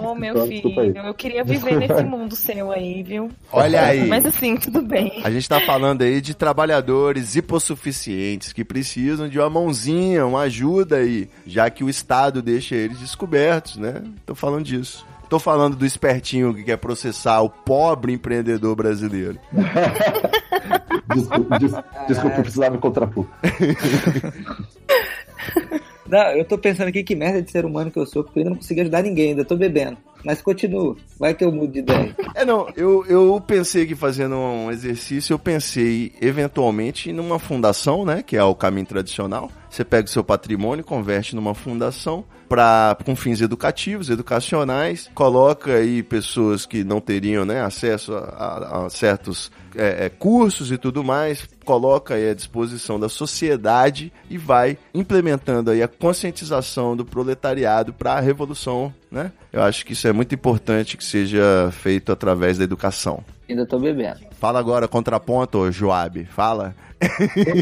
Ô, 0.00 0.14
meu 0.14 0.32
Então, 0.34 0.46
filho, 0.46 0.98
eu 1.06 1.14
queria 1.14 1.44
viver 1.44 1.76
nesse 1.76 2.02
mundo 2.04 2.34
seu 2.34 2.70
aí, 2.70 3.02
viu? 3.02 3.30
Olha 3.50 3.82
aí. 3.84 4.06
Mas 4.06 4.24
assim, 4.26 4.56
tudo 4.56 4.82
bem. 4.82 5.20
A 5.24 5.30
gente 5.30 5.48
tá 5.48 5.60
falando 5.60 6.02
aí 6.02 6.20
de 6.20 6.34
trabalhadores 6.34 7.34
hipossuficientes 7.36 8.52
que 8.52 8.64
precisam 8.64 9.28
de 9.28 9.38
uma 9.38 9.50
mãozinha, 9.50 10.26
uma 10.26 10.40
ajuda 10.42 10.96
aí, 10.96 11.28
já 11.46 11.68
que 11.70 11.84
o 11.84 11.90
Estado 11.90 12.40
deixa 12.42 12.74
eles 12.74 12.98
descobertos, 12.98 13.76
né? 13.76 14.02
Tô 14.24 14.34
falando 14.34 14.64
disso. 14.64 15.06
Tô 15.28 15.38
falando 15.38 15.76
do 15.76 15.86
espertinho 15.86 16.54
que 16.54 16.62
quer 16.62 16.76
processar 16.76 17.40
o 17.40 17.48
pobre 17.48 18.12
empreendedor 18.12 18.76
brasileiro. 18.76 19.38
Desculpa, 21.14 21.58
des- 21.58 21.72
desculpa 22.08 22.36
eu 22.36 22.42
precisava 22.42 22.74
me 22.74 22.78
contrapor. 22.80 23.26
Não, 26.12 26.24
eu 26.32 26.44
tô 26.44 26.58
pensando 26.58 26.88
aqui 26.88 27.02
que 27.02 27.16
merda 27.16 27.40
de 27.40 27.50
ser 27.50 27.64
humano 27.64 27.90
que 27.90 27.98
eu 27.98 28.04
sou, 28.04 28.22
porque 28.22 28.38
eu 28.38 28.42
ainda 28.42 28.50
não 28.50 28.58
consegui 28.58 28.82
ajudar 28.82 29.02
ninguém, 29.02 29.30
ainda 29.30 29.46
tô 29.46 29.56
bebendo. 29.56 29.96
Mas 30.22 30.42
continua, 30.42 30.94
vai 31.18 31.32
que 31.32 31.42
eu 31.42 31.50
mudo 31.50 31.72
de 31.72 31.78
ideia. 31.78 32.14
É, 32.34 32.44
não, 32.44 32.68
eu, 32.76 33.04
eu 33.06 33.42
pensei 33.46 33.86
que 33.86 33.94
fazendo 33.94 34.36
um 34.36 34.70
exercício, 34.70 35.32
eu 35.32 35.38
pensei 35.38 36.12
eventualmente 36.20 37.12
numa 37.12 37.38
fundação, 37.38 38.04
né, 38.04 38.22
que 38.22 38.36
é 38.36 38.42
o 38.42 38.54
caminho 38.54 38.86
tradicional. 38.86 39.50
Você 39.72 39.86
pega 39.86 40.06
o 40.06 40.10
seu 40.10 40.22
patrimônio, 40.22 40.84
converte 40.84 41.34
numa 41.34 41.54
fundação 41.54 42.24
para 42.46 42.94
com 43.06 43.16
fins 43.16 43.40
educativos, 43.40 44.10
educacionais, 44.10 45.10
coloca 45.14 45.72
aí 45.76 46.02
pessoas 46.02 46.66
que 46.66 46.84
não 46.84 47.00
teriam, 47.00 47.46
né, 47.46 47.62
acesso 47.62 48.12
a, 48.14 48.84
a- 48.84 48.90
certos 48.90 49.50
é, 49.74 50.04
é, 50.04 50.08
cursos 50.10 50.70
e 50.70 50.76
tudo 50.76 51.02
mais, 51.02 51.48
coloca 51.64 52.12
aí 52.12 52.28
à 52.28 52.34
disposição 52.34 53.00
da 53.00 53.08
sociedade 53.08 54.12
e 54.28 54.36
vai 54.36 54.76
implementando 54.92 55.70
aí 55.70 55.82
a 55.82 55.88
conscientização 55.88 56.94
do 56.94 57.06
proletariado 57.06 57.94
para 57.94 58.12
a 58.12 58.20
revolução, 58.20 58.92
né? 59.10 59.32
Eu 59.50 59.62
acho 59.62 59.86
que 59.86 59.94
isso 59.94 60.06
é 60.06 60.12
muito 60.12 60.34
importante 60.34 60.98
que 60.98 61.04
seja 61.04 61.70
feito 61.72 62.12
através 62.12 62.58
da 62.58 62.64
educação. 62.64 63.24
Ainda 63.52 63.66
tô 63.66 63.78
bebendo. 63.78 64.20
Fala 64.32 64.58
agora, 64.58 64.88
contraponto, 64.88 65.70
Joab, 65.70 66.24
fala. 66.24 66.74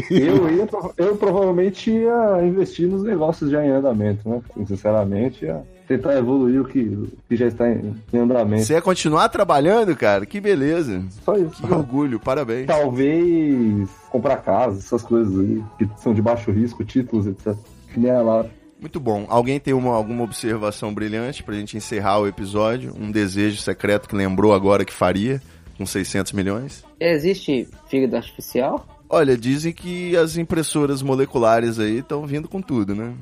Eu, 0.09 0.49
ia, 0.49 0.67
eu 0.97 1.17
provavelmente 1.17 1.91
ia 1.91 2.41
investir 2.45 2.87
nos 2.87 3.03
negócios 3.03 3.51
já 3.51 3.65
em 3.65 3.69
andamento, 3.69 4.27
né? 4.29 4.41
Sinceramente, 4.65 5.43
ia 5.43 5.61
tentar 5.87 6.15
evoluir 6.17 6.61
o 6.61 6.65
que, 6.65 7.11
que 7.27 7.35
já 7.35 7.47
está 7.47 7.69
em, 7.69 7.93
em 8.13 8.17
andamento. 8.17 8.63
Você 8.63 8.73
ia 8.73 8.81
continuar 8.81 9.27
trabalhando, 9.27 9.93
cara? 9.97 10.25
Que 10.25 10.39
beleza. 10.39 11.03
Só 11.25 11.35
isso. 11.35 11.61
Que 11.61 11.73
orgulho, 11.73 12.19
parabéns. 12.21 12.67
Talvez 12.67 13.89
comprar 14.09 14.37
casa, 14.37 14.79
essas 14.79 15.03
coisas 15.03 15.37
aí, 15.37 15.61
que 15.77 15.89
são 15.97 16.13
de 16.13 16.21
baixo 16.21 16.51
risco, 16.51 16.85
títulos, 16.85 17.27
etc. 17.27 17.53
Que 17.93 17.99
nem 17.99 18.11
a 18.11 18.21
Lara. 18.21 18.49
Muito 18.79 18.99
bom. 18.99 19.25
Alguém 19.27 19.59
tem 19.59 19.73
uma, 19.73 19.93
alguma 19.93 20.23
observação 20.23 20.93
brilhante 20.93 21.43
pra 21.43 21.55
gente 21.55 21.75
encerrar 21.75 22.19
o 22.19 22.27
episódio? 22.27 22.95
Um 22.97 23.11
desejo 23.11 23.61
secreto 23.61 24.07
que 24.07 24.15
lembrou 24.15 24.53
agora 24.53 24.85
que 24.85 24.93
faria, 24.93 25.41
com 25.81 25.85
600 25.85 26.31
milhões? 26.33 26.83
Existe 26.99 27.67
fígado 27.87 28.15
artificial? 28.15 28.85
Olha, 29.09 29.35
dizem 29.35 29.73
que 29.73 30.15
as 30.15 30.37
impressoras 30.37 31.01
moleculares 31.01 31.79
aí 31.79 31.97
estão 31.97 32.25
vindo 32.25 32.47
com 32.47 32.61
tudo, 32.61 32.95
né? 32.95 33.13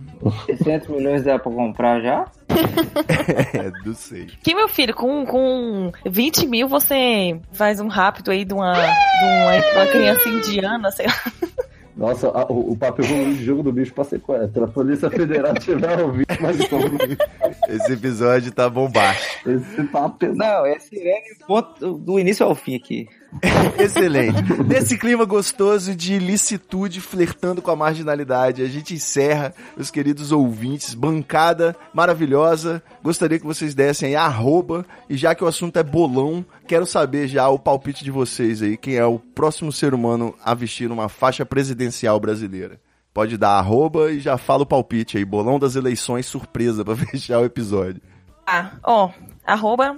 600 0.46 0.90
milhões 0.90 1.24
dá 1.24 1.40
pra 1.40 1.52
comprar 1.52 2.02
já? 2.02 2.26
É, 3.54 3.72
não 3.86 3.94
sei. 3.94 4.28
Que 4.44 4.54
meu 4.54 4.68
filho, 4.68 4.94
com, 4.94 5.26
com 5.26 5.92
20 6.06 6.48
mil 6.48 6.68
você 6.68 7.40
faz 7.54 7.80
um 7.80 7.88
rápido 7.88 8.32
aí 8.32 8.44
de 8.44 8.54
uma, 8.54 8.74
de 8.74 9.26
uma, 9.26 9.60
de 9.60 9.76
uma 9.76 9.86
criança 9.88 10.30
indiana, 10.30 10.92
sei 10.92 11.06
lá. 11.08 11.50
Nossa, 12.00 12.30
a- 12.30 12.46
o, 12.50 12.72
o 12.72 12.78
papo 12.78 13.02
evoluiu 13.04 13.34
de 13.36 13.44
jogo 13.44 13.62
do 13.62 13.74
bicho 13.74 13.94
pra 13.94 14.06
sequestro. 14.06 14.64
A 14.64 14.68
Polícia 14.70 15.10
Federal 15.10 15.54
tiver 15.56 16.00
ouvido, 16.02 16.26
mas 16.40 16.66
como 16.70 16.86
Esse 17.68 17.92
episódio 17.94 18.52
tá 18.54 18.70
bombástico. 18.70 19.50
esse 19.52 19.84
papo 19.84 20.26
é 20.26 20.30
Não, 20.34 20.66
é 20.66 20.80
sirene 20.80 21.36
ponto, 21.46 21.96
do 21.98 22.18
início 22.18 22.46
ao 22.46 22.56
fim 22.56 22.76
aqui. 22.76 23.06
Excelente. 23.78 24.42
Nesse 24.64 24.98
clima 24.98 25.24
gostoso 25.24 25.96
de 25.96 26.18
licitude 26.18 27.00
flertando 27.00 27.62
com 27.62 27.70
a 27.72 27.76
marginalidade, 27.76 28.62
a 28.62 28.68
gente 28.68 28.96
encerra, 28.96 29.54
meus 29.76 29.92
queridos 29.92 30.32
ouvintes, 30.32 30.94
bancada 30.94 31.76
maravilhosa. 31.94 32.82
Gostaria 33.04 33.40
que 33.40 33.46
vocês 33.46 33.76
dessem 33.76 34.10
aí 34.10 34.16
arroba, 34.16 34.86
e 35.10 35.16
já 35.16 35.36
que 35.36 35.44
o 35.44 35.48
assunto 35.48 35.78
é 35.78 35.84
bolão, 35.84 36.44
quero 36.68 36.86
saber 36.86 37.28
já 37.28 37.48
o 37.50 37.60
palpite 37.60 38.04
de 38.04 38.12
vocês 38.12 38.62
aí, 38.62 38.78
quem 38.78 38.96
é 38.96 39.06
o 39.06 39.20
próximo 39.20 39.72
ser 39.72 39.94
humano 39.94 40.34
a 40.44 40.54
vestir 40.54 40.92
uma 40.92 41.08
faixa 41.08 41.46
presidencial 41.46 42.20
brasileira. 42.20 42.80
Pode 43.14 43.38
dar 43.38 43.58
arroba 43.58 44.12
e 44.12 44.20
já 44.20 44.38
fala 44.38 44.64
o 44.64 44.68
palpite 44.68 45.18
aí, 45.18 45.26
bolão 45.26 45.60
das 45.60 45.76
eleições 45.76 46.26
surpresa 46.26 46.84
pra 46.84 46.96
fechar 46.98 47.40
o 47.40 47.46
episódio. 47.46 48.02
Ah, 48.46 48.72
ó, 48.84 49.12
arroba 49.46 49.98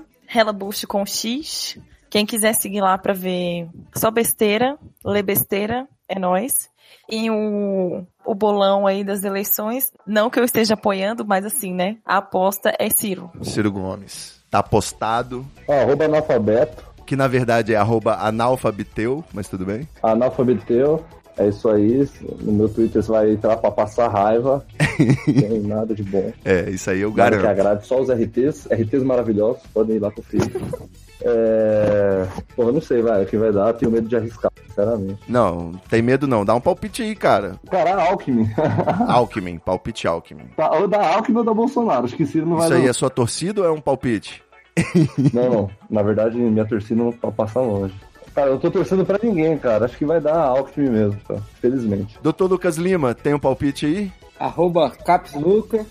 com 0.87 1.05
X. 1.05 1.77
Quem 2.11 2.25
quiser 2.25 2.53
seguir 2.53 2.81
lá 2.81 2.95
pra 2.97 3.13
ver 3.13 3.67
só 3.95 4.11
besteira, 4.11 4.77
ler 5.03 5.23
besteira, 5.23 5.87
é 6.07 6.19
nóis. 6.19 6.69
E 7.09 7.31
o, 7.31 8.05
o 8.25 8.35
bolão 8.35 8.85
aí 8.85 9.01
das 9.03 9.23
eleições, 9.23 9.91
não 10.05 10.29
que 10.29 10.37
eu 10.37 10.43
esteja 10.43 10.73
apoiando, 10.73 11.25
mas 11.25 11.45
assim, 11.45 11.73
né? 11.73 11.97
A 12.05 12.17
aposta 12.17 12.73
é 12.77 12.89
Ciro. 12.89 13.31
Ciro 13.41 13.71
Gomes. 13.71 14.39
Tá 14.51 14.61
postado, 14.61 15.45
Ó, 15.65 15.71
arroba 15.73 16.03
analfabeto, 16.03 16.83
que 17.05 17.15
na 17.15 17.29
verdade 17.29 17.73
é 17.73 17.77
arroba 17.77 18.15
analfabeteu, 18.15 19.23
mas 19.33 19.47
tudo 19.47 19.65
bem. 19.65 19.87
analfabeteu. 20.03 21.03
É 21.37 21.47
isso 21.47 21.69
aí. 21.69 22.07
No 22.41 22.51
meu 22.51 22.67
Twitter 22.67 23.01
você 23.01 23.09
vai 23.09 23.31
entrar 23.31 23.55
pra 23.55 23.71
passar 23.71 24.09
raiva. 24.09 24.65
Não 25.27 25.33
tem 25.49 25.61
nada 25.61 25.95
de 25.95 26.03
bom. 26.03 26.31
É, 26.43 26.69
isso 26.69 26.89
aí 26.89 26.99
eu 26.99 27.09
Nada 27.13 27.37
que 27.37 27.41
garanto. 27.41 27.59
agrade, 27.61 27.87
só 27.87 28.01
os 28.01 28.09
RTs. 28.09 28.67
RTs 28.69 29.01
maravilhosos, 29.01 29.63
podem 29.73 29.95
ir 29.95 29.99
lá 29.99 30.11
conferir. 30.11 30.51
É... 31.23 32.27
Porra, 32.55 32.69
eu 32.69 32.73
não 32.73 32.81
sei, 32.81 33.01
vai, 33.01 33.23
o 33.23 33.25
que 33.25 33.37
vai 33.37 33.51
dar, 33.51 33.73
tenho 33.73 33.91
medo 33.91 34.07
de 34.07 34.15
arriscar, 34.15 34.51
sinceramente. 34.67 35.19
Não, 35.27 35.73
tem 35.89 36.01
medo 36.01 36.27
não. 36.27 36.43
Dá 36.43 36.53
um 36.55 36.61
palpite 36.61 37.01
aí, 37.03 37.15
cara. 37.15 37.55
Cara, 37.69 38.01
Alckmin. 38.09 38.49
Alckmin, 39.07 39.57
palpite 39.59 40.07
Alckmin. 40.07 40.45
Tá, 40.55 40.71
ou 40.77 40.87
da 40.87 41.15
Alckmin 41.15 41.37
ou 41.37 41.43
da 41.43 41.53
Bolsonaro, 41.53 42.05
acho 42.05 42.15
que 42.15 42.25
Ciro 42.25 42.45
não 42.45 42.57
vai 42.57 42.65
Isso 42.65 42.73
aí 42.75 42.83
não. 42.83 42.89
é 42.89 42.93
sua 42.93 43.09
torcida 43.09 43.61
ou 43.61 43.67
é 43.67 43.71
um 43.71 43.81
palpite? 43.81 44.43
Não, 45.33 45.49
não. 45.49 45.69
Na 45.89 46.01
verdade, 46.01 46.37
minha 46.37 46.63
torcida 46.65 47.03
não 47.03 47.11
vai 47.11 47.29
passar 47.29 47.59
longe. 47.59 47.93
Cara, 48.33 48.51
eu 48.51 48.57
tô 48.57 48.71
torcendo 48.71 49.05
pra 49.05 49.19
ninguém, 49.21 49.57
cara. 49.57 49.83
Acho 49.83 49.97
que 49.97 50.05
vai 50.05 50.21
dar 50.21 50.37
Alckmin 50.37 50.89
mesmo, 50.89 51.19
tá? 51.27 51.35
Felizmente. 51.59 52.17
Doutor 52.23 52.49
Lucas 52.49 52.77
Lima, 52.77 53.13
tem 53.13 53.33
um 53.33 53.39
palpite 53.39 53.85
aí? 53.85 54.11
Arroba 54.39 54.89
Capsluca, 54.89 55.85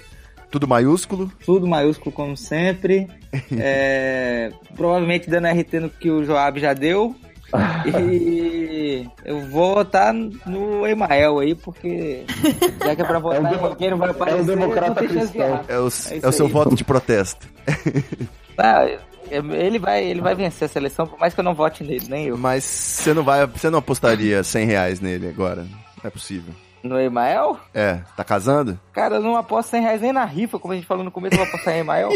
Tudo 0.51 0.66
maiúsculo? 0.66 1.30
tudo 1.44 1.66
maiúsculo 1.66 2.12
como 2.12 2.36
sempre. 2.36 3.07
É, 3.53 4.51
provavelmente 4.74 5.30
dando 5.30 5.46
RT 5.46 5.74
no 5.74 5.88
que 5.90 6.11
o 6.11 6.24
Joab 6.24 6.59
já 6.59 6.74
deu. 6.74 7.14
E 7.86 9.09
eu 9.24 9.40
vou 9.48 9.74
votar 9.74 10.12
no 10.12 10.86
Emael 10.86 11.38
aí, 11.38 11.55
porque 11.55 12.24
já 12.84 12.96
que 12.96 13.03
é 13.03 13.05
pra 13.05 13.18
votar 13.20 13.44
É 13.44 13.48
um 13.48 13.76
em 13.78 13.90
não 13.90 13.98
vai 13.98 14.09
é 14.09 14.12
um 14.12 14.14
aparecer, 14.16 14.44
democrata 14.46 15.07
cristão. 15.07 15.64
É 15.68 15.78
o, 15.78 15.82
É 15.82 15.86
é 15.86 16.16
isso 16.16 16.28
o 16.28 16.32
seu 16.32 16.46
aí. 16.46 16.53
voto 16.53 16.74
de 16.74 16.84
protesto. 16.84 17.48
Ah, 18.62 18.84
ele 19.30 19.78
vai, 19.78 20.05
ele 20.05 20.20
vai 20.20 20.34
vencer 20.34 20.66
essa 20.66 20.78
eleição, 20.78 21.07
por 21.07 21.18
mais 21.18 21.32
que 21.32 21.40
eu 21.40 21.44
não 21.44 21.55
vote 21.55 21.82
nele, 21.82 22.07
nem 22.11 22.26
eu. 22.26 22.36
Mas 22.36 22.62
você 22.62 23.14
não 23.14 23.22
vai. 23.22 23.46
Você 23.46 23.70
não 23.70 23.78
apostaria 23.78 24.44
100 24.44 24.66
reais 24.66 25.01
nele 25.01 25.28
agora. 25.28 25.62
Não 25.62 26.05
é 26.05 26.11
possível. 26.11 26.53
No 26.83 26.99
Emael? 26.99 27.59
É, 27.74 28.01
tá 28.16 28.24
casando? 28.24 28.78
Cara, 28.93 29.16
eu 29.16 29.22
não 29.22 29.37
aposto 29.37 29.70
100 29.70 29.83
reais 29.83 30.01
nem 30.01 30.12
na 30.12 30.24
rifa, 30.24 30.59
como 30.59 30.72
a 30.72 30.76
gente 30.76 30.87
falou 30.87 31.05
no 31.05 31.11
começo, 31.11 31.35
eu 31.35 31.39
vou 31.39 31.49
apostar 31.49 31.74
em 31.74 31.81
Emael. 31.81 32.11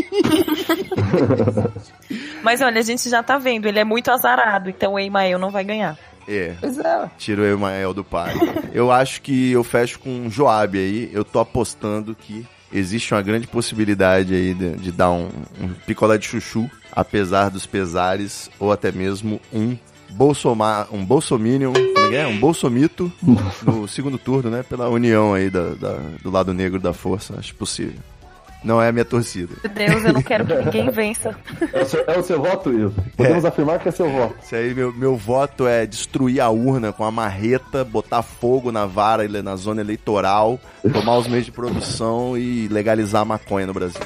Mas 2.42 2.60
olha, 2.60 2.78
a 2.78 2.82
gente 2.82 3.08
já 3.08 3.22
tá 3.22 3.38
vendo, 3.38 3.66
ele 3.66 3.78
é 3.78 3.84
muito 3.84 4.10
azarado, 4.10 4.70
então 4.70 4.94
o 4.94 4.98
Emael 4.98 5.38
não 5.38 5.50
vai 5.50 5.64
ganhar. 5.64 5.98
É. 6.26 6.54
Pois 6.60 6.78
é. 6.78 7.10
Tira 7.18 7.42
o 7.42 7.44
Emael 7.44 7.92
do 7.92 8.02
pai. 8.02 8.34
Eu 8.72 8.90
acho 8.90 9.20
que 9.20 9.52
eu 9.52 9.62
fecho 9.62 9.98
com 9.98 10.08
um 10.08 10.30
Joab 10.30 10.78
aí. 10.78 11.10
Eu 11.12 11.24
tô 11.24 11.38
apostando 11.38 12.14
que 12.14 12.46
existe 12.72 13.14
uma 13.14 13.22
grande 13.22 13.46
possibilidade 13.46 14.34
aí 14.34 14.54
de, 14.54 14.76
de 14.76 14.92
dar 14.92 15.10
um, 15.10 15.28
um 15.60 15.68
picolé 15.86 16.18
de 16.18 16.26
chuchu, 16.26 16.68
apesar 16.90 17.50
dos 17.50 17.66
pesares, 17.66 18.50
ou 18.58 18.72
até 18.72 18.90
mesmo 18.90 19.40
um 19.52 19.76
Bolsomar, 20.14 20.86
um 20.92 21.04
Bolsominion, 21.04 21.72
como 21.72 22.14
é 22.14 22.16
é? 22.22 22.26
Um 22.26 22.38
Bolsomito 22.38 23.12
no 23.62 23.88
segundo 23.88 24.16
turno, 24.18 24.50
né? 24.50 24.62
Pela 24.62 24.88
união 24.88 25.34
aí 25.34 25.50
da, 25.50 25.70
da- 25.74 25.98
do 26.22 26.30
lado 26.30 26.54
negro 26.54 26.78
da 26.80 26.92
força. 26.92 27.34
Acho 27.38 27.54
possível. 27.54 27.98
Não 28.62 28.80
é 28.80 28.88
a 28.88 28.92
minha 28.92 29.04
torcida. 29.04 29.52
Meu 29.62 29.72
Deus, 29.74 30.04
eu 30.06 30.12
não 30.14 30.22
quero 30.22 30.46
que 30.46 30.54
ninguém 30.54 30.88
vença. 30.90 31.36
É 31.70 31.82
o 31.82 31.86
seu, 31.86 32.04
é 32.06 32.18
o 32.18 32.22
seu 32.22 32.40
voto, 32.40 32.70
Will? 32.70 32.94
Podemos 33.14 33.44
afirmar 33.44 33.78
que 33.78 33.88
é 33.88 33.92
seu 33.92 34.08
voto. 34.10 34.36
Isso 34.42 34.54
aí, 34.54 34.74
meu, 34.74 34.90
meu 34.90 35.16
voto 35.16 35.66
é 35.66 35.84
destruir 35.84 36.40
a 36.40 36.48
urna 36.48 36.90
com 36.90 37.04
a 37.04 37.10
marreta, 37.10 37.84
botar 37.84 38.22
fogo 38.22 38.72
na 38.72 38.86
vara, 38.86 39.28
na 39.42 39.54
zona 39.56 39.82
eleitoral, 39.82 40.58
tomar 40.94 41.18
os 41.18 41.26
meios 41.28 41.44
de 41.44 41.52
produção 41.52 42.38
e 42.38 42.66
legalizar 42.68 43.20
a 43.20 43.24
maconha 43.26 43.66
no 43.66 43.74
Brasil. 43.74 44.00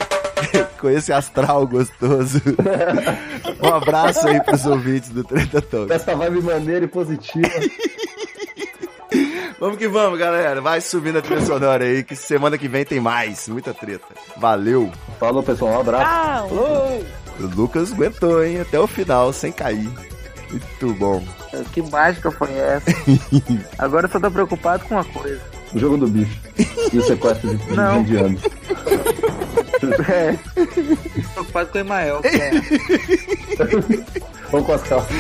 Com 0.79 0.89
esse 0.89 1.13
astral 1.13 1.67
gostoso. 1.67 2.41
um 3.63 3.75
abraço 3.75 4.27
aí 4.27 4.43
pros 4.43 4.65
ouvintes 4.65 5.11
do 5.11 5.25
Treta 5.25 5.61
Talk. 5.61 5.93
Essa 5.93 6.15
vibe 6.17 6.43
maneira 6.43 6.85
e 6.85 6.89
positiva. 6.89 7.49
Vamos 9.61 9.77
que 9.77 9.89
vamos, 9.89 10.17
galera. 10.21 10.61
Vai 10.61 10.81
subindo 10.81 11.19
a 11.19 11.23
trilha 11.23 11.41
sonora 11.41 11.83
aí, 11.83 12.05
que 12.05 12.15
semana 12.15 12.57
que 12.57 12.69
vem 12.69 12.85
tem 12.85 13.01
mais. 13.01 13.49
Muita 13.49 13.75
treta. 13.75 14.07
Valeu. 14.37 14.93
Falou, 15.19 15.43
pessoal. 15.43 15.73
Um 15.73 15.81
abraço. 15.81 16.55
O 16.55 17.47
Lucas 17.57 17.93
aguentou, 17.93 18.45
hein? 18.45 18.61
Até 18.61 18.79
o 18.79 18.87
final, 18.87 19.33
sem 19.33 19.51
cair. 19.51 19.91
Muito 20.49 20.95
bom. 20.95 21.25
Que 21.73 21.83
mágica 21.83 22.31
foi 22.31 22.53
essa? 22.53 22.91
Agora 23.79 24.07
eu 24.07 24.11
só 24.13 24.21
tô 24.21 24.31
preocupado 24.31 24.85
com 24.85 24.95
uma 24.95 25.05
coisa. 25.05 25.41
O 25.75 25.79
jogo 25.79 25.97
do 25.99 26.07
bicho. 26.07 26.39
E 26.93 26.99
o 26.99 27.03
sequestro 27.03 27.51
de, 27.51 27.57
de 27.57 27.75
Não. 27.75 28.01
indianos. 28.01 28.41
É. 30.09 30.39
Preocupado 31.33 31.71
com 31.71 31.79
o 31.79 31.81
Emael, 31.81 32.21
que 32.23 32.29
é. 32.29 32.51
Vamos 34.51 34.67
com 34.67 34.73
as 34.73 34.83
calças. 34.83 35.17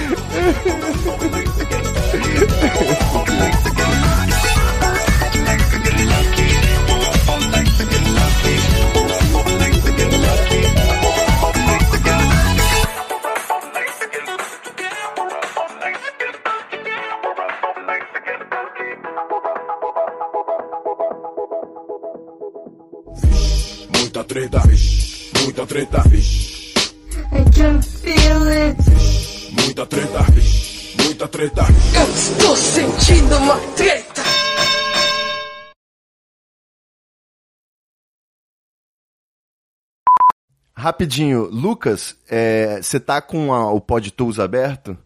Treta. 25.87 26.03
I 27.33 27.45
can 27.55 27.81
feel 27.83 28.43
it. 28.49 28.76
Muita 29.53 29.87
treta. 29.87 30.26
Muita 31.05 31.29
treta. 31.29 31.62
Eu 31.95 32.14
estou 32.14 32.57
sentindo 32.57 33.37
uma 33.37 33.57
treta. 33.76 34.22
Rapidinho, 40.76 41.49
Lucas, 41.51 42.16
você 42.81 43.01
tá 43.01 43.20
com 43.20 43.53
a- 43.53 43.72
o 43.72 43.81
Pod 43.81 44.11
Tools 44.12 44.39
aberto? 44.39 44.97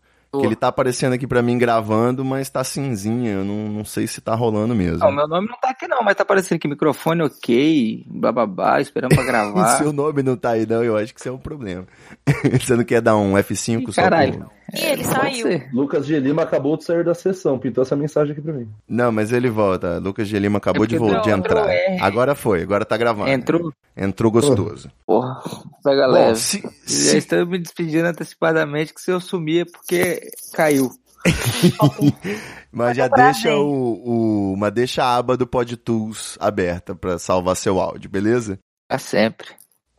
Que 0.40 0.46
ele 0.46 0.56
tá 0.56 0.68
aparecendo 0.68 1.12
aqui 1.12 1.26
pra 1.26 1.42
mim 1.42 1.58
gravando, 1.58 2.24
mas 2.24 2.48
tá 2.48 2.64
cinzinha. 2.64 3.32
Eu 3.32 3.44
não, 3.44 3.68
não 3.68 3.84
sei 3.84 4.06
se 4.06 4.20
tá 4.20 4.34
rolando 4.34 4.74
mesmo. 4.74 4.98
Não, 4.98 5.12
meu 5.12 5.28
nome 5.28 5.46
não 5.48 5.58
tá 5.60 5.68
aqui 5.70 5.86
não, 5.86 6.02
mas 6.02 6.14
tá 6.16 6.22
aparecendo 6.22 6.56
aqui 6.56 6.66
microfone 6.66 7.22
ok, 7.22 8.04
bababá, 8.08 8.80
esperando 8.80 9.14
pra 9.14 9.24
gravar. 9.26 9.76
Seu 9.78 9.92
nome 9.92 10.22
não 10.22 10.34
tá 10.36 10.52
aí, 10.52 10.64
não. 10.66 10.82
Eu 10.82 10.96
acho 10.96 11.12
que 11.12 11.20
isso 11.20 11.28
é 11.28 11.32
um 11.32 11.38
problema. 11.38 11.84
Você 12.58 12.74
não 12.74 12.84
quer 12.84 13.02
dar 13.02 13.16
um 13.16 13.34
F5 13.34 13.82
Ih, 13.88 13.92
só 13.92 14.02
caralho. 14.02 14.38
pro- 14.38 14.50
E 14.74 14.80
ele 14.84 15.04
saiu. 15.04 15.46
ser. 15.46 15.68
Lucas 15.72 16.06
de 16.06 16.18
Lima 16.18 16.42
acabou 16.42 16.76
de 16.76 16.84
sair 16.84 17.04
da 17.04 17.14
sessão, 17.14 17.58
pintou 17.58 17.82
essa 17.82 17.94
mensagem 17.94 18.32
aqui 18.32 18.40
pra 18.40 18.52
mim. 18.54 18.68
Não, 18.88 19.12
mas 19.12 19.30
ele 19.32 19.50
volta. 19.50 19.98
Lucas 19.98 20.26
de 20.28 20.38
Lima 20.38 20.58
acabou 20.58 20.84
É 20.84 20.86
de, 20.86 20.96
porque 20.96 21.14
vo- 21.14 21.20
de 21.20 21.30
entrar. 21.30 21.68
R. 21.68 22.00
Agora 22.00 22.34
foi, 22.34 22.62
agora 22.62 22.84
tá 22.84 22.96
gravando. 22.96 23.30
Entrou, 23.30 23.72
Entrou 23.96 24.32
gostoso. 24.32 24.90
porra, 25.06 25.42
pega 25.84 26.06
Bom, 26.06 26.12
leve. 26.14 26.36
se, 26.38 26.60
Já 26.62 26.68
se- 26.86 27.18
estou 27.18 27.46
me 27.46 27.58
despedindo 27.58 28.06
antecipadamente 28.06 28.94
que 28.94 29.00
se 29.00 29.10
eu 29.10 29.20
sumir 29.20 29.62
é 29.66 29.70
porque 29.70 30.20
caiu. 30.54 30.90
mas 32.72 32.96
já 32.96 33.08
deixa 33.08 33.54
o, 33.56 34.52
o- 34.52 34.56
mas 34.56 34.72
deixa 34.72 35.04
a 35.04 35.16
aba 35.16 35.36
do 35.36 35.46
PodTools 35.46 36.36
aberta 36.40 36.94
pra 36.94 37.18
salvar 37.18 37.56
seu 37.56 37.78
áudio, 37.78 38.10
beleza? 38.10 38.58
Pra 38.88 38.98
sempre. 38.98 39.48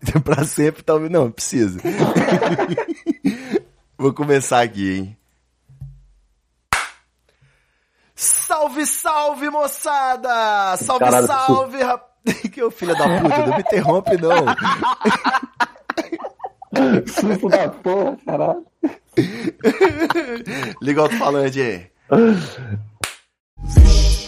pra 0.23 0.43
sempre, 0.43 0.83
talvez 0.83 1.09
não, 1.11 1.31
precisa. 1.31 1.79
Vou 4.03 4.11
começar 4.11 4.61
aqui, 4.61 4.97
hein? 4.97 5.17
Salve, 8.13 8.85
salve, 8.85 9.49
moçada! 9.49 10.75
Salve, 10.75 11.05
Caralho, 11.05 11.25
salve, 11.25 11.77
rap... 11.77 12.03
Que 12.51 12.61
ô 12.61 12.69
filho 12.69 12.93
da 12.97 13.21
puta, 13.21 13.45
não 13.45 13.55
me 13.55 13.61
interrompe, 13.61 14.17
não. 14.17 14.45
Susto 17.07 17.47
da 17.47 17.69
porra, 17.69 18.17
caralho. 18.25 18.65
Liga 20.81 20.99
o 20.99 21.03
alto-falante 21.03 21.61
aí. 21.61 21.89